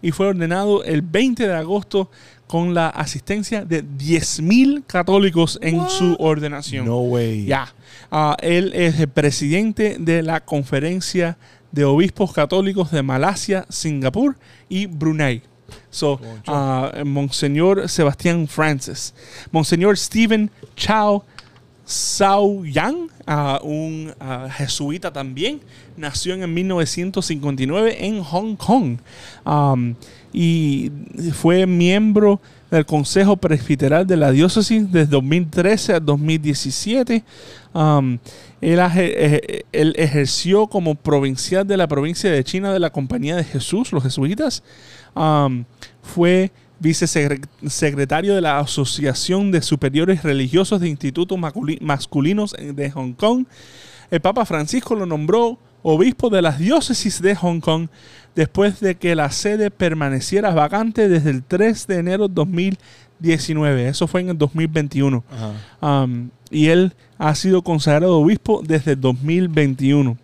y 0.00 0.12
fue 0.12 0.28
ordenado 0.28 0.84
el 0.84 1.02
20 1.02 1.48
de 1.48 1.56
agosto 1.56 2.12
con 2.46 2.74
la 2.74 2.90
asistencia 2.90 3.64
de 3.64 3.84
10.000 3.84 4.84
católicos 4.86 5.58
en 5.60 5.88
su 5.88 6.14
ordenación. 6.20 6.86
No 6.86 7.00
way. 7.00 7.46
Ya. 7.46 7.74
Ah, 8.08 8.36
él 8.40 8.70
es 8.72 9.00
el 9.00 9.08
presidente 9.08 9.96
de 9.98 10.22
la 10.22 10.38
Conferencia 10.38 11.36
de 11.72 11.84
Obispos 11.84 12.32
Católicos 12.32 12.92
de 12.92 13.02
Malasia, 13.02 13.66
Singapur 13.68 14.36
y 14.68 14.86
Brunei. 14.86 15.42
So, 15.90 16.20
ah, 16.46 16.92
Monseñor 17.04 17.88
Sebastián 17.88 18.46
Francis. 18.46 19.12
Monseñor 19.50 19.98
Stephen 19.98 20.52
Chao 20.76 21.24
Sao 21.88 22.66
Yang, 22.66 23.08
un 23.62 24.12
jesuita 24.50 25.10
también, 25.10 25.60
nació 25.96 26.34
en 26.34 26.42
el 26.42 26.48
1959 26.48 28.04
en 28.06 28.22
Hong 28.22 28.56
Kong 28.56 28.98
y 30.30 30.92
fue 31.32 31.66
miembro 31.66 32.42
del 32.70 32.84
Consejo 32.84 33.38
Presbiteral 33.38 34.06
de 34.06 34.18
la 34.18 34.30
Diócesis 34.30 34.92
desde 34.92 35.12
2013 35.12 35.94
a 35.94 36.00
2017. 36.00 37.24
Um, 37.72 38.18
él, 38.60 39.94
ejerció 39.96 40.66
como 40.66 40.94
provincial 40.94 41.66
de 41.66 41.78
la 41.78 41.86
provincia 41.88 42.30
de 42.30 42.44
China 42.44 42.70
de 42.70 42.80
la 42.80 42.90
Compañía 42.90 43.34
de 43.36 43.44
Jesús, 43.44 43.92
los 43.92 44.02
jesuitas. 44.02 44.62
Fue 46.02 46.50
vicesecretario 46.80 48.34
de 48.34 48.40
la 48.40 48.58
Asociación 48.58 49.50
de 49.50 49.62
Superiores 49.62 50.22
Religiosos 50.22 50.80
de 50.80 50.88
Institutos 50.88 51.38
Masculinos 51.80 52.54
de 52.58 52.90
Hong 52.90 53.12
Kong. 53.12 53.46
El 54.10 54.20
Papa 54.20 54.44
Francisco 54.44 54.94
lo 54.94 55.06
nombró 55.06 55.58
obispo 55.82 56.30
de 56.30 56.42
las 56.42 56.58
diócesis 56.58 57.20
de 57.20 57.34
Hong 57.34 57.60
Kong 57.60 57.88
después 58.34 58.80
de 58.80 58.96
que 58.96 59.14
la 59.14 59.30
sede 59.30 59.70
permaneciera 59.70 60.50
vacante 60.50 61.08
desde 61.08 61.30
el 61.30 61.42
3 61.42 61.86
de 61.86 61.96
enero 61.96 62.28
de 62.28 62.34
2019. 62.34 63.88
Eso 63.88 64.06
fue 64.06 64.20
en 64.20 64.30
el 64.30 64.38
2021. 64.38 65.24
Ajá. 65.30 66.04
Um, 66.04 66.30
y 66.50 66.68
él 66.68 66.94
ha 67.18 67.34
sido 67.34 67.62
consagrado 67.62 68.18
obispo 68.18 68.62
desde 68.64 68.92
el 68.92 69.00
2021. 69.00 70.16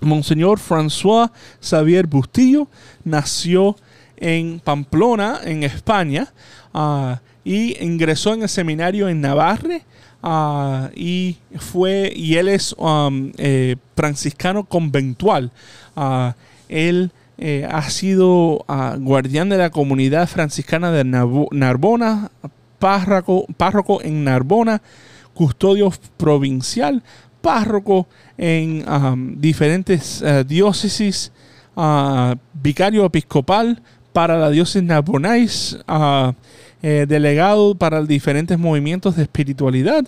Monseñor 0.00 0.60
François 0.60 1.32
Xavier 1.60 2.06
Bustillo 2.06 2.68
nació 3.04 3.76
en 4.20 4.60
Pamplona, 4.60 5.40
en 5.44 5.62
España, 5.62 6.28
ah, 6.74 7.20
y 7.44 7.82
ingresó 7.82 8.34
en 8.34 8.42
el 8.42 8.48
seminario 8.48 9.08
en 9.08 9.20
Navarre. 9.20 9.82
ah, 10.22 10.90
y 10.94 11.38
fue 11.56 12.12
y 12.14 12.34
él 12.36 12.48
es 12.48 12.74
um, 12.78 13.32
eh, 13.38 13.76
franciscano 13.94 14.64
conventual. 14.64 15.52
Ah, 15.96 16.34
él 16.68 17.12
eh, 17.38 17.66
ha 17.70 17.88
sido 17.88 18.64
guardián 18.98 19.48
de 19.48 19.58
la 19.58 19.70
comunidad 19.70 20.28
franciscana 20.28 20.90
de 20.90 21.04
Narbona, 21.04 22.30
párroco, 22.78 23.46
párroco 23.56 24.02
en 24.02 24.24
Narbona, 24.24 24.82
custodio 25.34 25.92
provincial, 26.16 27.02
párroco 27.40 28.08
en 28.36 28.84
um, 28.88 29.40
diferentes 29.40 30.20
eh, 30.22 30.44
diócesis, 30.44 31.32
vicario 32.54 33.04
episcopal 33.04 33.80
para 34.18 34.36
la 34.36 34.50
diócesis 34.50 34.82
narbonais, 34.82 35.78
ah, 35.86 36.34
eh, 36.82 37.06
delegado 37.08 37.76
para 37.76 38.02
diferentes 38.02 38.58
movimientos 38.58 39.14
de 39.14 39.22
espiritualidad 39.22 40.04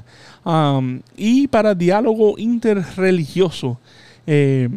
y 1.16 1.46
para 1.46 1.76
diálogo 1.76 2.34
interreligioso. 2.36 3.78
Eh, 4.26 4.68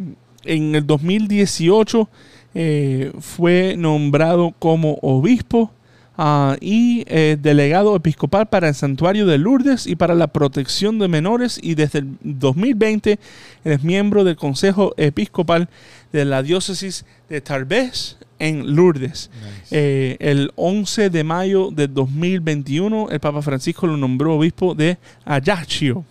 en 0.43 0.75
el 0.75 0.85
2018 0.85 2.07
eh, 2.53 3.11
fue 3.21 3.73
nombrado 3.75 4.53
como 4.59 4.99
obispo 5.01 5.71
ah, 6.15 6.55
y 6.61 7.03
delegado 7.05 7.95
episcopal 7.95 8.45
para 8.45 8.67
el 8.67 8.75
Santuario 8.75 9.25
de 9.25 9.39
Lourdes 9.39 9.87
y 9.87 9.95
para 9.95 10.13
la 10.13 10.27
protección 10.27 10.99
de 10.99 11.07
menores 11.07 11.59
y 11.59 11.73
desde 11.73 11.99
el 11.99 12.17
2020 12.21 13.17
es 13.63 13.83
miembro 13.83 14.23
del 14.23 14.35
Consejo 14.35 14.93
Episcopal 14.95 15.69
de 16.11 16.23
la 16.23 16.43
Diócesis 16.43 17.03
de 17.29 17.41
Tarbes 17.41 18.17
en 18.39 18.75
Lourdes. 18.75 19.29
Eh, 19.71 20.17
el 20.19 20.51
11 20.55 21.09
de 21.09 21.23
mayo 21.23 21.69
de 21.71 21.87
2021 21.87 23.09
el 23.09 23.19
Papa 23.19 23.41
Francisco 23.41 23.87
lo 23.87 23.97
nombró 23.97 24.35
obispo 24.35 24.75
de 24.75 24.97
Ajaccio. 25.25 26.03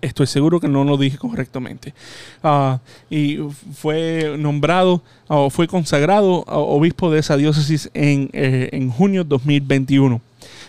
Estoy 0.00 0.26
seguro 0.26 0.60
que 0.60 0.68
no 0.68 0.84
lo 0.84 0.98
dije 0.98 1.16
correctamente. 1.16 1.94
Ah, 2.42 2.80
y 3.08 3.38
fue 3.72 4.36
nombrado 4.38 5.02
o 5.28 5.48
fue 5.48 5.66
consagrado 5.66 6.44
a 6.46 6.58
obispo 6.58 7.10
de 7.10 7.20
esa 7.20 7.36
diócesis 7.36 7.90
en, 7.94 8.28
eh, 8.32 8.68
en 8.72 8.90
junio 8.90 9.24
2021. 9.24 10.20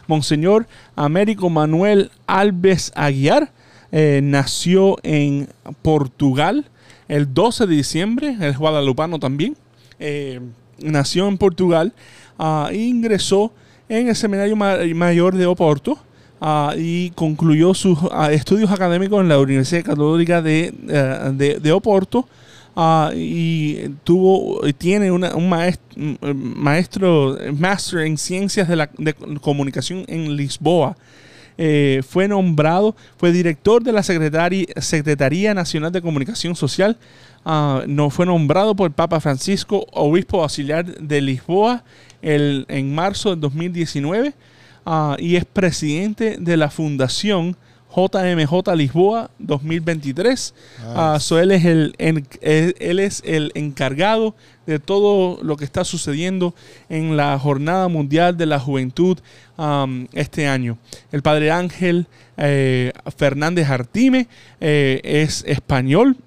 Monseñor 0.08 0.68
Américo 0.95 1.49
Manuel 1.49 2.12
Alves 2.28 2.91
Aguiar 2.95 3.51
eh, 3.91 4.22
nació 4.24 4.97
en 5.03 5.49
Portugal 5.82 6.66
el 7.08 7.34
12 7.34 7.68
de 7.68 7.76
diciembre, 7.76 8.38
es 8.41 8.58
guadalupano 8.58 9.20
también. 9.20 9.56
Eh, 9.99 10.39
nació 10.79 11.27
en 11.27 11.37
Portugal 11.37 11.93
e 12.71 12.77
ingresó 12.77 13.53
en 13.87 14.07
el 14.09 14.15
Seminario 14.15 14.55
Ma- 14.55 14.77
Mayor 14.93 15.35
de 15.35 15.45
Oporto 15.45 15.97
ah, 16.41 16.73
y 16.77 17.11
concluyó 17.11 17.73
sus 17.73 17.97
ah, 18.11 18.31
estudios 18.31 18.71
académicos 18.71 19.21
en 19.21 19.29
la 19.29 19.39
Universidad 19.39 19.83
Católica 19.83 20.41
de, 20.41 20.73
eh, 20.89 21.59
de, 21.61 21.71
Oporto 21.71 22.27
y 23.15 23.87
tuvo 24.03 24.59
tiene 24.77 25.09
un 25.11 25.49
maestro, 25.49 25.95
maestro 26.33 27.37
master 27.53 28.01
en 28.01 28.17
ciencias 28.17 28.67
de 28.67 28.75
la 28.75 28.89
de 28.97 29.13
comunicación 29.39 30.03
en 30.07 30.35
Lisboa. 30.35 30.97
Eh, 31.57 32.01
fue 32.05 32.27
nombrado, 32.27 32.95
fue 33.17 33.31
director 33.31 33.81
de 33.81 33.93
la 33.93 34.03
Secretaría 34.03 35.53
Nacional 35.53 35.91
de 35.91 36.01
Comunicación 36.01 36.53
Social. 36.55 36.97
Ah, 37.45 37.83
no, 37.87 38.09
fue 38.09 38.25
nombrado 38.25 38.75
por 38.75 38.87
el 38.87 38.93
Papa 38.93 39.19
Francisco 39.19 39.85
obispo 39.93 40.41
auxiliar 40.41 40.85
de 40.85 41.21
Lisboa 41.21 41.83
el- 42.23 42.65
en 42.69 42.93
marzo 42.95 43.29
del 43.29 43.39
2019 43.41 44.33
ah, 44.85 45.15
y 45.19 45.35
es 45.35 45.45
presidente 45.45 46.37
de 46.39 46.57
la 46.57 46.69
Fundación 46.71 47.55
JMJ 47.95 48.75
Lisboa 48.75 49.29
2023. 49.39 50.53
Ah, 50.95 51.17
so 51.19 51.39
él, 51.39 51.51
es 51.51 51.63
el, 51.65 51.93
en- 51.97 52.27
él 52.41 52.99
es 52.99 53.21
el 53.25 53.51
encargado 53.55 54.35
de 54.65 54.79
todo 54.79 55.41
lo 55.43 55.55
que 55.55 55.63
está 55.65 55.85
sucediendo 55.85 56.55
en 56.89 57.15
la 57.15 57.37
Jornada 57.39 57.87
Mundial 57.87 58.35
de 58.37 58.47
la 58.47 58.59
Juventud 58.59 59.19
um, 59.57 60.07
este 60.13 60.47
año. 60.47 60.77
El 61.11 61.21
padre 61.21 61.51
Ángel 61.51 62.07
eh, 62.37 62.91
Fernández 63.15 63.69
Artime 63.69 64.27
eh, 64.59 64.99
es 65.03 65.43
español, 65.47 66.17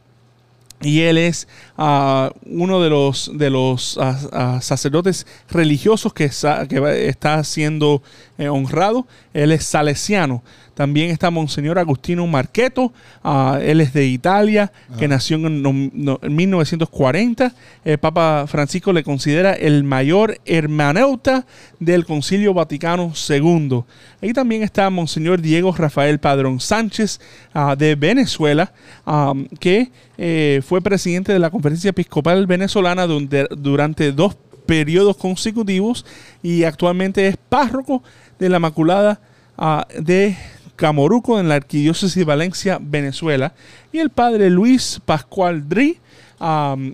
y 0.81 1.01
él 1.01 1.19
es 1.19 1.49
ah, 1.77 2.33
uno 2.47 2.81
de 2.81 2.91
los, 2.91 3.31
de 3.35 3.51
los 3.51 3.99
ah, 4.01 4.19
ah, 4.33 4.59
sacerdotes 4.61 5.27
religiosos 5.51 6.13
que, 6.13 6.31
que 6.69 7.09
está 7.09 7.43
siendo 7.45 8.03
eh, 8.39 8.49
honrado. 8.49 9.07
Él 9.35 9.53
es 9.53 9.65
salesiano. 9.65 10.43
También 10.75 11.11
está 11.11 11.31
Monseñor 11.31 11.77
Agustino 11.79 12.25
Marqueto. 12.29 12.93
ah, 13.25 13.59
él 13.61 13.81
es 13.81 13.93
de 13.93 14.07
Italia, 14.07 14.71
que 14.97 15.09
nació 15.09 15.37
en, 15.37 15.61
no- 15.61 15.73
no- 15.93 16.21
en 16.23 16.37
1940. 16.37 17.53
El 17.85 17.99
Papa 17.99 18.45
Francisco 18.47 18.93
le 18.93 19.03
considera 19.03 19.55
el 19.55 19.83
mayor 19.83 20.39
hermaneuta 20.47 21.47
del 21.81 22.05
Concilio 22.07 22.55
Vaticano 22.55 23.13
II. 23.29 23.83
Ahí 24.23 24.33
también 24.33 24.63
está 24.63 24.89
Monseñor 24.91 25.41
Diego 25.41 25.73
Rafael 25.77 26.21
Padrón 26.21 26.61
Sánchez 26.61 27.21
ah, 27.55 27.75
de 27.77 27.97
Venezuela, 27.97 28.73
ah, 29.05 29.35
que 29.59 29.91
eh, 30.17 30.63
fue 30.67 30.81
presidente 30.81 31.33
de 31.33 31.39
la 31.41 31.51
Conferencia 31.51 31.91
Episcopal 31.91 32.47
Venezolana 32.47 33.07
durante 33.07 34.13
dos 34.13 34.37
periodos 34.67 35.17
consecutivos 35.17 36.05
y 36.43 36.65
actualmente 36.65 37.27
es 37.27 37.37
párroco 37.49 38.03
de 38.39 38.49
la 38.49 38.59
Inmaculada 38.59 39.21
ah, 39.57 39.87
de 39.99 40.37
Camoruco 40.77 41.41
en 41.41 41.49
la 41.49 41.57
Arquidiócesis 41.57 42.15
de 42.15 42.25
Valencia, 42.25 42.79
Venezuela. 42.81 43.53
Y 43.93 43.99
el 43.99 44.11
padre 44.11 44.49
Luis 44.49 45.01
Pascual 45.05 45.69
Dri, 45.69 45.99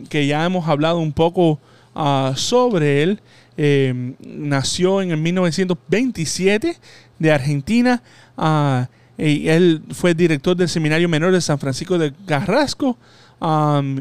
que 0.09 0.27
ya 0.27 0.45
hemos 0.45 0.67
hablado 0.69 0.99
un 0.99 1.13
poco 1.13 1.61
ah, 1.95 2.33
sobre 2.35 3.03
él, 3.03 3.21
eh, 3.57 4.15
nació 4.21 5.03
en 5.03 5.11
el 5.11 5.19
1927 5.19 6.77
de 7.19 7.33
Argentina. 7.33 8.03
ah, 8.37 8.89
y 9.17 9.49
él 9.49 9.83
fue 9.93 10.13
director 10.13 10.57
del 10.57 10.69
Seminario 10.69 11.09
Menor 11.09 11.33
de 11.33 11.41
San 11.41 11.61
Francisco 11.61 11.99
de 11.99 12.13
Carrasco. 12.27 12.97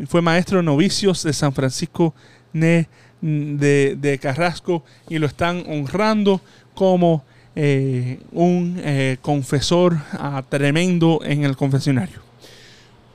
fue 0.07 0.21
maestro 0.23 0.57
de 0.57 0.63
novicios 0.63 1.21
de 1.21 1.33
San 1.33 1.53
Francisco 1.53 2.15
de 2.51 4.19
Carrasco 4.19 4.83
y 5.09 5.19
lo 5.19 5.27
están 5.27 5.65
honrando 5.67 6.41
como 6.73 7.23
eh, 7.55 8.19
un 8.31 8.79
eh, 8.83 9.17
confesor 9.21 9.97
ah, 10.13 10.43
tremendo 10.47 11.21
en 11.23 11.43
el 11.43 11.55
confesionario. 11.55 12.21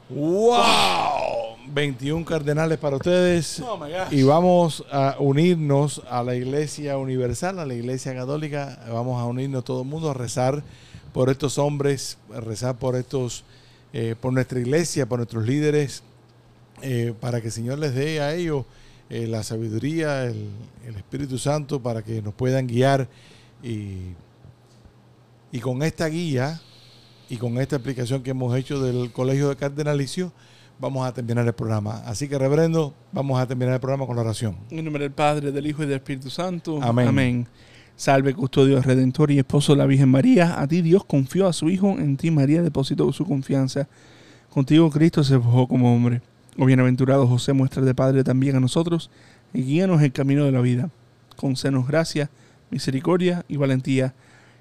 ¡Wow! 0.09 1.49
21 1.71 2.25
cardenales 2.25 2.79
para 2.79 2.97
ustedes. 2.97 3.61
Oh 3.61 3.77
my 3.77 3.91
gosh. 3.91 4.13
Y 4.13 4.23
vamos 4.23 4.85
a 4.91 5.17
unirnos 5.19 6.03
a 6.11 6.23
la 6.23 6.35
Iglesia 6.35 6.97
Universal, 6.99 7.59
a 7.59 7.67
la 7.67 7.75
Iglesia 7.75 8.15
Católica. 8.15 8.81
Vamos 8.91 9.21
a 9.21 9.27
unirnos 9.27 9.65
todo 9.65 9.83
el 9.83 9.89
mundo 9.89 10.11
a 10.11 10.15
rezar 10.15 10.63
por 11.13 11.31
estos 11.31 11.59
hombres, 11.59 12.19
a 12.35 12.41
rezar 12.41 12.77
por 12.77 12.97
estos, 12.97 13.45
eh, 13.93 14.15
por 14.21 14.33
nuestra 14.33 14.61
iglesia, 14.61 15.07
por 15.07 15.19
nuestros 15.19 15.47
líderes, 15.47 16.03
eh, 16.83 17.15
para 17.21 17.41
que 17.41 17.49
el 17.49 17.53
Señor 17.53 17.79
les 17.79 17.95
dé 17.95 18.21
a 18.21 18.35
ellos 18.35 18.65
eh, 19.11 19.27
la 19.27 19.43
sabiduría, 19.43 20.25
el, 20.25 20.49
el 20.87 20.97
Espíritu 20.97 21.39
Santo, 21.39 21.81
para 21.81 22.03
que 22.03 22.23
nos 22.23 22.35
puedan 22.35 22.67
guiar. 22.67 23.09
Y, 23.63 24.15
y 25.53 25.61
con 25.61 25.83
esta 25.83 26.07
guía 26.09 26.61
y 27.29 27.37
con 27.37 27.59
esta 27.59 27.77
explicación 27.77 28.23
que 28.23 28.31
hemos 28.31 28.57
hecho 28.57 28.83
del 28.83 29.13
Colegio 29.13 29.49
de 29.51 29.57
Cardenalicio, 29.57 30.33
vamos 30.79 31.07
a 31.07 31.13
terminar 31.13 31.47
el 31.47 31.53
programa. 31.53 32.03
Así 32.07 32.29
que, 32.29 32.39
reverendo, 32.39 32.95
vamos 33.13 33.41
a 33.41 33.47
terminar 33.47 33.75
el 33.75 33.81
programa 33.81 34.07
con 34.07 34.17
la 34.17 34.23
oración. 34.23 34.57
En 34.71 34.85
nombre 34.85 35.03
del 35.03 35.13
Padre, 35.13 35.53
del 35.53 35.67
Hijo 35.67 35.83
y 35.83 35.87
del 35.87 35.97
Espíritu 35.97 36.31
Santo. 36.31 36.81
Amén. 36.83 37.47
Salve, 37.97 38.33
custodio, 38.33 38.81
redentor 38.81 39.31
y 39.33 39.39
esposo 39.39 39.73
de 39.73 39.79
la 39.79 39.87
Virgen 39.87 40.09
María. 40.09 40.61
A 40.61 40.69
ti 40.69 40.83
Dios 40.83 41.05
confió 41.05 41.49
a 41.49 41.53
su 41.53 41.69
Hijo, 41.69 41.99
en 41.99 42.17
ti 42.17 42.31
María 42.31 42.63
depositó 42.63 43.13
su 43.13 43.27
confianza. 43.27 43.89
Contigo 44.51 44.89
Cristo 44.89 45.25
se 45.25 45.39
forjó 45.39 45.67
como 45.67 45.95
hombre. 45.95 46.23
Oh 46.57 46.65
bienaventurado 46.65 47.27
José, 47.27 47.53
muestra 47.53 47.83
de 47.83 47.95
Padre 47.95 48.25
también 48.25 48.57
a 48.57 48.61
nosotros 48.61 49.11
y 49.53 49.63
guíanos 49.63 50.03
el 50.03 50.13
camino 50.13 50.45
de 50.45 50.53
la 50.53 50.61
vida. 50.61 50.91
Concédenos 51.37 51.87
gracia, 51.87 52.31
misericordia 52.71 53.45
y 53.49 53.57
valentía 53.57 54.15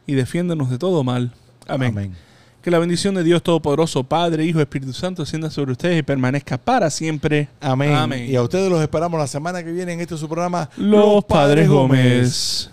y 0.07 0.15
defiéndanos 0.15 0.71
de 0.71 0.79
todo 0.79 1.03
mal. 1.03 1.31
Amén. 1.67 2.15
Que 2.61 2.71
la 2.71 2.79
bendición 2.79 3.13
de 3.15 3.23
Dios 3.23 3.43
Todopoderoso, 3.43 4.03
Padre, 4.03 4.43
Hijo 4.43 4.59
Espíritu 4.59 4.93
Santo, 4.93 5.21
descienda 5.21 5.49
sobre 5.49 5.73
ustedes 5.73 5.99
y 5.99 6.03
permanezca 6.03 6.57
para 6.57 6.89
siempre. 6.89 7.49
Amén. 7.61 7.93
Amén. 7.93 8.29
Y 8.29 8.35
a 8.35 8.41
ustedes 8.41 8.69
los 8.69 8.81
esperamos 8.81 9.19
la 9.19 9.27
semana 9.27 9.63
que 9.63 9.71
viene 9.71 9.93
en 9.93 9.99
este 9.99 10.17
su 10.17 10.27
programa 10.27 10.69
Los 10.77 11.23
Padres 11.25 11.69
Gómez. 11.69 12.71